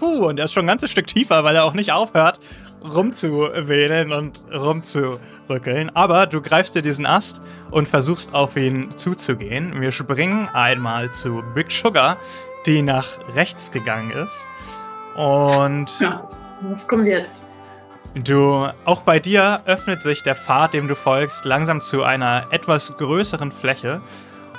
und 0.00 0.38
er 0.38 0.46
ist 0.46 0.52
schon 0.52 0.64
ein 0.64 0.68
ganzes 0.68 0.90
Stück 0.90 1.06
tiefer, 1.06 1.44
weil 1.44 1.56
er 1.56 1.64
auch 1.64 1.74
nicht 1.74 1.92
aufhört, 1.92 2.40
rumzuwedeln 2.82 4.12
und 4.12 4.42
rumzurückeln. 4.52 5.90
Aber 5.94 6.26
du 6.26 6.40
greifst 6.40 6.74
dir 6.74 6.82
diesen 6.82 7.06
Ast 7.06 7.40
und 7.70 7.88
versuchst 7.88 8.32
auf 8.34 8.56
ihn 8.56 8.96
zuzugehen. 8.96 9.80
Wir 9.80 9.92
springen 9.92 10.48
einmal 10.52 11.12
zu 11.12 11.42
Big 11.54 11.70
Sugar, 11.70 12.18
die 12.66 12.82
nach 12.82 13.06
rechts 13.34 13.70
gegangen 13.70 14.10
ist. 14.10 14.46
Und 15.14 15.98
Ja. 16.00 16.28
Was 16.60 16.88
kommt 16.88 17.06
jetzt? 17.06 17.48
Du, 18.14 18.66
auch 18.84 19.02
bei 19.02 19.20
dir 19.20 19.60
öffnet 19.66 20.02
sich 20.02 20.22
der 20.22 20.34
Pfad, 20.34 20.74
dem 20.74 20.88
du 20.88 20.96
folgst, 20.96 21.44
langsam 21.44 21.80
zu 21.80 22.02
einer 22.02 22.46
etwas 22.50 22.96
größeren 22.96 23.52
Fläche. 23.52 24.00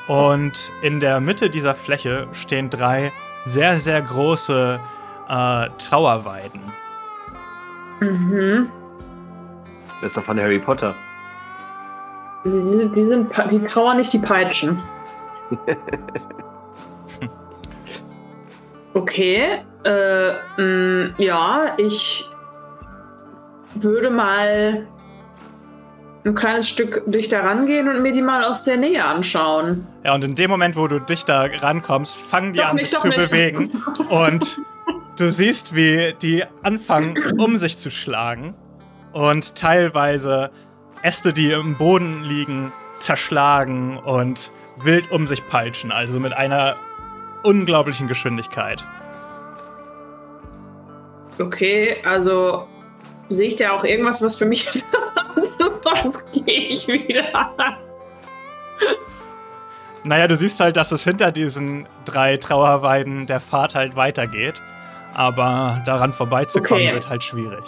Und 0.08 0.72
in 0.82 1.00
der 1.00 1.20
Mitte 1.20 1.50
dieser 1.50 1.76
Fläche 1.76 2.28
stehen 2.32 2.70
drei 2.70 3.12
sehr, 3.46 3.78
sehr 3.78 4.02
große 4.02 4.80
äh, 5.28 5.70
Trauerweiden. 5.78 6.62
Mhm. 8.00 8.70
Das 10.02 10.12
ist 10.12 10.18
doch 10.18 10.24
von 10.24 10.40
Harry 10.40 10.60
Potter. 10.60 10.96
Die, 12.46 12.90
die 12.96 13.06
sind 13.06 13.32
die 13.52 13.64
Trauer 13.66 13.96
nicht 13.96 14.14
die 14.14 14.20
Peitschen. 14.20 14.82
Okay, 19.00 19.62
äh, 19.86 20.32
mh, 20.62 21.14
ja, 21.20 21.74
ich 21.78 22.26
würde 23.76 24.10
mal 24.10 24.86
ein 26.26 26.36
kleines 26.36 26.68
Stück 26.68 27.04
dichter 27.06 27.46
rangehen 27.46 27.88
und 27.88 28.02
mir 28.02 28.12
die 28.12 28.22
mal 28.22 28.44
aus 28.44 28.66
der 28.66 28.76
Nähe 28.76 29.06
anschauen. 29.06 29.88
Ja, 30.04 30.16
und 30.16 30.26
in 30.26 30.36
dem 30.36 30.50
Moment, 30.50 30.76
wo 30.76 30.88
du 30.90 31.00
dich 31.00 31.24
da 31.24 31.44
rankommst, 31.62 32.18
fangen 32.18 32.52
die 32.52 32.60
Doch 32.60 32.72
an, 32.72 32.76
nicht, 32.76 32.90
sich 32.90 33.00
zu 33.00 33.08
nicht. 33.08 33.18
bewegen. 33.18 33.72
Und 34.10 34.60
du 35.18 35.32
siehst, 35.32 35.74
wie 35.74 36.14
die 36.22 36.44
anfangen, 36.62 37.16
um 37.38 37.58
sich 37.58 37.78
zu 37.78 37.92
schlagen. 37.92 38.54
Und 39.14 39.56
teilweise 39.56 40.52
Äste, 41.04 41.32
die 41.32 41.52
im 41.52 41.78
Boden 41.78 42.26
liegen, 42.26 42.74
zerschlagen 43.00 43.98
und 43.98 44.52
wild 44.84 45.10
um 45.14 45.26
sich 45.26 45.48
peitschen. 45.48 45.94
Also 45.94 46.20
mit 46.20 46.34
einer 46.34 46.76
unglaublichen 47.44 48.08
Geschwindigkeit. 48.08 48.84
Okay, 51.40 51.98
also 52.06 52.68
sehe 53.30 53.48
ich 53.48 53.56
da 53.56 53.72
auch 53.72 53.84
irgendwas, 53.84 54.22
was 54.22 54.36
für 54.36 54.46
mich 54.46 54.68
sonst 55.84 56.20
gehe 56.34 56.66
ich 56.66 56.88
wieder. 56.88 57.50
Naja, 60.04 60.28
du 60.28 60.36
siehst 60.36 60.60
halt, 60.60 60.76
dass 60.78 60.92
es 60.92 61.04
hinter 61.04 61.32
diesen 61.32 61.88
drei 62.06 62.38
Trauerweiden 62.38 63.28
der 63.28 63.40
Pfad 63.42 63.76
halt 63.76 63.96
weitergeht. 63.96 64.62
Aber 65.14 65.82
daran 65.86 66.14
vorbeizukommen 66.14 66.84
Okay. 66.84 66.94
wird 66.94 67.10
halt 67.10 67.24
schwierig. 67.24 67.64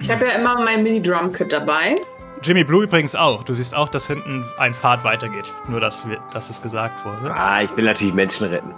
Ich 0.00 0.10
habe 0.10 0.26
ja 0.26 0.32
immer 0.32 0.60
mein 0.60 0.82
Mini-Drum-Kit 0.82 1.52
dabei. 1.52 1.94
Jimmy 2.42 2.64
Blue 2.64 2.84
übrigens 2.84 3.14
auch. 3.14 3.42
Du 3.44 3.54
siehst 3.54 3.74
auch, 3.74 3.88
dass 3.88 4.06
hinten 4.06 4.44
ein 4.58 4.74
Pfad 4.74 5.04
weitergeht. 5.04 5.52
Nur, 5.68 5.80
dass, 5.80 6.08
wir, 6.08 6.18
dass 6.32 6.50
es 6.50 6.60
gesagt 6.60 7.04
wurde. 7.04 7.32
Ah, 7.32 7.62
ich 7.62 7.74
will 7.76 7.84
natürlich 7.84 8.14
Menschen 8.14 8.48
retten. 8.48 8.74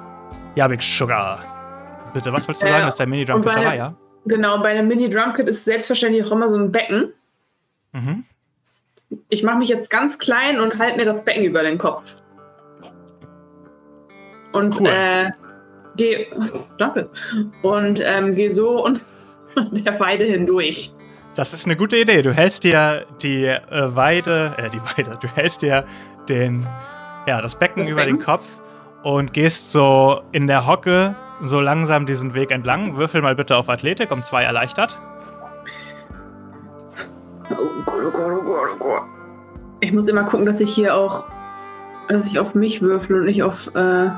Ja, 0.55 0.69
Big 0.69 0.83
Sugar. 0.83 1.41
Bitte, 2.13 2.33
was 2.33 2.47
wolltest 2.47 2.63
du 2.63 2.67
Äh, 2.69 2.71
sagen? 2.73 2.89
Ist 2.89 3.01
dein 3.01 3.09
Mini-Drum-Kit 3.11 3.57
dabei, 3.57 3.77
ja? 3.77 3.95
Genau, 4.27 4.59
bei 4.63 4.71
einem 4.71 4.87
Mini-Drum-Kit 4.89 5.49
ist 5.49 5.65
selbstverständlich 5.65 6.25
auch 6.27 6.33
immer 6.33 6.49
so 6.51 6.57
ein 6.57 6.71
Becken. 6.71 7.13
Mhm. 7.93 8.25
Ich 9.29 9.43
mache 9.43 9.59
mich 9.59 9.69
jetzt 9.69 9.91
ganz 9.91 10.19
klein 10.19 10.61
und 10.61 10.79
halte 10.79 10.97
mir 10.99 11.05
das 11.05 11.25
Becken 11.25 11.45
über 11.45 11.63
den 11.63 11.79
Kopf. 11.79 12.17
Und 14.53 14.79
Cool. 14.81 14.87
äh, 14.89 15.31
gehe. 15.97 16.27
Danke. 16.79 17.11
Und 17.63 18.01
ähm, 18.05 18.33
gehe 18.33 18.51
so 18.51 18.85
und 18.85 19.05
der 19.57 19.99
Weide 20.01 20.25
hindurch. 20.25 20.95
Das 21.35 21.53
ist 21.53 21.67
eine 21.67 21.77
gute 21.77 21.97
Idee. 21.97 22.23
Du 22.23 22.33
hältst 22.33 22.63
dir 22.63 23.07
die 23.21 23.47
äh, 23.47 23.61
Weide, 23.71 24.55
äh, 24.57 24.71
die 24.71 24.81
Weide, 24.81 25.19
du 25.21 25.27
hältst 25.29 25.63
dir 25.63 25.85
den, 26.29 26.65
ja, 27.27 27.43
das 27.43 27.57
Becken 27.57 27.83
Das 27.83 27.91
über 27.91 28.05
den 28.05 28.19
Becken? 28.19 28.25
Kopf 28.25 28.61
und 29.03 29.33
gehst 29.33 29.73
so 29.73 30.23
in 30.31 30.47
der 30.47 30.67
Hocke 30.67 31.17
so 31.43 31.61
langsam 31.61 32.07
diesen 32.07 32.35
Weg 32.35 32.53
entlang. 32.53 32.97
Würfel 32.97 33.21
mal 33.21 33.35
bitte 33.35 33.57
auf 33.57 33.69
Athletik 33.69 34.13
um 34.13 34.23
zwei 34.23 34.45
erleichtert. 34.45 35.01
Ich 39.81 39.93
muss 39.93 40.07
immer 40.07 40.25
gucken, 40.25 40.47
dass 40.47 40.61
ich 40.61 40.73
hier 40.73 40.95
auch, 40.95 41.25
dass 42.09 42.27
ich 42.27 42.39
auf 42.39 42.55
mich 42.55 42.81
würfel 42.81 43.21
und 43.21 43.27
nicht 43.27 43.43
auf 43.43 43.75
äh, 43.75 44.09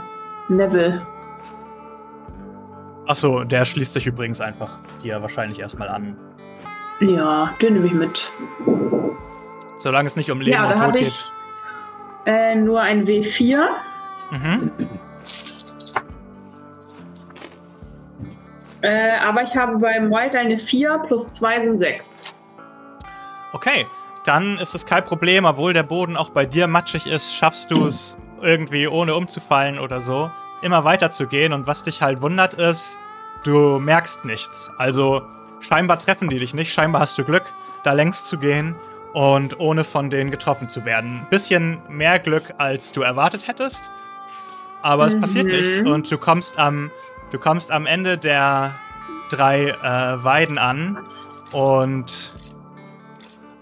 Neville. 0.48 1.06
Achso, 3.06 3.44
der 3.44 3.64
schließt 3.64 3.94
sich 3.94 4.06
übrigens 4.06 4.40
einfach 4.40 4.80
hier 5.02 5.22
wahrscheinlich 5.22 5.60
erstmal 5.60 5.88
an. 5.88 6.16
Ja, 7.00 7.54
den 7.60 7.74
nehme 7.74 7.86
ich 7.86 7.92
mit. 7.92 8.32
Solange 9.78 10.06
es 10.06 10.16
nicht 10.16 10.30
um 10.32 10.40
Leben 10.40 10.52
ja, 10.52 10.64
und 10.64 10.70
da 10.70 10.74
Tod 10.74 10.84
habe 10.84 10.98
geht. 10.98 11.08
ich 11.08 11.32
äh, 12.24 12.54
nur 12.54 12.80
ein 12.80 13.04
W4. 13.04 13.66
Mhm. 14.30 14.70
Äh, 18.82 19.18
aber 19.18 19.42
ich 19.42 19.56
habe 19.56 19.78
beim 19.78 20.10
White 20.10 20.38
eine 20.38 20.58
4 20.58 21.02
plus 21.06 21.26
2 21.28 21.64
sind 21.64 21.78
6. 21.78 22.14
Okay, 23.52 23.86
dann 24.24 24.58
ist 24.58 24.74
es 24.74 24.86
kein 24.86 25.04
Problem, 25.04 25.44
obwohl 25.44 25.72
der 25.72 25.82
Boden 25.82 26.16
auch 26.16 26.30
bei 26.30 26.46
dir 26.46 26.66
matschig 26.66 27.06
ist, 27.06 27.34
schaffst 27.34 27.70
du 27.70 27.86
es 27.86 28.16
irgendwie 28.40 28.86
ohne 28.86 29.14
umzufallen 29.14 29.78
oder 29.78 30.00
so, 30.00 30.30
immer 30.62 30.84
weiter 30.84 31.10
zu 31.10 31.26
gehen. 31.26 31.52
Und 31.52 31.66
was 31.66 31.82
dich 31.82 32.02
halt 32.02 32.22
wundert 32.22 32.54
ist, 32.54 32.98
du 33.44 33.78
merkst 33.78 34.24
nichts. 34.24 34.70
Also 34.78 35.22
scheinbar 35.60 35.98
treffen 35.98 36.28
die 36.28 36.38
dich 36.38 36.54
nicht, 36.54 36.72
scheinbar 36.72 37.00
hast 37.02 37.16
du 37.18 37.24
Glück, 37.24 37.52
da 37.84 37.92
längs 37.92 38.26
zu 38.26 38.38
gehen 38.38 38.74
und 39.12 39.58
ohne 39.58 39.84
von 39.84 40.10
denen 40.10 40.30
getroffen 40.30 40.68
zu 40.68 40.84
werden. 40.84 41.26
Bisschen 41.30 41.78
mehr 41.88 42.18
Glück, 42.18 42.54
als 42.58 42.92
du 42.92 43.02
erwartet 43.02 43.46
hättest, 43.48 43.90
aber 44.82 45.06
es 45.06 45.18
passiert 45.18 45.46
Mhm. 45.46 45.52
nichts 45.52 45.80
und 45.80 46.10
du 46.10 46.18
kommst 46.18 46.58
am, 46.58 46.90
du 47.30 47.38
kommst 47.38 47.70
am 47.72 47.86
Ende 47.86 48.18
der 48.18 48.74
drei 49.30 49.68
äh, 49.70 50.24
Weiden 50.24 50.58
an 50.58 50.98
und 51.52 52.32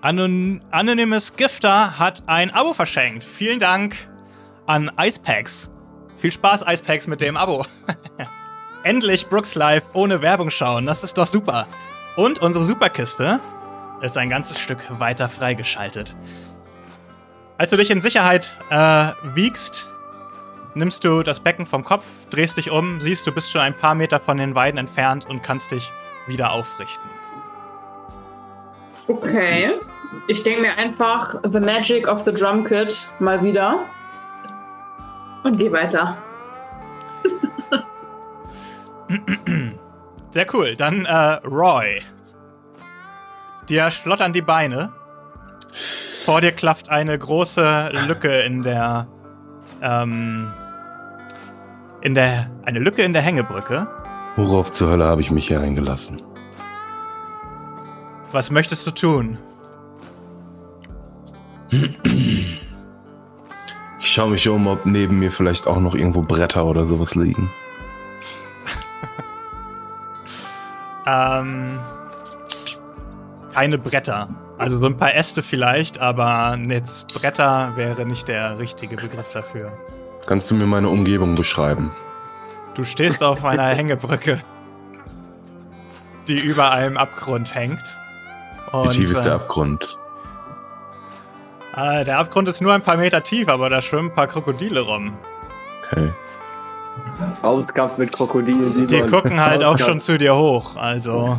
Anon 0.03 0.61
Anonymous 0.71 1.35
Gifter 1.37 1.99
hat 1.99 2.25
ein 2.27 2.51
Abo 2.51 2.75
verschenkt. 2.75 3.25
Vielen 3.25 3.59
Dank 3.59 3.97
an 4.67 4.91
Icepacks. 5.01 5.71
Viel 6.17 6.31
Spaß, 6.31 6.63
Icepacks, 6.69 7.07
mit 7.07 7.21
dem 7.23 7.37
Abo. 7.39 7.65
Endlich 8.85 9.27
Brooks 9.29 9.55
Live 9.55 9.83
ohne 9.95 10.21
Werbung 10.21 10.51
schauen. 10.51 10.85
Das 10.85 11.03
ist 11.03 11.17
doch 11.17 11.27
super. 11.27 11.67
Und 12.17 12.41
unsere 12.41 12.67
Superkiste 12.67 13.41
ist 14.03 14.19
ein 14.19 14.29
ganzes 14.29 14.61
Stück 14.61 14.79
weiter 14.99 15.31
freigeschaltet. 15.31 16.15
Als 17.57 17.71
du 17.71 17.79
dich 17.79 17.91
in 17.91 18.03
Sicherheit 18.03 18.55
äh, 18.69 19.13
wiegst, 19.35 19.91
nimmst 20.75 21.03
du 21.03 21.23
das 21.23 21.41
Becken 21.41 21.65
vom 21.65 21.83
Kopf, 21.83 22.05
drehst 22.29 22.59
dich 22.59 22.71
um, 22.71 23.01
siehst, 23.01 23.27
du 23.27 23.33
bist 23.33 23.51
schon 23.51 23.63
ein 23.63 23.75
paar 23.75 23.95
Meter 23.95 24.21
von 24.21 24.37
den 24.37 24.55
Weiden 24.55 24.77
entfernt 24.77 25.25
und 25.27 25.43
kannst 25.43 25.73
dich 25.73 25.91
wieder 26.27 26.53
aufrichten. 26.53 27.09
Okay. 29.09 29.81
Ich 30.29 30.43
denke 30.43 30.61
mir 30.61 30.77
einfach 30.77 31.37
The 31.51 31.61
Magic 31.61 32.07
of 32.07 32.23
the 32.27 32.35
Drum 32.35 32.65
Kit 32.65 33.09
mal 33.19 33.43
wieder. 33.43 33.87
Und 35.43 35.57
geh 35.57 35.73
weiter. 35.73 36.19
Sehr 40.31 40.47
cool. 40.53 40.77
Dann 40.77 41.05
äh, 41.05 41.35
Roy. 41.47 42.01
Dir 43.69 43.91
schlottern 43.91 44.33
die 44.33 44.43
Beine. 44.43 44.93
Vor 46.25 46.41
dir 46.41 46.53
klafft 46.53 46.89
eine 46.89 47.19
große 47.19 47.93
Lücke 48.09 48.41
in 48.41 48.63
der. 48.63 49.07
Ähm, 49.83 50.53
in 52.01 52.15
der. 52.15 52.51
Eine 52.65 52.79
Lücke 52.79 53.03
in 53.03 53.13
der 53.13 53.23
Hängebrücke. 53.23 53.87
Worauf 54.37 54.71
zur 54.71 54.91
Hölle 54.91 55.05
habe 55.05 55.21
ich 55.21 55.31
mich 55.31 55.49
hier 55.49 55.61
eingelassen? 55.61 56.21
Was 58.33 58.51
möchtest 58.51 58.87
du 58.87 58.91
tun? 58.91 59.39
Ich 64.01 64.13
schaue 64.13 64.31
mich 64.31 64.49
um, 64.49 64.67
ob 64.67 64.87
neben 64.87 65.19
mir 65.19 65.31
vielleicht 65.31 65.67
auch 65.67 65.79
noch 65.79 65.95
irgendwo 65.95 66.23
Bretter 66.23 66.67
oder 66.67 66.85
sowas 66.85 67.15
liegen. 67.15 67.51
Ähm, 71.07 71.79
keine 73.53 73.79
Bretter. 73.79 74.29
Also 74.59 74.79
so 74.79 74.87
ein 74.87 74.97
paar 74.97 75.15
Äste 75.15 75.43
vielleicht, 75.43 75.99
aber 75.99 76.57
jetzt 76.69 77.13
Bretter 77.15 77.73
wäre 77.77 78.07
nicht 78.07 78.29
der 78.29 78.59
richtige 78.59 78.97
Begriff 78.97 79.33
dafür. 79.33 79.73
Kannst 80.27 80.51
du 80.51 80.55
mir 80.55 80.67
meine 80.67 80.89
Umgebung 80.89 81.35
beschreiben? 81.35 81.91
Du 82.75 82.85
stehst 82.85 83.23
auf 83.23 83.45
einer 83.45 83.65
Hängebrücke, 83.75 84.41
die 86.29 86.39
über 86.39 86.71
einem 86.71 86.97
Abgrund 86.97 87.55
hängt. 87.55 87.83
Wie 88.71 88.77
Und, 88.77 88.91
tief 88.91 89.11
ist 89.11 89.25
der 89.25 89.33
äh, 89.33 89.37
Abgrund? 89.37 89.99
äh, 91.77 92.05
der 92.05 92.19
Abgrund 92.19 92.49
ist 92.49 92.61
nur 92.61 92.73
ein 92.73 92.83
paar 92.83 92.97
Meter 92.97 93.23
tief, 93.23 93.49
aber 93.49 93.69
da 93.69 93.83
schwimmen 93.83 94.09
ein 94.11 94.15
paar 94.15 94.27
Krokodile 94.29 94.81
rum. 94.81 95.17
Okay. 95.87 96.13
Faustkampf 97.41 97.99
mit 97.99 98.13
Krokodilen. 98.13 98.87
Die 98.87 99.01
gucken 99.03 99.41
halt 99.41 99.63
auch 99.63 99.73
Faustkampf. 99.73 99.91
schon 99.91 100.01
zu 100.01 100.19
dir 100.19 100.37
hoch. 100.37 100.77
Also, 100.77 101.39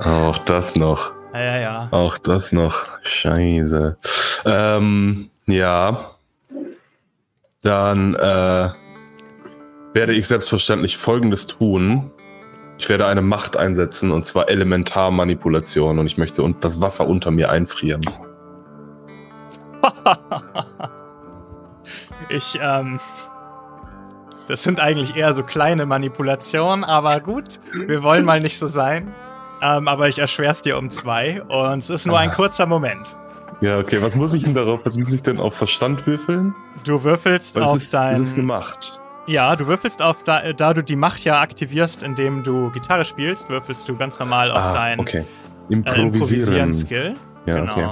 Auch 0.00 0.38
das 0.38 0.76
noch. 0.76 1.12
ja, 1.32 1.40
ja, 1.40 1.60
ja. 1.60 1.88
Auch 1.90 2.18
das 2.18 2.52
noch. 2.52 2.74
Scheiße. 3.02 3.96
Ähm, 4.44 5.30
ja. 5.46 6.10
Dann 7.62 8.14
äh, 8.14 8.68
werde 9.94 10.12
ich 10.12 10.28
selbstverständlich 10.28 10.96
Folgendes 10.96 11.46
tun. 11.46 12.10
Ich 12.78 12.88
werde 12.88 13.06
eine 13.06 13.22
Macht 13.22 13.56
einsetzen, 13.56 14.10
und 14.10 14.24
zwar 14.24 14.48
Elementarmanipulation. 14.48 15.98
Und 15.98 16.06
ich 16.06 16.18
möchte 16.18 16.54
das 16.60 16.80
Wasser 16.80 17.06
unter 17.06 17.30
mir 17.30 17.50
einfrieren. 17.50 18.02
Ich, 22.30 22.58
ähm. 22.60 23.00
Das 24.46 24.62
sind 24.62 24.78
eigentlich 24.80 25.16
eher 25.16 25.32
so 25.32 25.42
kleine 25.42 25.86
Manipulationen, 25.86 26.84
aber 26.84 27.20
gut, 27.20 27.58
wir 27.86 28.02
wollen 28.02 28.24
mal 28.24 28.40
nicht 28.40 28.58
so 28.58 28.66
sein. 28.66 29.14
Ähm, 29.62 29.88
aber 29.88 30.08
ich 30.08 30.18
erschwer's 30.18 30.60
dir 30.60 30.76
um 30.76 30.90
zwei 30.90 31.42
und 31.44 31.78
es 31.78 31.88
ist 31.88 32.06
nur 32.06 32.18
ein 32.18 32.30
Ah. 32.30 32.34
kurzer 32.34 32.66
Moment. 32.66 33.16
Ja, 33.62 33.78
okay. 33.78 34.02
Was 34.02 34.14
muss 34.16 34.34
ich 34.34 34.42
denn 34.44 34.52
darauf? 34.54 34.80
Was 34.84 34.98
muss 34.98 35.12
ich 35.12 35.22
denn 35.22 35.38
auf 35.40 35.54
Verstand 35.54 36.06
würfeln? 36.06 36.54
Du 36.84 37.02
würfelst 37.04 37.54
Weil 37.54 37.62
es 37.62 37.68
auf 37.70 37.76
ist, 37.76 37.94
dein. 37.94 38.12
es 38.12 38.20
ist 38.20 38.34
eine 38.34 38.42
Macht. 38.42 39.00
Ja, 39.26 39.56
du 39.56 39.66
würfelst 39.66 40.02
auf, 40.02 40.22
da, 40.24 40.40
äh, 40.42 40.52
da 40.54 40.74
du 40.74 40.82
die 40.82 40.96
Macht 40.96 41.24
ja 41.24 41.40
aktivierst, 41.40 42.02
indem 42.02 42.42
du 42.42 42.70
Gitarre 42.72 43.06
spielst, 43.06 43.48
würfelst 43.48 43.88
du 43.88 43.96
ganz 43.96 44.18
normal 44.18 44.50
auf 44.50 44.58
Ah, 44.58 44.74
dein 44.74 45.00
okay. 45.00 45.24
äh, 45.70 45.72
Improvisieren. 45.72 46.12
Improvisieren-Skill. 46.12 47.14
ja, 47.46 47.54
genau. 47.54 47.72
okay. 47.72 47.88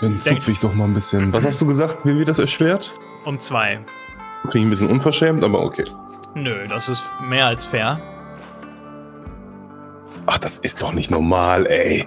Dann 0.00 0.20
zupfe 0.20 0.52
ich 0.52 0.60
doch 0.60 0.72
mal 0.74 0.84
ein 0.84 0.94
bisschen. 0.94 1.32
Was 1.32 1.44
hast 1.46 1.60
du 1.60 1.66
gesagt? 1.66 2.04
Wie 2.06 2.16
wird 2.16 2.28
das 2.28 2.38
erschwert? 2.38 2.92
Um 3.24 3.40
zwei. 3.40 3.80
Finde 4.44 4.58
ich 4.58 4.64
ein 4.64 4.70
bisschen 4.70 4.90
unverschämt, 4.90 5.42
aber 5.44 5.62
okay. 5.62 5.84
Nö, 6.34 6.66
das 6.68 6.88
ist 6.88 7.02
mehr 7.22 7.46
als 7.46 7.64
fair. 7.64 8.00
Ach, 10.26 10.38
das 10.38 10.58
ist 10.58 10.80
doch 10.82 10.92
nicht 10.92 11.10
normal, 11.10 11.66
ey. 11.66 12.06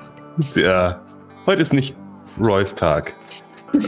Ja, 0.56 1.00
heute 1.46 1.62
ist 1.62 1.74
nicht 1.74 1.96
Roys 2.40 2.76
Tag. 2.76 3.14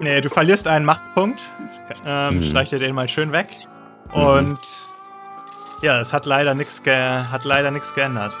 Nee, 0.00 0.20
du 0.20 0.28
verlierst 0.30 0.66
einen 0.66 0.84
Machtpunkt. 0.84 1.42
Ähm, 2.04 2.36
Mhm. 2.36 2.42
Streich 2.42 2.70
dir 2.70 2.78
den 2.80 2.94
mal 2.94 3.06
schön 3.08 3.30
weg. 3.32 3.48
Mhm. 4.14 4.22
Und 4.22 4.58
ja, 5.80 6.00
es 6.00 6.12
hat 6.12 6.26
leider 6.26 6.54
nichts 6.54 6.82
ge 6.82 6.92
hat 7.30 7.44
leider 7.44 7.70
nichts 7.70 7.94
geändert 7.94 8.32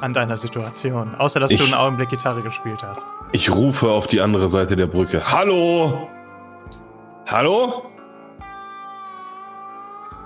an 0.00 0.12
deiner 0.14 0.36
Situation. 0.36 1.14
Außer 1.16 1.40
dass 1.40 1.50
du 1.50 1.56
Ich- 1.56 1.64
einen 1.64 1.74
Augenblick 1.74 2.10
Gitarre 2.10 2.42
gespielt 2.42 2.82
hast. 2.82 3.06
Ich 3.34 3.50
rufe 3.50 3.90
auf 3.90 4.06
die 4.06 4.20
andere 4.20 4.48
Seite 4.48 4.76
der 4.76 4.86
Brücke. 4.86 5.32
Hallo? 5.32 6.08
Hallo? 7.26 7.90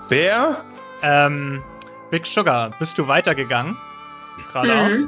Wer? 0.09 0.63
Ähm, 1.01 1.63
Big 2.11 2.27
Sugar, 2.27 2.69
bist 2.77 2.99
du 2.99 3.07
weitergegangen? 3.07 3.75
Geradeaus? 4.53 5.07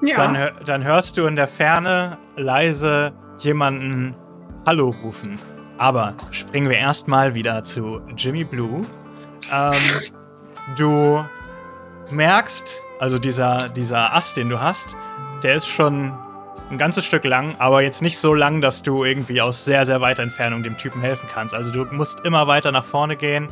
Mhm. 0.00 0.08
Ja. 0.08 0.16
Dann, 0.16 0.64
dann 0.64 0.82
hörst 0.82 1.18
du 1.18 1.26
in 1.26 1.36
der 1.36 1.46
Ferne 1.46 2.16
leise 2.36 3.12
jemanden 3.40 4.16
Hallo 4.64 4.94
rufen. 5.02 5.38
Aber 5.76 6.14
springen 6.30 6.70
wir 6.70 6.78
erstmal 6.78 7.34
wieder 7.34 7.62
zu 7.64 8.00
Jimmy 8.16 8.44
Blue. 8.44 8.80
Ähm, 9.52 9.74
du 10.78 11.22
merkst, 12.10 12.82
also 12.98 13.18
dieser, 13.18 13.68
dieser 13.68 14.14
Ast, 14.14 14.38
den 14.38 14.48
du 14.48 14.58
hast, 14.58 14.96
der 15.42 15.56
ist 15.56 15.66
schon 15.66 16.14
ein 16.70 16.78
ganzes 16.78 17.04
Stück 17.04 17.24
lang, 17.24 17.54
aber 17.58 17.82
jetzt 17.82 18.02
nicht 18.02 18.18
so 18.18 18.34
lang, 18.34 18.60
dass 18.60 18.82
du 18.82 19.04
irgendwie 19.04 19.40
aus 19.40 19.64
sehr, 19.64 19.86
sehr 19.86 20.00
weiter 20.00 20.22
Entfernung 20.22 20.62
dem 20.62 20.76
Typen 20.76 21.00
helfen 21.00 21.28
kannst. 21.32 21.54
Also 21.54 21.70
du 21.70 21.84
musst 21.94 22.20
immer 22.20 22.46
weiter 22.46 22.72
nach 22.72 22.84
vorne 22.84 23.16
gehen 23.16 23.48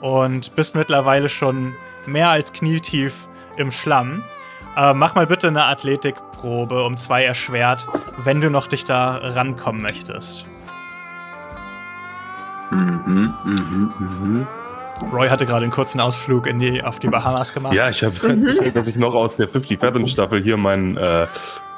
und 0.00 0.54
bist 0.56 0.74
mittlerweile 0.74 1.28
schon 1.28 1.74
mehr 2.06 2.28
als 2.28 2.52
knietief 2.52 3.28
im 3.56 3.70
Schlamm. 3.70 4.24
Äh, 4.76 4.94
mach 4.94 5.14
mal 5.14 5.26
bitte 5.26 5.48
eine 5.48 5.64
Athletikprobe 5.64 6.84
um 6.84 6.96
zwei 6.96 7.24
erschwert, 7.24 7.86
wenn 8.18 8.40
du 8.40 8.50
noch 8.50 8.66
dich 8.66 8.84
da 8.84 9.16
rankommen 9.16 9.82
möchtest. 9.82 10.46
Mhm, 12.70 13.34
mhm, 13.44 13.94
mhm. 13.98 14.46
Roy 15.12 15.28
hatte 15.28 15.46
gerade 15.46 15.62
einen 15.62 15.72
kurzen 15.72 16.00
Ausflug 16.00 16.46
in 16.46 16.58
die, 16.58 16.82
auf 16.82 16.98
die 16.98 17.08
Bahamas 17.08 17.52
gemacht. 17.52 17.74
Ja, 17.74 17.88
ich 17.90 18.02
habe 18.04 18.14
festgestellt, 18.14 18.74
dass 18.76 18.86
ich 18.86 18.96
noch 18.96 19.14
aus 19.14 19.34
der 19.34 19.48
50 19.48 19.80
Fathom 19.80 20.06
Staffel 20.06 20.42
hier 20.42 20.56
meinen 20.56 20.96
äh, 20.96 21.26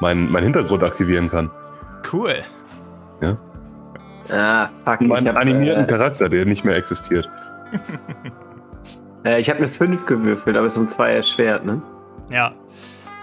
mein, 0.01 0.31
mein 0.31 0.43
Hintergrund 0.43 0.83
aktivieren 0.83 1.31
kann. 1.31 1.51
Cool. 2.13 2.43
Ah, 4.31 4.69
fuck. 4.85 5.01
Meinen 5.03 5.27
ich 5.27 5.33
hab, 5.33 5.41
animierten 5.41 5.85
äh, 5.85 5.87
Charakter, 5.87 6.29
der 6.29 6.45
nicht 6.45 6.65
mehr 6.65 6.77
existiert. 6.77 7.29
äh, 9.25 9.41
ich 9.41 9.49
habe 9.49 9.59
eine 9.59 9.69
5 9.69 10.07
gewürfelt, 10.07 10.57
aber 10.57 10.67
es 10.67 10.75
ist 10.75 10.79
um 10.79 10.89
2 10.89 11.13
erschwert, 11.13 11.65
ne? 11.65 11.83
Ja. 12.31 12.53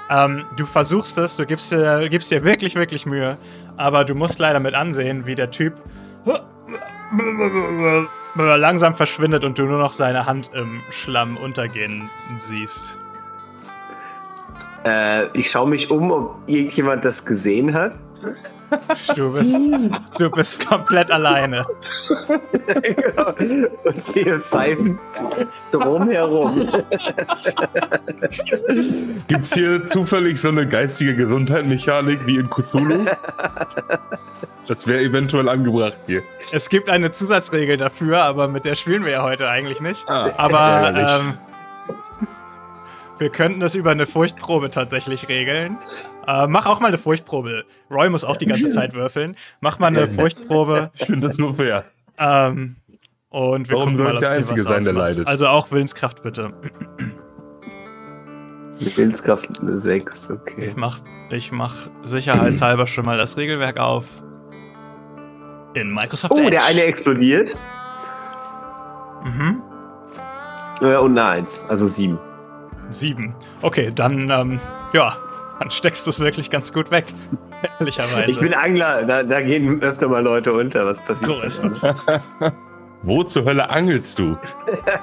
Ähm, 0.10 0.45
du 0.58 0.66
versuchst 0.66 1.18
es, 1.18 1.36
du 1.36 1.45
gibst 1.45 1.72
dir, 1.72 2.10
gibst 2.10 2.32
dir 2.32 2.43
wirklich, 2.43 2.76
wirklich 2.76 3.06
Mühe, 3.06 3.38
aber 3.78 4.06
du 4.06 4.16
musst 4.16 4.39
leider 4.39 4.60
mit 4.60 4.74
ansehen, 4.74 5.26
wie 5.26 5.36
der 5.36 5.52
Typ 5.52 5.74
langsam 8.36 8.95
verschwindet 8.95 9.43
und 9.43 9.57
du 9.57 9.63
nur 9.63 9.80
noch 9.80 9.93
seine 9.93 10.25
Hand 10.25 10.51
im 10.53 10.82
Schlamm 10.89 11.38
untergehen 11.38 12.09
siehst. 12.39 12.97
Äh, 14.86 15.27
ich 15.38 15.49
schaue 15.49 15.69
mich 15.69 15.89
um, 15.91 16.11
ob 16.11 16.41
irgendjemand 16.47 17.03
das 17.03 17.25
gesehen 17.25 17.73
hat. 17.73 17.97
Du 19.15 19.34
bist, 19.34 19.57
du 20.17 20.30
bist 20.30 20.67
komplett 20.67 21.11
alleine. 21.11 21.65
genau. 22.82 23.34
Und 23.84 24.13
gehe 24.13 24.39
pfeifend 24.39 24.99
drumherum. 25.72 26.70
Gibt's 29.28 29.53
hier 29.53 29.86
zufällig 29.86 30.39
so 30.39 30.49
eine 30.49 30.67
geistige 30.67 31.15
Gesundheitsmechanik 31.15 32.20
wie 32.26 32.36
in 32.38 32.49
Cthulhu? 32.49 33.05
Das 34.67 34.86
wäre 34.86 35.01
eventuell 35.01 35.49
angebracht 35.49 35.99
hier. 36.05 36.22
Es 36.51 36.70
gibt 36.70 36.89
eine 36.89 37.11
Zusatzregel 37.11 37.78
dafür, 37.78 38.22
aber 38.24 38.47
mit 38.47 38.65
der 38.65 38.76
spielen 38.76 39.03
wir 39.03 39.11
ja 39.13 39.24
heute 39.24 39.49
eigentlich 39.49 39.80
nicht. 39.82 40.03
Ah, 40.07 40.30
Aber 40.38 40.93
ähm, 40.95 41.34
wir 43.20 43.30
könnten 43.30 43.59
das 43.59 43.76
über 43.76 43.91
eine 43.91 44.05
Furchtprobe 44.05 44.70
tatsächlich 44.70 45.28
regeln. 45.30 45.78
Äh, 46.28 46.47
mach 46.47 46.65
auch 46.65 46.80
mal 46.80 46.88
eine 46.88 46.97
Furchtprobe. 46.97 47.65
Roy 47.91 48.09
muss 48.09 48.24
auch 48.24 48.38
die 48.38 48.45
ganze 48.45 48.70
Zeit 48.72 48.93
würfeln. 48.93 49.36
Mach 49.61 49.80
mal 49.80 49.88
eine 49.88 50.07
Furchtprobe. 50.07 50.91
Ich 50.99 51.05
finde 51.05 51.28
das 51.28 51.38
nur 51.38 51.55
fair. 51.55 51.86
Ähm, 52.17 52.76
und 53.30 53.70
wir 53.70 53.76
Warum 53.78 53.91
gucken 53.91 53.97
soll 53.97 54.05
mal, 54.07 54.13
ich 54.13 54.20
der 54.20 54.32
Einzige 54.32 54.61
was 54.61 54.67
sein, 54.67 54.84
der 54.84 54.93
leidet? 54.93 55.28
Also 55.28 55.47
auch 55.47 55.72
Willenskraft 55.72 56.24
bitte. 56.24 56.53
Willenskraft 58.80 59.59
eine 59.61 59.78
6, 59.78 60.32
okay. 60.32 60.67
Ich 60.70 60.76
mach, 60.76 60.99
ich 61.30 61.51
mach 61.51 61.76
sicherheitshalber 62.03 62.88
schon 62.88 63.05
mal 63.05 63.17
das 63.17 63.36
Regelwerk 63.38 63.80
auf. 63.80 64.05
In 65.74 65.93
Microsoft 65.93 66.34
Oh, 66.34 66.39
Edge. 66.39 66.51
der 66.51 66.65
eine 66.65 66.84
explodiert. 66.84 67.55
Mhm. 69.26 69.61
Äh, 70.82 70.95
und 70.95 71.17
eine 71.17 71.26
1, 71.30 71.65
also 71.67 71.88
7. 71.88 72.17
Sieben. 72.89 73.35
Okay, 73.61 73.91
dann, 73.93 74.29
ähm, 74.29 74.59
ja, 74.93 75.15
dann 75.59 75.69
steckst 75.69 76.05
du 76.05 76.09
es 76.09 76.19
wirklich 76.19 76.49
ganz 76.49 76.73
gut 76.73 76.91
weg. 76.91 77.05
Ehrlicherweise. 77.79 78.31
Ich 78.31 78.39
bin 78.39 78.53
Angler, 78.53 79.03
da, 79.03 79.23
da 79.23 79.41
gehen 79.41 79.81
öfter 79.81 80.07
mal 80.07 80.23
Leute 80.23 80.53
unter. 80.53 80.85
Was 80.85 81.01
passiert? 81.01 81.29
so 81.29 81.41
ist 81.41 81.63
es. 81.63 81.83
Wo 83.03 83.23
zur 83.23 83.45
Hölle 83.45 83.69
angelst 83.69 84.19
du? 84.19 84.37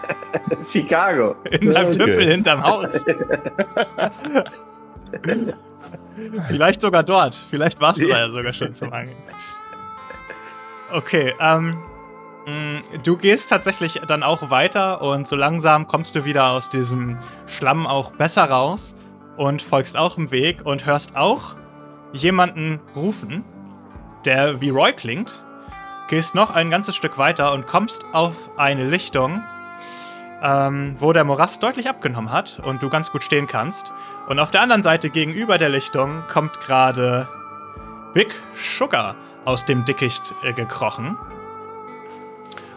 Chicago. 0.63 1.35
In 1.51 1.67
seinem 1.69 1.87
Okay. 1.89 1.99
Tümpel 1.99 2.31
hinterm 2.31 2.63
Haus. 2.63 3.05
Vielleicht 6.47 6.81
sogar 6.83 7.03
dort. 7.03 7.35
Vielleicht 7.35 7.81
warst 7.81 8.03
du 8.03 8.09
da 8.09 8.19
ja 8.19 8.29
sogar 8.31 8.53
schon 8.53 8.75
zum 8.75 8.93
Angeln. 8.93 9.17
Okay, 10.93 11.35
ähm. 11.41 11.79
Mh, 12.47 12.83
Du 13.03 13.17
gehst 13.17 13.51
tatsächlich 13.51 14.01
dann 14.07 14.23
auch 14.23 14.51
weiter 14.51 15.03
und 15.03 15.29
so 15.29 15.37
langsam 15.37 15.87
kommst 15.87 16.15
du 16.15 16.25
wieder 16.25 16.51
aus 16.51 16.71
diesem 16.71 17.19
Schlamm 17.47 17.87
auch 17.87 18.13
besser 18.13 18.45
raus 18.45 18.95
und 19.37 19.63
folgst 19.63 19.97
auch 19.97 20.17
im 20.17 20.31
Weg 20.31 20.65
und 20.65 20.87
hörst 20.87 21.17
auch 21.17 21.57
jemanden 22.13 22.81
rufen, 22.95 23.45
der 24.25 24.61
wie 24.61 24.71
Roy 24.71 24.93
klingt. 24.93 25.43
Gehst 26.09 26.35
noch 26.35 26.51
ein 26.51 26.71
ganzes 26.71 26.97
Stück 26.97 27.19
weiter 27.19 27.53
und 27.53 27.67
kommst 27.67 28.07
auf 28.13 28.35
eine 28.57 28.89
Lichtung, 28.89 29.43
ähm, 30.43 30.95
wo 30.99 31.13
der 31.13 31.25
Morast 31.25 31.63
deutlich 31.63 31.89
abgenommen 31.89 32.31
hat 32.31 32.61
und 32.65 32.83
du 32.83 32.89
ganz 32.89 33.11
gut 33.11 33.25
stehen 33.25 33.47
kannst. 33.47 33.93
Und 34.29 34.39
auf 34.39 34.51
der 34.51 34.63
anderen 34.63 34.83
Seite 34.83 35.11
gegenüber 35.11 35.59
der 35.59 35.69
Lichtung 35.69 36.23
kommt 36.29 36.61
gerade 36.61 37.29
Big 38.15 38.35
Sugar 38.55 39.17
aus 39.45 39.65
dem 39.65 39.85
Dickicht 39.85 40.35
äh, 40.43 40.53
gekrochen. 40.53 41.19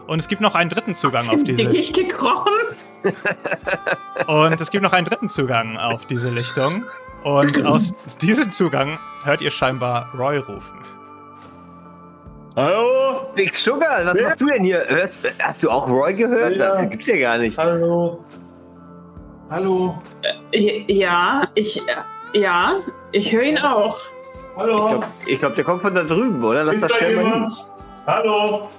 Und 0.10 0.18
es 0.18 0.28
gibt 0.28 0.42
noch 0.42 0.56
einen 0.56 0.72
dritten 0.72 0.96
Zugang 0.96 1.30
auf 1.30 1.44
diese 1.44 1.66
Dickicht 1.66 1.96
gekrochen. 1.96 2.52
und 4.28 4.60
es 4.60 4.72
gibt 4.72 4.84
noch 4.84 4.92
einen 4.92 5.06
dritten 5.06 5.30
Zugang 5.30 5.78
auf 5.78 6.08
diese 6.08 6.32
Lichtung. 6.32 6.84
Und 7.24 7.64
aus 7.68 7.94
diesem 8.20 8.50
Zugang 8.50 8.98
hört 9.24 9.42
ihr 9.42 9.52
scheinbar 9.52 10.10
Roy 10.18 10.38
rufen. 10.40 10.80
Hallo? 12.56 13.30
Big 13.36 13.54
Sugar, 13.54 14.04
was 14.04 14.20
machst 14.20 14.42
du 14.42 14.48
denn 14.48 14.64
hier? 14.64 14.84
Hörst, 14.88 15.32
hast 15.38 15.62
du 15.62 15.70
auch 15.70 15.88
Roy 15.88 16.16
gehört? 16.16 16.58
Ja. 16.58 16.82
Das 16.82 16.90
gibt's 16.90 17.06
ja 17.06 17.18
gar 17.18 17.38
nicht. 17.38 17.56
Hallo. 17.56 18.26
Hallo. 19.52 20.02
Ja, 20.52 21.48
ich, 21.54 21.84
ja, 22.34 22.80
ich 23.12 23.32
höre 23.32 23.44
ihn 23.44 23.60
auch. 23.60 23.96
Ich 23.96 24.58
Hallo. 24.58 24.88
glaube, 24.88 25.06
glaub, 25.38 25.56
der 25.56 25.64
kommt 25.64 25.84
von 25.84 25.94
da 25.94 26.04
drüben, 26.04 26.44
oder? 26.44 26.64
Lass 26.64 26.76
Ist 26.76 26.82
das 26.82 26.92
da 26.94 26.98
hin. 26.98 27.18
jemand? 27.20 27.70
Hallo. 28.08 28.70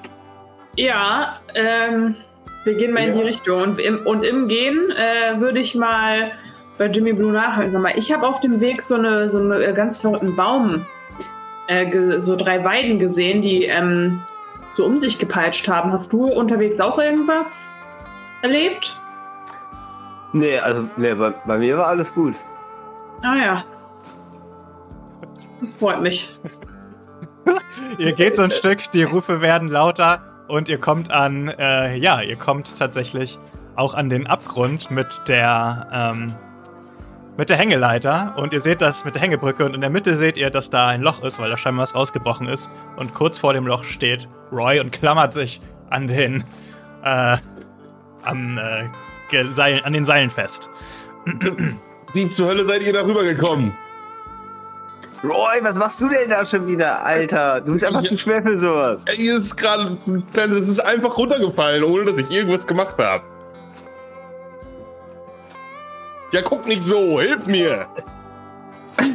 Ja, 0.80 1.34
ähm, 1.54 2.16
wir 2.64 2.72
gehen 2.74 2.94
mal 2.94 3.00
in 3.00 3.12
die 3.12 3.18
Ja. 3.20 3.26
Richtung. 3.26 3.60
Und 3.62 3.78
im, 3.78 4.06
und 4.06 4.24
im 4.24 4.46
Gehen 4.48 4.90
äh, 4.90 5.38
würde 5.38 5.60
ich 5.60 5.74
mal 5.74 6.32
bei 6.78 6.86
Jimmy 6.86 7.12
Blue 7.12 7.30
nachhaken. 7.30 7.70
Sag 7.70 7.82
mal, 7.82 7.92
ich 7.96 8.10
habe 8.10 8.26
auf 8.26 8.40
dem 8.40 8.62
Weg 8.62 8.80
so 8.80 8.94
eine, 8.94 9.28
so 9.28 9.40
eine 9.40 9.62
äh, 9.62 9.74
ganz 9.74 9.98
verrückten 9.98 10.34
Baum, 10.36 10.86
äh, 11.66 12.18
so 12.18 12.34
drei 12.34 12.64
Weiden 12.64 12.98
gesehen, 12.98 13.42
die 13.42 13.64
ähm, 13.64 14.22
so 14.70 14.86
um 14.86 14.98
sich 14.98 15.18
gepeitscht 15.18 15.68
haben. 15.68 15.92
Hast 15.92 16.14
du 16.14 16.24
unterwegs 16.24 16.80
auch 16.80 16.98
irgendwas 16.98 17.76
erlebt? 18.40 18.98
Nee, 20.32 20.58
also, 20.60 20.88
nee, 20.96 21.12
bei, 21.12 21.34
bei 21.46 21.58
mir 21.58 21.76
war 21.76 21.88
alles 21.88 22.14
gut. 22.14 22.34
Ah 23.22 23.36
ja. 23.36 23.62
Das 25.60 25.74
freut 25.74 26.00
mich. 26.00 26.30
Ihr 27.98 28.14
geht 28.14 28.36
so 28.36 28.44
ein 28.44 28.50
Stück, 28.50 28.90
die 28.92 29.02
Rufe 29.02 29.42
werden 29.42 29.68
lauter 29.68 30.29
und 30.51 30.68
ihr 30.68 30.78
kommt 30.78 31.11
an, 31.11 31.48
äh, 31.48 31.96
ja, 31.96 32.20
ihr 32.20 32.36
kommt 32.36 32.76
tatsächlich 32.76 33.38
auch 33.76 33.94
an 33.94 34.11
den 34.11 34.26
Abgrund 34.26 34.90
mit 34.90 35.22
der, 35.28 35.86
ähm, 35.92 36.26
mit 37.38 37.48
der 37.48 37.57
Hängeleiter 37.57 38.34
und 38.36 38.53
ihr 38.53 38.61
seht 38.61 38.82
das 38.82 39.05
mit 39.05 39.14
der 39.14 39.22
Hängebrücke 39.22 39.64
und 39.64 39.74
in 39.74 39.80
der 39.80 39.90
Mitte 39.90 40.14
seht 40.16 40.36
ihr, 40.36 40.51
dass 40.51 40.68
da 40.68 40.88
ein 40.88 41.01
Loch 41.01 41.22
ist, 41.22 41.38
weil 41.38 41.48
da 41.48 41.57
scheinbar 41.57 41.84
was 41.84 41.94
rausgebrochen 41.94 42.48
ist 42.48 42.68
und 42.96 43.14
kurz 43.14 43.38
vor 43.38 43.55
dem 43.55 43.66
Loch 43.66 43.84
steht 43.84 44.28
Roy 44.53 44.80
und 44.80 44.92
klammert 44.92 45.32
sich 45.32 45.61
an 45.88 46.09
den, 46.09 46.44
äh, 47.05 47.36
am, 48.24 48.59
äh, 48.59 48.88
Seil, 49.48 49.80
an 49.84 49.92
den 49.92 50.05
Seilen 50.05 50.28
fest. 50.28 50.68
Wie 52.12 52.28
zur 52.28 52.48
Hölle 52.48 52.64
seid 52.64 52.82
ihr 52.82 52.92
da 52.92 53.05
rübergekommen? 53.05 53.72
Roy, 55.22 55.58
was 55.62 55.74
machst 55.74 56.00
du 56.00 56.08
denn 56.08 56.30
da 56.30 56.44
schon 56.46 56.66
wieder, 56.66 57.04
Alter? 57.04 57.60
Du 57.60 57.72
bist 57.72 57.84
einfach 57.84 58.00
Ja. 58.02 58.08
zu 58.08 58.16
schwer 58.16 58.42
für 58.42 58.56
sowas. 58.58 59.04
Ey, 59.06 59.16
Ihr 59.26 59.36
ist 59.38 59.54
gerade, 59.56 59.98
das 60.34 60.68
ist 60.68 60.80
einfach 60.80 61.16
runtergefallen, 61.18 61.84
ohne 61.84 62.04
dass 62.06 62.16
ich 62.16 62.30
irgendwas 62.30 62.66
gemacht 62.66 62.96
habe. 62.98 63.22
Ja, 66.32 66.40
guck 66.42 66.66
nicht 66.66 66.82
so, 66.82 67.20
hilf 67.20 67.44
mir. 67.46 67.86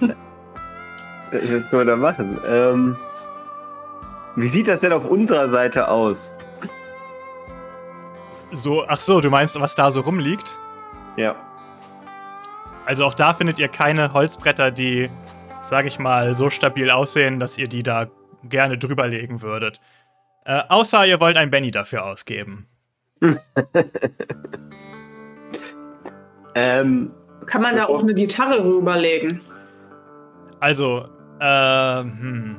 Was 0.00 1.40
können 1.40 1.66
wir 1.70 1.84
da 1.84 1.96
machen? 1.96 2.38
Ähm, 2.46 2.96
wie 4.36 4.48
sieht 4.48 4.68
das 4.68 4.80
denn 4.80 4.92
auf 4.92 5.04
unserer 5.04 5.50
Seite 5.50 5.88
aus? 5.88 6.32
So, 8.52 8.84
ach 8.86 8.98
so, 9.00 9.20
du 9.20 9.30
meinst, 9.30 9.60
was 9.60 9.74
da 9.74 9.90
so 9.90 10.00
rumliegt? 10.02 10.56
Ja. 11.16 11.34
Also 12.86 13.04
auch 13.06 13.14
da 13.14 13.34
findet 13.34 13.58
ihr 13.58 13.68
keine 13.68 14.12
Holzbretter, 14.12 14.70
die, 14.70 15.10
sag 15.62 15.86
ich 15.86 15.98
mal, 15.98 16.36
so 16.36 16.50
stabil 16.50 16.90
aussehen, 16.90 17.40
dass 17.40 17.56
ihr 17.58 17.68
die 17.68 17.82
da 17.82 18.06
gerne 18.44 18.76
drüber 18.78 19.06
legen 19.08 19.40
würdet. 19.42 19.80
Äh, 20.44 20.62
außer 20.68 21.06
ihr 21.06 21.20
wollt 21.20 21.36
ein 21.38 21.50
Benny 21.50 21.70
dafür 21.70 22.04
ausgeben. 22.04 22.66
Ähm, 26.54 27.10
Kann 27.46 27.62
man 27.62 27.76
da 27.76 27.86
auch 27.86 28.00
eine 28.00 28.14
Gitarre 28.14 28.64
rüberlegen? 28.64 29.40
Also, 30.60 31.06
äh, 31.40 32.00
hm. 32.00 32.56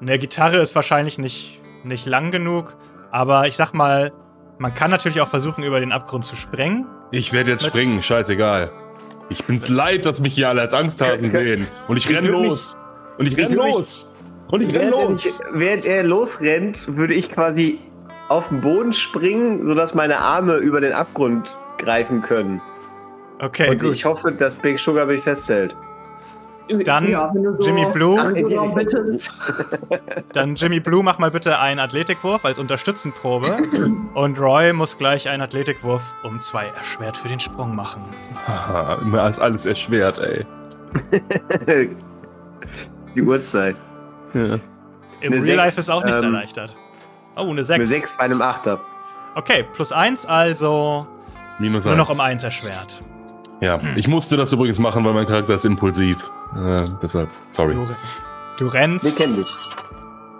Eine 0.00 0.18
Gitarre 0.18 0.56
ist 0.58 0.74
wahrscheinlich 0.74 1.18
nicht, 1.18 1.60
nicht 1.84 2.06
lang 2.06 2.30
genug, 2.32 2.76
aber 3.10 3.46
ich 3.46 3.54
sag 3.56 3.72
mal, 3.72 4.12
man 4.58 4.74
kann 4.74 4.90
natürlich 4.90 5.20
auch 5.20 5.28
versuchen, 5.28 5.62
über 5.62 5.78
den 5.78 5.92
Abgrund 5.92 6.24
zu 6.24 6.34
sprengen. 6.34 6.86
Ich 7.12 7.32
werde 7.32 7.50
jetzt 7.50 7.62
Mit- 7.62 7.70
springen, 7.72 8.02
scheißegal. 8.02 8.72
Ich 9.32 9.44
bin's 9.44 9.68
leid, 9.68 10.04
dass 10.06 10.20
mich 10.20 10.34
hier 10.34 10.48
alle 10.50 10.60
als 10.60 10.74
Angsthasen 10.74 11.30
sehen. 11.30 11.66
Und 11.88 11.96
ich 11.96 12.08
ich 12.08 12.14
renn 12.16 12.26
würd 12.26 12.40
mich- 12.40 12.48
los. 12.50 12.76
Und 13.18 13.26
ich 13.26 13.32
ich 13.32 13.38
renn 13.38 13.50
würd 13.54 13.64
mich- 13.64 13.74
los. 13.74 14.12
Und 14.48 14.60
ich 14.62 14.68
renn 14.74 14.90
Während 14.90 14.94
er, 14.94 15.08
los. 15.08 15.24
nicht, 15.24 15.40
während 15.54 15.84
er 15.86 16.02
losrennt, 16.02 16.96
würde 16.96 17.14
ich 17.14 17.30
quasi 17.32 17.78
auf 18.28 18.48
den 18.48 18.60
Boden 18.60 18.92
springen, 18.92 19.62
sodass 19.64 19.94
meine 19.94 20.18
Arme 20.20 20.56
über 20.56 20.80
den 20.82 20.92
Abgrund 20.92 21.56
greifen 21.78 22.20
können. 22.22 22.60
Okay, 23.40 23.70
Und 23.70 23.80
gut. 23.80 23.92
ich 23.94 24.04
hoffe, 24.04 24.30
dass 24.32 24.54
Big 24.54 24.78
Sugar 24.78 25.06
mich 25.06 25.22
festhält. 25.22 25.74
Dann 26.80 27.06
wenn 27.06 27.42
du 27.42 27.52
so 27.52 27.64
Jimmy 27.64 27.86
Blue. 27.92 28.72
bittest. 28.74 29.32
Dann 30.32 30.54
Jimmy 30.54 30.80
Blue, 30.80 31.02
mach 31.02 31.18
mal 31.18 31.30
bitte 31.30 31.58
einen 31.58 31.80
Athletikwurf 31.80 32.44
als 32.44 32.58
Unterstützenprobe. 32.58 33.56
Und 34.14 34.38
Roy 34.40 34.72
muss 34.72 34.98
gleich 34.98 35.28
einen 35.28 35.42
Athletikwurf 35.42 36.02
um 36.22 36.40
zwei 36.40 36.66
erschwert 36.66 37.16
für 37.16 37.28
den 37.28 37.40
Sprung 37.40 37.74
machen. 37.74 38.02
Haha, 38.46 38.94
immer 39.02 39.28
ist 39.28 39.38
alles 39.38 39.66
erschwert, 39.66 40.18
ey. 40.18 40.46
Die 43.14 43.22
Uhrzeit. 43.22 43.76
Ja. 44.34 44.58
Im 45.20 45.32
Eine 45.32 45.44
Real 45.44 45.56
Life 45.56 45.70
Sechs, 45.72 45.78
ist 45.78 45.90
auch 45.90 46.04
nichts 46.04 46.22
ähm, 46.22 46.34
erleichtert. 46.34 46.76
Oh, 47.36 47.42
eine 47.42 47.50
Eine 47.50 47.64
6. 47.64 47.88
6 47.88 48.16
bei 48.16 48.24
einem 48.24 48.42
Achter. 48.42 48.80
Okay, 49.34 49.64
plus 49.72 49.92
1, 49.92 50.26
also 50.26 51.06
Minus 51.58 51.84
nur 51.84 51.96
noch 51.96 52.10
um 52.10 52.20
1 52.20 52.42
erschwert. 52.44 53.02
Ja, 53.60 53.78
ich 53.94 54.08
musste 54.08 54.36
das 54.36 54.52
übrigens 54.52 54.78
machen, 54.78 55.04
weil 55.04 55.14
mein 55.14 55.26
Charakter 55.26 55.54
ist 55.54 55.64
impulsiv. 55.64 56.18
Äh, 56.56 56.84
deshalb, 57.02 57.28
sorry. 57.50 57.74
Du, 57.74 57.86
du 58.58 58.64
Wir 58.66 58.74
rennst 58.74 59.16
kennen 59.16 59.36
dich. 59.36 59.50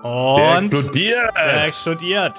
Der 0.03 0.59
und 0.59 0.75
explodiert! 0.75 1.37
der 1.37 1.65
explodiert. 1.65 2.39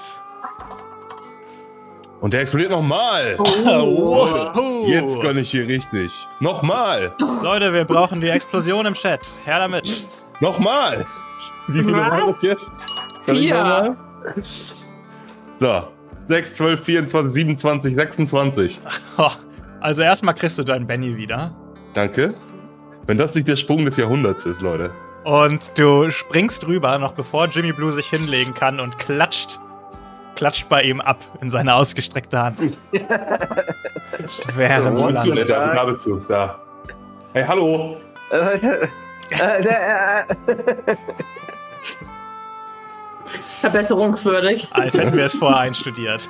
Und 2.20 2.32
der 2.32 2.40
explodiert 2.40 2.70
nochmal! 2.70 3.36
Wow. 3.38 4.86
Jetzt 4.86 5.20
gönn 5.20 5.38
ich 5.38 5.50
hier 5.50 5.66
richtig. 5.66 6.12
Nochmal! 6.40 7.14
Leute, 7.18 7.72
wir 7.72 7.84
brauchen 7.84 8.20
die 8.20 8.28
Explosion 8.28 8.86
im 8.86 8.94
Chat. 8.94 9.20
Her 9.44 9.58
damit. 9.58 10.06
Nochmal! 10.40 11.06
Wie 11.68 11.82
viele 11.82 11.92
Was? 11.96 12.10
waren 12.10 12.32
das 12.32 12.42
jetzt? 12.42 12.86
Vier. 13.24 13.96
So. 15.56 15.82
6, 16.26 16.54
12, 16.56 16.84
24, 16.84 17.32
27, 17.32 17.94
26. 17.94 18.80
Ho. 19.18 19.30
Also 19.80 20.02
erstmal 20.02 20.34
kriegst 20.34 20.58
du 20.58 20.62
deinen 20.62 20.86
Benny 20.86 21.16
wieder. 21.16 21.54
Danke. 21.92 22.34
Wenn 23.06 23.18
das 23.18 23.34
nicht 23.34 23.46
der 23.48 23.56
Sprung 23.56 23.84
des 23.84 23.98
Jahrhunderts 23.98 24.46
ist, 24.46 24.62
Leute. 24.62 24.90
Und 25.24 25.78
du 25.78 26.10
springst 26.10 26.66
rüber, 26.66 26.98
noch 26.98 27.12
bevor 27.12 27.46
Jimmy 27.46 27.72
Blue 27.72 27.92
sich 27.92 28.06
hinlegen 28.08 28.54
kann 28.54 28.80
und 28.80 28.98
klatscht. 28.98 29.60
Klatscht 30.36 30.68
bei 30.68 30.82
ihm 30.82 31.00
ab 31.00 31.18
in 31.40 31.48
seine 31.50 31.74
ausgestreckte 31.74 32.38
Hand. 32.38 32.58
Während 34.56 35.00
du 35.00 35.04
landest. 35.08 35.26
ne? 35.26 35.44
da, 35.44 35.74
da 35.74 35.84
bist 35.84 36.06
du. 36.06 36.16
Da. 36.28 36.60
Hey, 37.32 37.44
hallo! 37.46 37.96
Verbesserungswürdig. 43.60 44.68
Als 44.72 44.98
hätten 44.98 45.16
wir 45.16 45.24
es 45.24 45.34
vorher 45.34 45.60
einstudiert. 45.60 46.28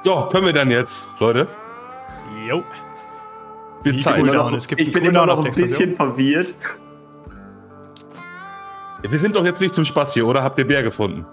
So, 0.00 0.28
können 0.30 0.46
wir 0.46 0.52
dann 0.52 0.70
jetzt, 0.70 1.10
Leute? 1.18 1.48
Jo. 2.48 2.62
Wir 3.82 3.98
zeigen. 3.98 4.28
cool. 4.28 4.54
Es 4.56 4.66
gibt 4.68 4.80
ich 4.80 4.92
bin 4.92 5.04
immer 5.04 5.26
noch 5.26 5.44
ein 5.44 5.52
bisschen 5.52 5.96
verwirrt. 5.96 6.54
Wir 9.08 9.18
sind 9.18 9.36
doch 9.36 9.44
jetzt 9.44 9.60
nicht 9.60 9.74
zum 9.74 9.84
Spaß 9.84 10.14
hier, 10.14 10.26
oder? 10.26 10.42
Habt 10.42 10.58
ihr 10.58 10.66
Bär 10.66 10.82
gefunden? 10.82 11.26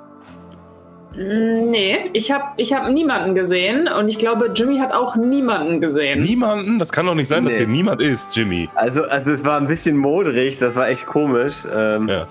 Mm, 1.16 1.70
Nee, 1.72 2.10
ich 2.14 2.32
habe 2.32 2.44
ich 2.58 2.74
hab 2.74 2.90
niemanden 2.90 3.34
gesehen 3.36 3.88
und 3.88 4.10
ich 4.10 4.18
glaube, 4.18 4.52
Jimmy 4.54 4.78
hat 4.80 4.94
auch 4.94 5.16
niemanden 5.16 5.80
gesehen. 5.80 6.22
Niemanden? 6.22 6.80
Das 6.80 6.92
kann 6.92 7.06
doch 7.06 7.16
nicht 7.16 7.28
sein, 7.30 7.44
dass 7.46 7.54
Nee. 7.54 7.60
hier 7.60 7.68
niemand 7.68 8.02
ist, 8.02 8.36
Jimmy. 8.36 8.70
Also, 8.76 9.04
also 9.06 9.32
es 9.32 9.46
war 9.46 9.58
ein 9.58 9.68
bisschen 9.68 9.96
modrig, 9.98 10.58
das 10.58 10.76
war 10.76 10.90
echt 10.90 11.06
komisch. 11.06 11.64
Ähm, 11.74 12.10
Ja. 12.10 12.28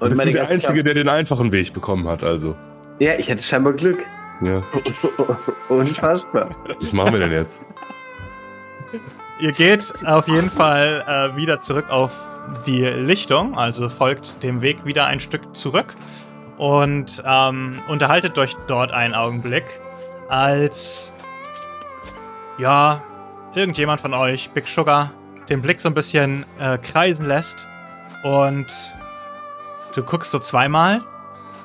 Und 0.00 0.08
bist 0.08 0.18
meine 0.18 0.32
du 0.32 0.38
der 0.38 0.48
Einzige, 0.48 0.82
der 0.82 0.94
den 0.94 1.08
einfachen 1.08 1.52
Weg 1.52 1.72
bekommen 1.72 2.08
hat, 2.08 2.24
also. 2.24 2.56
Ja, 2.98 3.12
ich 3.18 3.30
hatte 3.30 3.42
scheinbar 3.42 3.74
Glück. 3.74 3.98
Ja. 4.40 4.62
Unfassbar. 5.68 6.50
Was 6.80 6.92
machen 6.92 7.12
wir 7.12 7.20
denn 7.20 7.32
jetzt? 7.32 7.64
Ihr 9.38 9.52
geht 9.52 9.92
auf 10.04 10.28
jeden 10.28 10.50
Fall 10.50 11.04
äh, 11.06 11.36
wieder 11.36 11.60
zurück 11.60 11.88
auf 11.90 12.12
die 12.66 12.84
Lichtung, 12.84 13.56
also 13.56 13.88
folgt 13.88 14.42
dem 14.42 14.60
Weg 14.60 14.84
wieder 14.84 15.06
ein 15.06 15.20
Stück 15.20 15.54
zurück 15.56 15.94
und 16.58 17.22
ähm, 17.24 17.80
unterhaltet 17.88 18.36
euch 18.38 18.54
dort 18.66 18.92
einen 18.92 19.14
Augenblick, 19.14 19.64
als 20.28 21.12
ja, 22.58 23.02
irgendjemand 23.54 24.00
von 24.00 24.12
euch, 24.12 24.50
Big 24.50 24.68
Sugar, 24.68 25.10
den 25.48 25.62
Blick 25.62 25.80
so 25.80 25.88
ein 25.88 25.94
bisschen 25.94 26.44
äh, 26.58 26.76
kreisen 26.76 27.26
lässt 27.26 27.66
und 28.22 28.66
du 29.94 30.02
guckst 30.02 30.30
so 30.30 30.38
zweimal, 30.38 31.02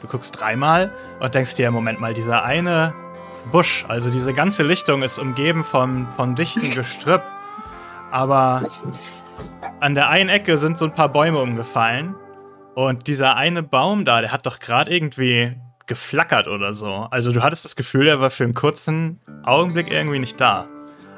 du 0.06 0.12
guckst 0.12 0.40
dreimal 0.40 0.94
und 1.20 1.36
denkst 1.36 1.56
dir, 1.56 1.72
Moment 1.72 2.00
mal, 2.00 2.14
dieser 2.14 2.44
eine 2.44 2.94
Busch, 3.52 3.86
also 3.88 4.10
diese 4.10 4.34
ganze 4.34 4.64
Lichtung 4.64 5.02
ist 5.02 5.20
umgeben 5.20 5.64
vom, 5.64 6.10
von 6.12 6.36
dichtem 6.36 6.72
Gestrüpp, 6.76 7.24
aber 8.12 8.70
an 9.80 9.96
der 9.96 10.10
einen 10.10 10.30
Ecke 10.30 10.58
sind 10.58 10.78
so 10.78 10.86
ein 10.86 10.94
paar 10.94 11.10
Bäume 11.10 11.40
umgefallen 11.40 12.16
und 12.76 13.08
dieser 13.08 13.36
eine 13.36 13.64
Baum 13.64 14.06
da, 14.06 14.22
der 14.22 14.32
hat 14.32 14.46
doch 14.46 14.60
gerade 14.60 14.96
irgendwie 14.96 15.52
geflackert 15.88 16.48
oder 16.48 16.74
so. 16.74 17.08
Also 17.12 17.32
du 17.32 17.44
hattest 17.44 17.66
das 17.66 17.76
Gefühl, 17.76 18.08
er 18.08 18.20
war 18.20 18.32
für 18.32 18.44
einen 18.44 18.54
kurzen 18.54 19.20
Augenblick 19.44 19.92
irgendwie 19.92 20.20
nicht 20.20 20.40
da. 20.42 20.68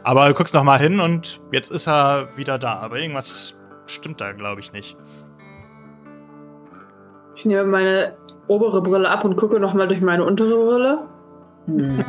Aber 0.04 0.28
du 0.28 0.34
guckst 0.34 0.54
noch 0.54 0.64
mal 0.64 0.80
hin 0.80 1.00
und 1.00 1.42
jetzt 1.52 1.72
ist 1.72 1.88
er 1.88 2.36
wieder 2.38 2.58
da. 2.58 2.80
Aber 2.80 3.00
irgendwas 3.00 3.58
stimmt 3.86 4.20
da, 4.20 4.34
glaube 4.34 4.62
ich, 4.62 4.74
nicht. 4.74 4.98
Ich 7.36 7.46
nehme 7.46 7.66
meine 7.66 8.18
obere 8.48 8.82
Brille 8.82 9.10
ab 9.10 9.24
und 9.26 9.36
gucke 9.36 9.60
nochmal 9.60 9.88
durch 9.88 10.02
meine 10.02 10.24
untere 10.24 10.56
Brille. 10.66 11.00
Hm. 11.68 12.04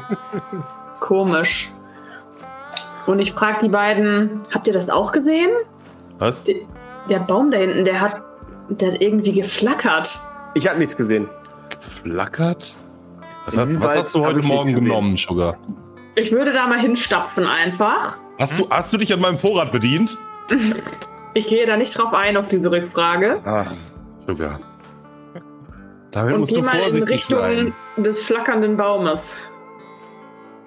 Komisch. 1.00 1.70
Und 3.06 3.18
ich 3.20 3.32
frage 3.32 3.58
die 3.62 3.68
beiden, 3.68 4.40
habt 4.52 4.66
ihr 4.66 4.72
das 4.74 4.88
auch 4.90 5.12
gesehen? 5.12 5.50
Was? 6.18 6.44
Die- 6.44 6.66
Der 7.08 7.20
Baum 7.20 7.50
da 7.50 7.58
hinten, 7.58 7.84
der 7.84 8.00
hat, 8.00 8.22
der 8.68 8.92
hat 8.92 9.00
irgendwie 9.00 9.32
geflackert. 9.32 10.20
Ich 10.54 10.68
habe 10.68 10.78
nichts 10.78 10.96
gesehen. 10.96 11.28
Flackert? 12.02 12.74
Was, 13.46 13.54
diesem 13.54 13.82
was 13.82 13.96
hast 13.96 14.14
du 14.14 14.24
heute 14.24 14.42
Morgen 14.42 14.68
gesehen. 14.74 14.84
genommen, 14.84 15.16
Sugar? 15.16 15.56
Ich 16.16 16.32
würde 16.32 16.52
da 16.52 16.66
mal 16.66 16.78
hinstapfen 16.80 17.46
einfach. 17.46 18.16
Hast 18.38 18.58
du, 18.60 18.68
hast 18.70 18.92
du 18.92 18.98
dich 18.98 19.12
an 19.12 19.20
meinem 19.20 19.38
Vorrat 19.38 19.72
bedient? 19.72 20.16
Ich 21.34 21.46
gehe 21.46 21.66
da 21.66 21.76
nicht 21.76 21.96
drauf 21.96 22.12
ein 22.14 22.36
auf 22.36 22.48
diese 22.48 22.70
Rückfrage. 22.70 23.38
Ah, 23.44 23.66
Sugar. 24.26 24.58
Damit 26.12 26.34
Und 26.34 26.40
musst 26.40 26.54
gehe 26.54 26.62
du 26.62 26.66
mal 26.66 26.80
in 26.80 27.02
Richtung 27.02 27.38
sein. 27.38 27.74
des 27.96 28.20
flackernden 28.20 28.76
Baumes. 28.76 29.36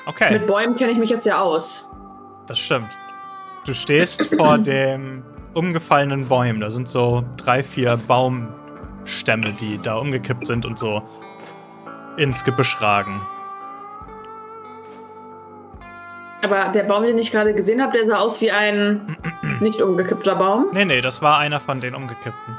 Okay. 0.06 0.34
Mit 0.34 0.48
Bäumen 0.48 0.76
kenne 0.76 0.92
ich 0.92 0.98
mich 0.98 1.10
jetzt 1.10 1.26
ja 1.26 1.40
aus. 1.42 1.90
Das 2.48 2.60
stimmt. 2.60 2.90
Du 3.66 3.74
stehst 3.74 4.24
vor 4.38 4.58
dem 4.58 5.24
umgefallenen 5.54 6.28
Bäumen. 6.28 6.62
Da 6.62 6.70
sind 6.70 6.88
so 6.88 7.24
drei, 7.38 7.64
vier 7.64 7.98
Baumstämme, 8.08 9.54
die 9.54 9.80
da 9.82 9.96
umgekippt 9.96 10.48
sind 10.48 10.66
und 10.66 10.78
so 10.78 11.02
ins 12.18 12.44
Gebüsch 12.44 12.82
ragen. 12.82 13.22
Aber 16.44 16.70
der 16.70 16.84
Baum, 16.84 17.04
den 17.04 17.18
ich 17.20 17.32
gerade 17.32 17.54
gesehen 17.54 17.82
habe, 17.82 17.94
der 17.94 18.06
sah 18.06 18.18
aus 18.18 18.42
wie 18.42 18.52
ein 18.52 19.16
nicht 19.60 19.82
umgekippter 19.82 20.36
Baum. 20.36 20.68
Nee, 20.74 20.86
nee, 20.86 21.02
das 21.02 21.22
war 21.22 21.38
einer 21.38 21.60
von 21.60 21.80
den 21.80 21.94
umgekippten. 21.94 22.58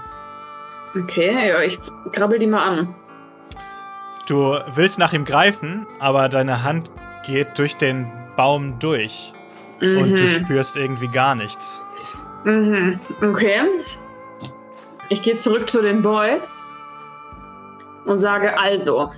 Okay, 0.95 1.49
ja, 1.49 1.61
ich 1.63 1.79
krabbel 2.13 2.39
die 2.39 2.47
mal 2.47 2.65
an. 2.65 2.95
Du 4.29 4.55
willst 4.75 4.99
nach 4.99 5.13
ihm 5.13 5.25
greifen, 5.25 5.87
aber 5.99 6.29
deine 6.29 6.63
Hand 6.65 6.91
geht 7.27 7.59
durch 7.59 7.77
den 7.77 8.11
Baum 8.37 8.79
durch 8.79 9.33
und 9.81 10.17
du 10.17 10.23
Mhm. 10.23 10.29
spürst 10.29 10.77
irgendwie 10.77 11.09
gar 11.09 11.35
nichts. 11.35 11.83
Mhm. 12.45 12.99
Okay. 13.21 13.61
Ich 15.09 15.23
gehe 15.23 15.37
zurück 15.39 15.69
zu 15.69 15.83
den 15.83 16.03
Boys 16.03 16.43
und 18.07 18.19
sage 18.19 18.59
also, 18.59 19.11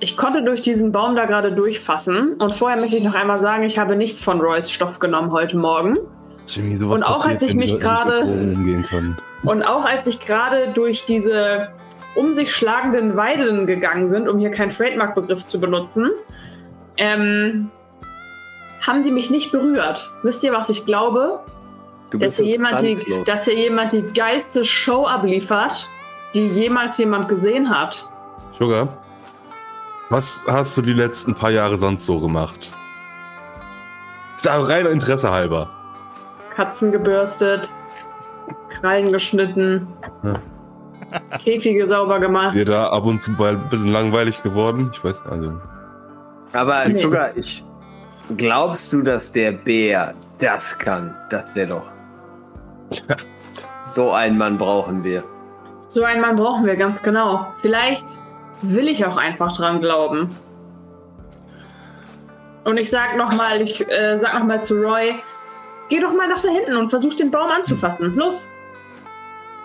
ich 0.00 0.16
konnte 0.16 0.42
durch 0.42 0.62
diesen 0.62 0.92
Baum 0.92 1.16
da 1.16 1.24
gerade 1.26 1.52
durchfassen 1.52 2.34
und 2.34 2.54
vorher 2.54 2.78
möchte 2.80 2.96
ich 2.96 3.04
noch 3.04 3.14
einmal 3.14 3.38
sagen, 3.40 3.62
ich 3.64 3.78
habe 3.78 3.96
nichts 3.96 4.22
von 4.22 4.40
Royce 4.40 4.70
Stoff 4.70 4.98
genommen 4.98 5.30
heute 5.32 5.56
Morgen. 5.56 5.98
Jimmy, 6.46 6.76
sowas 6.76 6.96
Und 7.00 7.02
auch 7.04 7.16
passiert, 7.18 7.34
als 7.34 7.42
ich 7.44 7.50
wenn 7.50 7.56
mich 7.58 7.80
gerade- 7.80 8.22
Und 9.42 9.62
auch 9.62 9.84
als 9.84 10.06
ich 10.06 10.20
gerade 10.20 10.68
durch 10.74 11.06
diese 11.06 11.70
um 12.14 12.32
sich 12.32 12.52
schlagenden 12.52 13.16
Weiden 13.16 13.66
gegangen 13.66 14.08
sind, 14.08 14.28
um 14.28 14.38
hier 14.38 14.50
keinen 14.50 14.70
Trademark-Begriff 14.70 15.46
zu 15.46 15.60
benutzen, 15.60 16.10
ähm, 16.96 17.70
haben 18.86 19.04
die 19.04 19.12
mich 19.12 19.30
nicht 19.30 19.52
berührt. 19.52 20.10
Wisst 20.22 20.42
ihr, 20.42 20.52
was 20.52 20.68
ich 20.68 20.86
glaube? 20.86 21.40
Du 22.10 22.18
dass 22.18 22.36
bist 22.36 22.40
hier, 22.40 22.56
jemand 22.56 22.82
die, 22.82 23.22
dass 23.24 23.44
hier 23.44 23.54
jemand 23.54 23.92
die 23.92 24.02
geilste 24.02 24.64
Show 24.64 25.06
abliefert, 25.06 25.88
die 26.34 26.48
jemals 26.48 26.98
jemand 26.98 27.28
gesehen 27.28 27.70
hat. 27.70 28.08
Sugar, 28.52 28.88
was 30.08 30.44
hast 30.48 30.76
du 30.76 30.82
die 30.82 30.92
letzten 30.92 31.34
paar 31.34 31.50
Jahre 31.50 31.78
sonst 31.78 32.04
so 32.04 32.18
gemacht? 32.18 32.72
Ist 34.36 34.50
auch 34.50 34.68
rein 34.68 34.86
Interesse 34.86 35.30
halber. 35.30 35.70
Katzen 36.56 36.90
gebürstet, 36.90 37.72
Krallen 38.68 39.10
geschnitten, 39.10 39.86
Ja. 40.22 40.34
Käfige 41.42 41.88
sauber 41.88 42.20
gemacht. 42.20 42.54
Dir 42.54 42.64
da 42.64 42.88
ab 42.90 43.04
und 43.04 43.20
zu 43.20 43.32
mal 43.32 43.54
ein 43.56 43.68
bisschen 43.68 43.90
langweilig 43.90 44.40
geworden? 44.42 44.90
Ich 44.94 45.02
weiß, 45.02 45.20
also. 45.28 45.52
Aber 46.52 46.86
Nee. 46.88 47.02
Sugar, 47.02 47.36
ich. 47.36 47.64
Glaubst 48.36 48.92
du, 48.92 49.02
dass 49.02 49.32
der 49.32 49.50
Bär 49.52 50.14
das 50.38 50.78
kann? 50.78 51.16
Das 51.30 51.54
wäre 51.56 51.66
doch. 51.68 51.92
So 53.82 54.12
einen 54.12 54.38
Mann 54.38 54.56
brauchen 54.56 55.02
wir. 55.02 55.24
So 55.88 56.04
einen 56.04 56.20
Mann 56.20 56.36
brauchen 56.36 56.64
wir 56.64 56.76
ganz 56.76 57.02
genau. 57.02 57.46
Vielleicht 57.60 58.06
will 58.62 58.86
ich 58.86 59.04
auch 59.04 59.16
einfach 59.16 59.52
dran 59.56 59.80
glauben. 59.80 60.30
Und 62.64 62.76
ich 62.76 62.88
sag 62.90 63.16
nochmal, 63.16 63.62
ich 63.62 63.84
äh, 63.90 64.16
sag 64.16 64.34
nochmal 64.34 64.62
zu 64.64 64.74
Roy, 64.76 65.14
geh 65.90 66.00
doch 66.00 66.14
mal 66.14 66.28
nach 66.28 66.40
da 66.40 66.48
hinten 66.48 66.76
und 66.76 66.88
versuch 66.88 67.14
den 67.14 67.30
Baum 67.30 67.50
anzufassen. 67.50 68.14
Los! 68.16 68.50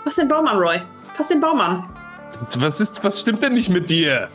Fass 0.04 0.16
den 0.16 0.28
Baum 0.28 0.46
an, 0.48 0.58
Roy. 0.58 0.82
Fass 1.14 1.30
den 1.30 1.40
Baum 1.40 1.62
an. 1.62 1.90
Was 2.58 2.82
ist, 2.82 3.02
was 3.04 3.22
stimmt 3.22 3.42
denn 3.42 3.54
nicht 3.54 3.70
mit 3.70 3.90
dir? 3.90 4.28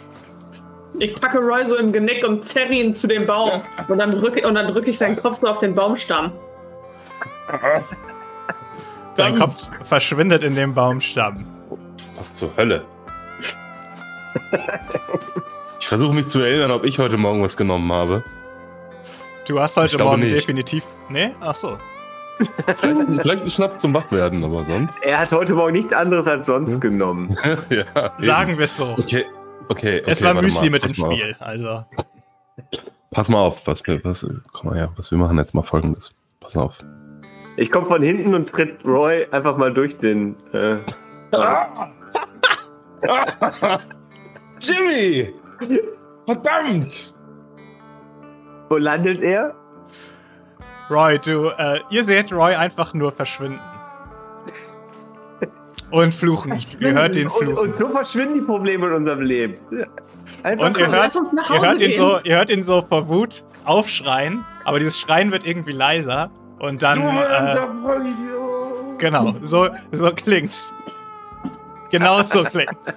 Ich 0.99 1.15
packe 1.21 1.39
Roy 1.39 1.67
so 1.67 1.77
im 1.77 1.93
Genick 1.93 2.27
und 2.27 2.45
zerre 2.45 2.73
ihn 2.73 2.95
zu 2.95 3.07
dem 3.07 3.27
Baum. 3.27 3.61
Und 3.89 3.99
dann 3.99 4.19
drücke 4.19 4.47
und 4.47 4.55
dann 4.55 4.71
drücke 4.73 4.91
ich 4.91 4.99
seinen 4.99 5.21
Kopf 5.21 5.41
so 5.41 5.49
auf 5.49 5.59
den 5.59 5.75
Baumstamm. 5.75 6.33
Dein 9.17 9.39
Kopf 9.39 9.69
verschwindet 9.85 10.43
in 10.43 10.55
dem 10.55 10.75
Baumstamm. 10.75 11.45
Was 12.17 12.33
zur 12.33 12.57
Hölle? 12.57 12.85
Ich 15.79 15.89
versuche 15.89 16.15
mich 16.15 16.27
zu 16.27 16.41
erinnern, 16.41 16.71
ob 16.71 16.85
ich 16.85 16.99
heute 16.99 17.17
Morgen 17.17 17.43
was 17.43 17.57
genommen 17.57 17.93
habe. 17.93 18.25
Du 19.51 19.59
hast 19.59 19.77
heute 19.77 19.99
Morgen 19.99 20.21
nicht. 20.21 20.33
definitiv. 20.33 20.85
Nee? 21.09 21.33
Ach 21.41 21.57
so. 21.57 21.77
Vielleicht, 22.77 23.21
vielleicht 23.21 23.43
ein 23.43 23.51
Schnaps 23.51 23.79
zum 23.79 23.93
Wachwerden, 23.93 24.45
aber 24.45 24.65
sonst. 24.65 25.05
Er 25.05 25.19
hat 25.19 25.33
heute 25.33 25.55
Morgen 25.55 25.73
nichts 25.73 25.93
anderes 25.93 26.29
als 26.29 26.47
sonst 26.47 26.75
Hm? 26.75 26.81
genommen. 26.81 27.37
ja. 27.69 28.13
Sagen 28.19 28.57
wir 28.59 28.67
es 28.67 28.77
so. 28.77 28.95
Okay, 28.97 29.25
okay. 29.69 30.03
es 30.07 30.19
okay, 30.19 30.25
war 30.29 30.35
warte 30.37 30.45
Müsli 30.47 30.71
mal, 30.71 30.73
mit 30.75 30.83
pass 30.83 30.93
dem 30.93 31.01
mal 31.03 31.09
auf. 31.09 31.15
Spiel. 31.19 31.37
Also. 31.41 31.85
Pass 33.11 33.29
mal 33.29 33.41
auf, 33.41 33.67
was 33.67 33.85
wir, 33.89 34.05
was, 34.05 34.25
komm 34.53 34.71
mal 34.71 34.77
her, 34.79 34.93
was 34.95 35.11
wir 35.11 35.19
machen 35.19 35.37
jetzt 35.37 35.53
mal 35.53 35.65
folgendes. 35.65 36.13
Pass 36.39 36.57
auf. 36.57 36.79
Ich 37.57 37.73
komme 37.73 37.87
von 37.87 38.03
hinten 38.03 38.33
und 38.37 38.49
tritt 38.49 38.85
Roy 38.85 39.27
einfach 39.33 39.57
mal 39.57 39.75
durch 39.75 39.99
den. 39.99 40.37
Äh, 40.53 40.77
Jimmy! 44.61 45.35
Verdammt! 46.25 47.15
Wo 48.71 48.77
landet 48.79 49.21
er? 49.21 49.55
Roy, 50.91 51.19
du, 51.19 51.49
äh, 51.59 51.81
ihr 51.91 52.05
seht 52.05 52.33
Roy 52.33 52.55
einfach 52.55 52.95
nur 52.95 53.13
verschwinden. 53.13 53.61
Und 55.91 56.15
fluchen. 56.15 56.57
Ihr 56.81 56.93
hört 56.93 57.17
ihn 57.17 57.27
Und, 57.27 57.37
fluchen. 57.37 57.59
und 57.71 57.77
so 57.77 57.89
verschwinden 57.89 58.35
die 58.35 58.41
Probleme 58.43 58.87
in 58.87 58.93
unserem 58.93 59.23
Leben. 59.23 59.57
Einfach 60.45 60.67
Und 60.67 60.75
so. 60.75 60.81
ihr 60.83 60.87
hört, 60.87 60.97
lass 60.97 61.17
uns 61.17 61.33
nach 61.33 61.51
ihr, 61.51 61.57
Hause 61.57 61.67
hört 61.67 61.81
ihn 61.81 61.89
gehen. 61.91 61.97
so, 61.99 62.21
ihr 62.23 62.37
hört 62.37 62.51
ihn 62.51 62.63
so 62.63 62.83
vor 62.89 63.09
Wut 63.09 63.43
aufschreien, 63.65 64.45
aber 64.65 64.79
dieses 64.79 64.97
Schreien 65.01 65.33
wird 65.33 65.45
irgendwie 65.45 65.73
leiser. 65.73 66.31
Und 66.61 66.83
dann. 66.83 67.01
Äh, 67.01 67.57
genau, 68.99 69.35
so, 69.43 69.69
so 69.91 70.13
klingt's. 70.13 70.73
Genau 71.91 72.23
so 72.23 72.45
klingt's. 72.45 72.93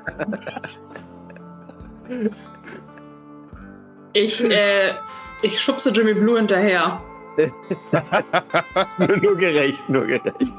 Ich, 4.14 4.44
äh, 4.44 4.94
ich 5.44 5.62
schubse 5.62 5.92
Jimmy 5.92 6.14
Blue 6.14 6.38
hinterher. 6.38 7.02
nur, 8.98 9.18
nur 9.18 9.36
gerecht, 9.36 9.90
nur 9.90 10.06
gerecht. 10.06 10.54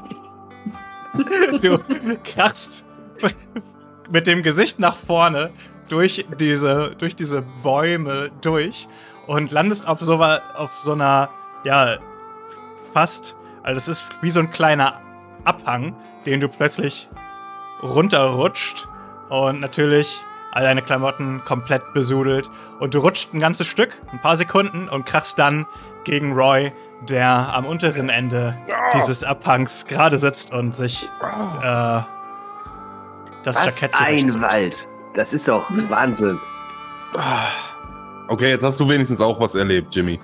Du 1.61 1.79
krachst 2.23 2.85
mit 4.11 4.27
dem 4.27 4.43
Gesicht 4.43 4.79
nach 4.79 4.95
vorne 4.95 5.51
durch 5.87 6.25
diese, 6.39 6.95
durch 6.97 7.15
diese 7.15 7.41
Bäume 7.63 8.31
durch 8.41 8.87
und 9.27 9.51
landest 9.51 9.87
auf 9.87 10.01
so, 10.01 10.15
auf 10.21 10.75
so 10.83 10.91
einer, 10.91 11.29
ja, 11.63 11.97
fast, 12.91 13.35
also 13.63 13.77
es 13.77 13.87
ist 13.87 14.07
wie 14.21 14.31
so 14.31 14.41
ein 14.41 14.51
kleiner 14.51 15.01
Abhang, 15.45 15.95
den 16.25 16.41
du 16.41 16.49
plötzlich 16.49 17.09
runterrutscht 17.81 18.87
und 19.29 19.61
natürlich 19.61 20.21
all 20.55 20.63
deine 20.63 20.81
Klamotten 20.81 21.43
komplett 21.43 21.93
besudelt 21.93 22.49
und 22.79 22.93
du 22.93 22.99
rutscht 22.99 23.33
ein 23.33 23.39
ganzes 23.39 23.67
Stück, 23.67 24.01
ein 24.11 24.19
paar 24.21 24.37
Sekunden 24.37 24.87
und 24.87 25.05
krachst 25.05 25.37
dann 25.37 25.67
gegen 26.05 26.31
Roy, 26.31 26.71
der 27.09 27.53
am 27.53 27.65
unteren 27.65 28.09
Ende 28.09 28.57
dieses 28.93 29.23
Abhangs 29.23 29.85
gerade 29.85 30.17
sitzt 30.17 30.53
und 30.53 30.73
sich 30.73 31.09
äh, 31.21 32.01
das 33.43 33.57
Was 33.57 33.81
Jackett 33.81 34.01
ein. 34.01 34.41
Wald. 34.41 34.87
Das 35.13 35.33
ist 35.33 35.47
doch 35.47 35.69
Wahnsinn. 35.89 36.39
Okay, 38.29 38.49
jetzt 38.49 38.63
hast 38.63 38.79
du 38.79 38.87
wenigstens 38.87 39.21
auch 39.21 39.39
was 39.39 39.55
erlebt, 39.55 39.93
Jimmy. 39.93 40.19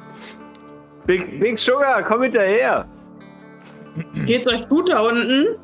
Big, 1.05 1.39
Big 1.39 1.57
Sugar, 1.57 2.03
komm 2.03 2.23
hinterher. 2.23 2.87
Geht's 4.25 4.47
euch 4.47 4.65
gut 4.69 4.89
da 4.89 5.01
unten? 5.01 5.57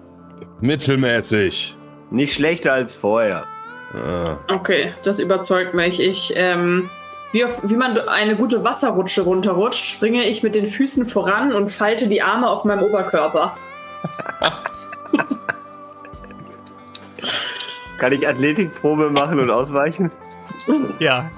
Mittelmäßig. 0.59 1.77
Nicht 2.11 2.33
schlechter 2.33 2.73
als 2.73 2.93
vorher. 2.93 3.45
Ah. 3.93 4.37
Okay, 4.53 4.93
das 5.03 5.19
überzeugt 5.19 5.73
mich. 5.73 5.99
Ich, 5.99 6.33
ähm, 6.35 6.89
wie, 7.31 7.45
auf, 7.45 7.51
wie 7.63 7.75
man 7.75 7.97
eine 7.97 8.35
gute 8.35 8.63
Wasserrutsche 8.63 9.21
runterrutscht, 9.21 9.85
springe 9.87 10.25
ich 10.25 10.43
mit 10.43 10.55
den 10.55 10.67
Füßen 10.67 11.05
voran 11.05 11.53
und 11.53 11.69
falte 11.69 12.07
die 12.07 12.21
Arme 12.21 12.49
auf 12.49 12.63
meinem 12.63 12.83
Oberkörper. 12.83 13.57
Kann 17.97 18.13
ich 18.13 18.27
Athletikprobe 18.27 19.09
machen 19.09 19.39
und 19.39 19.49
ausweichen? 19.49 20.11
Ja, 20.99 21.31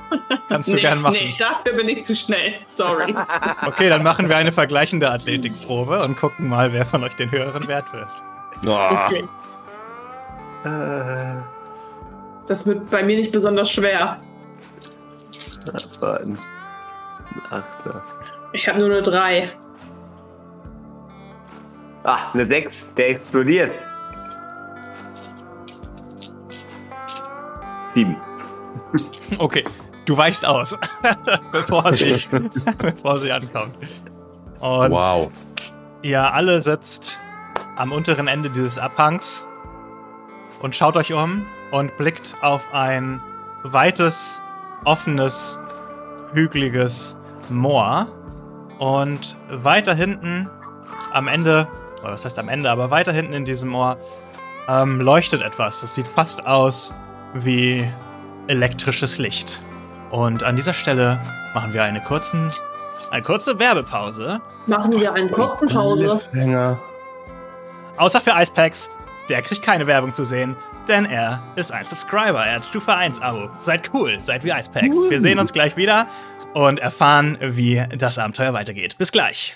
kannst 0.47 0.73
du 0.73 0.77
gern 0.77 1.01
machen. 1.01 1.13
nee, 1.13 1.35
dafür 1.37 1.73
bin 1.73 1.87
ich 1.87 2.03
zu 2.03 2.15
schnell. 2.15 2.55
Sorry. 2.67 3.15
Okay, 3.65 3.89
dann 3.89 4.03
machen 4.03 4.29
wir 4.29 4.37
eine 4.37 4.51
vergleichende 4.51 5.09
Athletikprobe 5.09 6.01
und 6.03 6.17
gucken 6.17 6.49
mal, 6.49 6.73
wer 6.73 6.85
von 6.85 7.03
euch 7.03 7.15
den 7.15 7.31
höheren 7.31 7.67
Wert 7.67 7.85
wirft. 7.93 8.23
Ah. 8.67 9.05
Okay. 9.05 9.27
Äh, 10.65 11.58
Das 12.49 12.65
wird 12.65 12.89
bei 12.89 13.03
mir 13.03 13.15
nicht 13.15 13.31
besonders 13.31 13.69
schwer. 13.69 14.19
warten. 16.01 16.37
Ein 17.35 17.51
Achter. 17.51 18.03
Ich 18.53 18.67
habe 18.67 18.79
nur 18.79 18.89
eine 18.89 19.03
3. 19.03 19.51
Ah, 22.03 22.17
eine 22.33 22.45
6. 22.47 22.95
Der 22.95 23.09
explodiert. 23.09 23.71
7. 27.89 28.15
Okay, 29.37 29.61
du 30.05 30.17
weichst 30.17 30.43
aus, 30.47 30.75
bevor, 31.51 31.95
sie, 31.95 32.17
bevor 32.79 33.19
sie 33.19 33.31
ankommt. 33.31 33.75
Und 34.59 34.91
Wow. 34.91 35.31
ihr 36.01 36.33
alle 36.33 36.61
sitzt 36.61 37.19
am 37.75 37.91
unteren 37.91 38.27
Ende 38.27 38.49
dieses 38.49 38.79
Abhangs 38.79 39.45
und 40.61 40.75
schaut 40.75 40.97
euch 40.97 41.13
um 41.13 41.45
und 41.71 41.95
blickt 41.97 42.35
auf 42.41 42.73
ein 42.73 43.21
weites, 43.63 44.41
offenes, 44.85 45.59
hügeliges 46.33 47.15
Moor. 47.49 48.07
Und 48.79 49.35
weiter 49.49 49.93
hinten 49.93 50.49
am 51.11 51.27
Ende, 51.27 51.67
oder 52.01 52.13
was 52.13 52.23
heißt 52.23 52.39
am 52.39 52.47
Ende, 52.47 52.71
aber 52.71 52.91
weiter 52.91 53.11
hinten 53.11 53.33
in 53.33 53.45
diesem 53.45 53.69
Moor 53.69 53.97
ähm, 54.69 55.01
leuchtet 55.01 55.41
etwas. 55.41 55.81
Das 55.81 55.95
sieht 55.95 56.07
fast 56.07 56.45
aus 56.45 56.93
wie 57.33 57.91
elektrisches 58.47 59.17
Licht. 59.17 59.61
Und 60.11 60.43
an 60.43 60.55
dieser 60.55 60.73
Stelle 60.73 61.19
machen 61.53 61.73
wir 61.73 61.83
eine, 61.83 62.01
kurzen, 62.01 62.49
eine 63.11 63.21
kurze 63.21 63.59
Werbepause. 63.59 64.39
Machen 64.67 64.99
wir 64.99 65.13
einen 65.13 65.29
kurzen 65.29 65.67
Pause. 65.67 66.19
Außer 67.97 68.21
für 68.21 68.31
Icepacks, 68.31 68.89
der 69.27 69.41
kriegt 69.41 69.61
keine 69.61 69.85
Werbung 69.87 70.13
zu 70.13 70.23
sehen, 70.23 70.55
denn 70.89 71.05
er 71.05 71.41
ist 71.55 71.71
ein 71.71 71.85
Subscriber. 71.85 72.45
Er 72.45 72.55
hat 72.55 72.65
Stufe 72.65 72.95
1 72.95 73.21
Abo. 73.21 73.49
Seid 73.59 73.93
cool, 73.93 74.17
seid 74.21 74.43
wie 74.43 74.49
Icepacks. 74.49 75.09
Wir 75.09 75.21
sehen 75.21 75.39
uns 75.39 75.53
gleich 75.53 75.77
wieder 75.77 76.07
und 76.53 76.79
erfahren, 76.79 77.37
wie 77.41 77.85
das 77.97 78.17
Abenteuer 78.17 78.53
weitergeht. 78.53 78.97
Bis 78.97 79.11
gleich. 79.11 79.55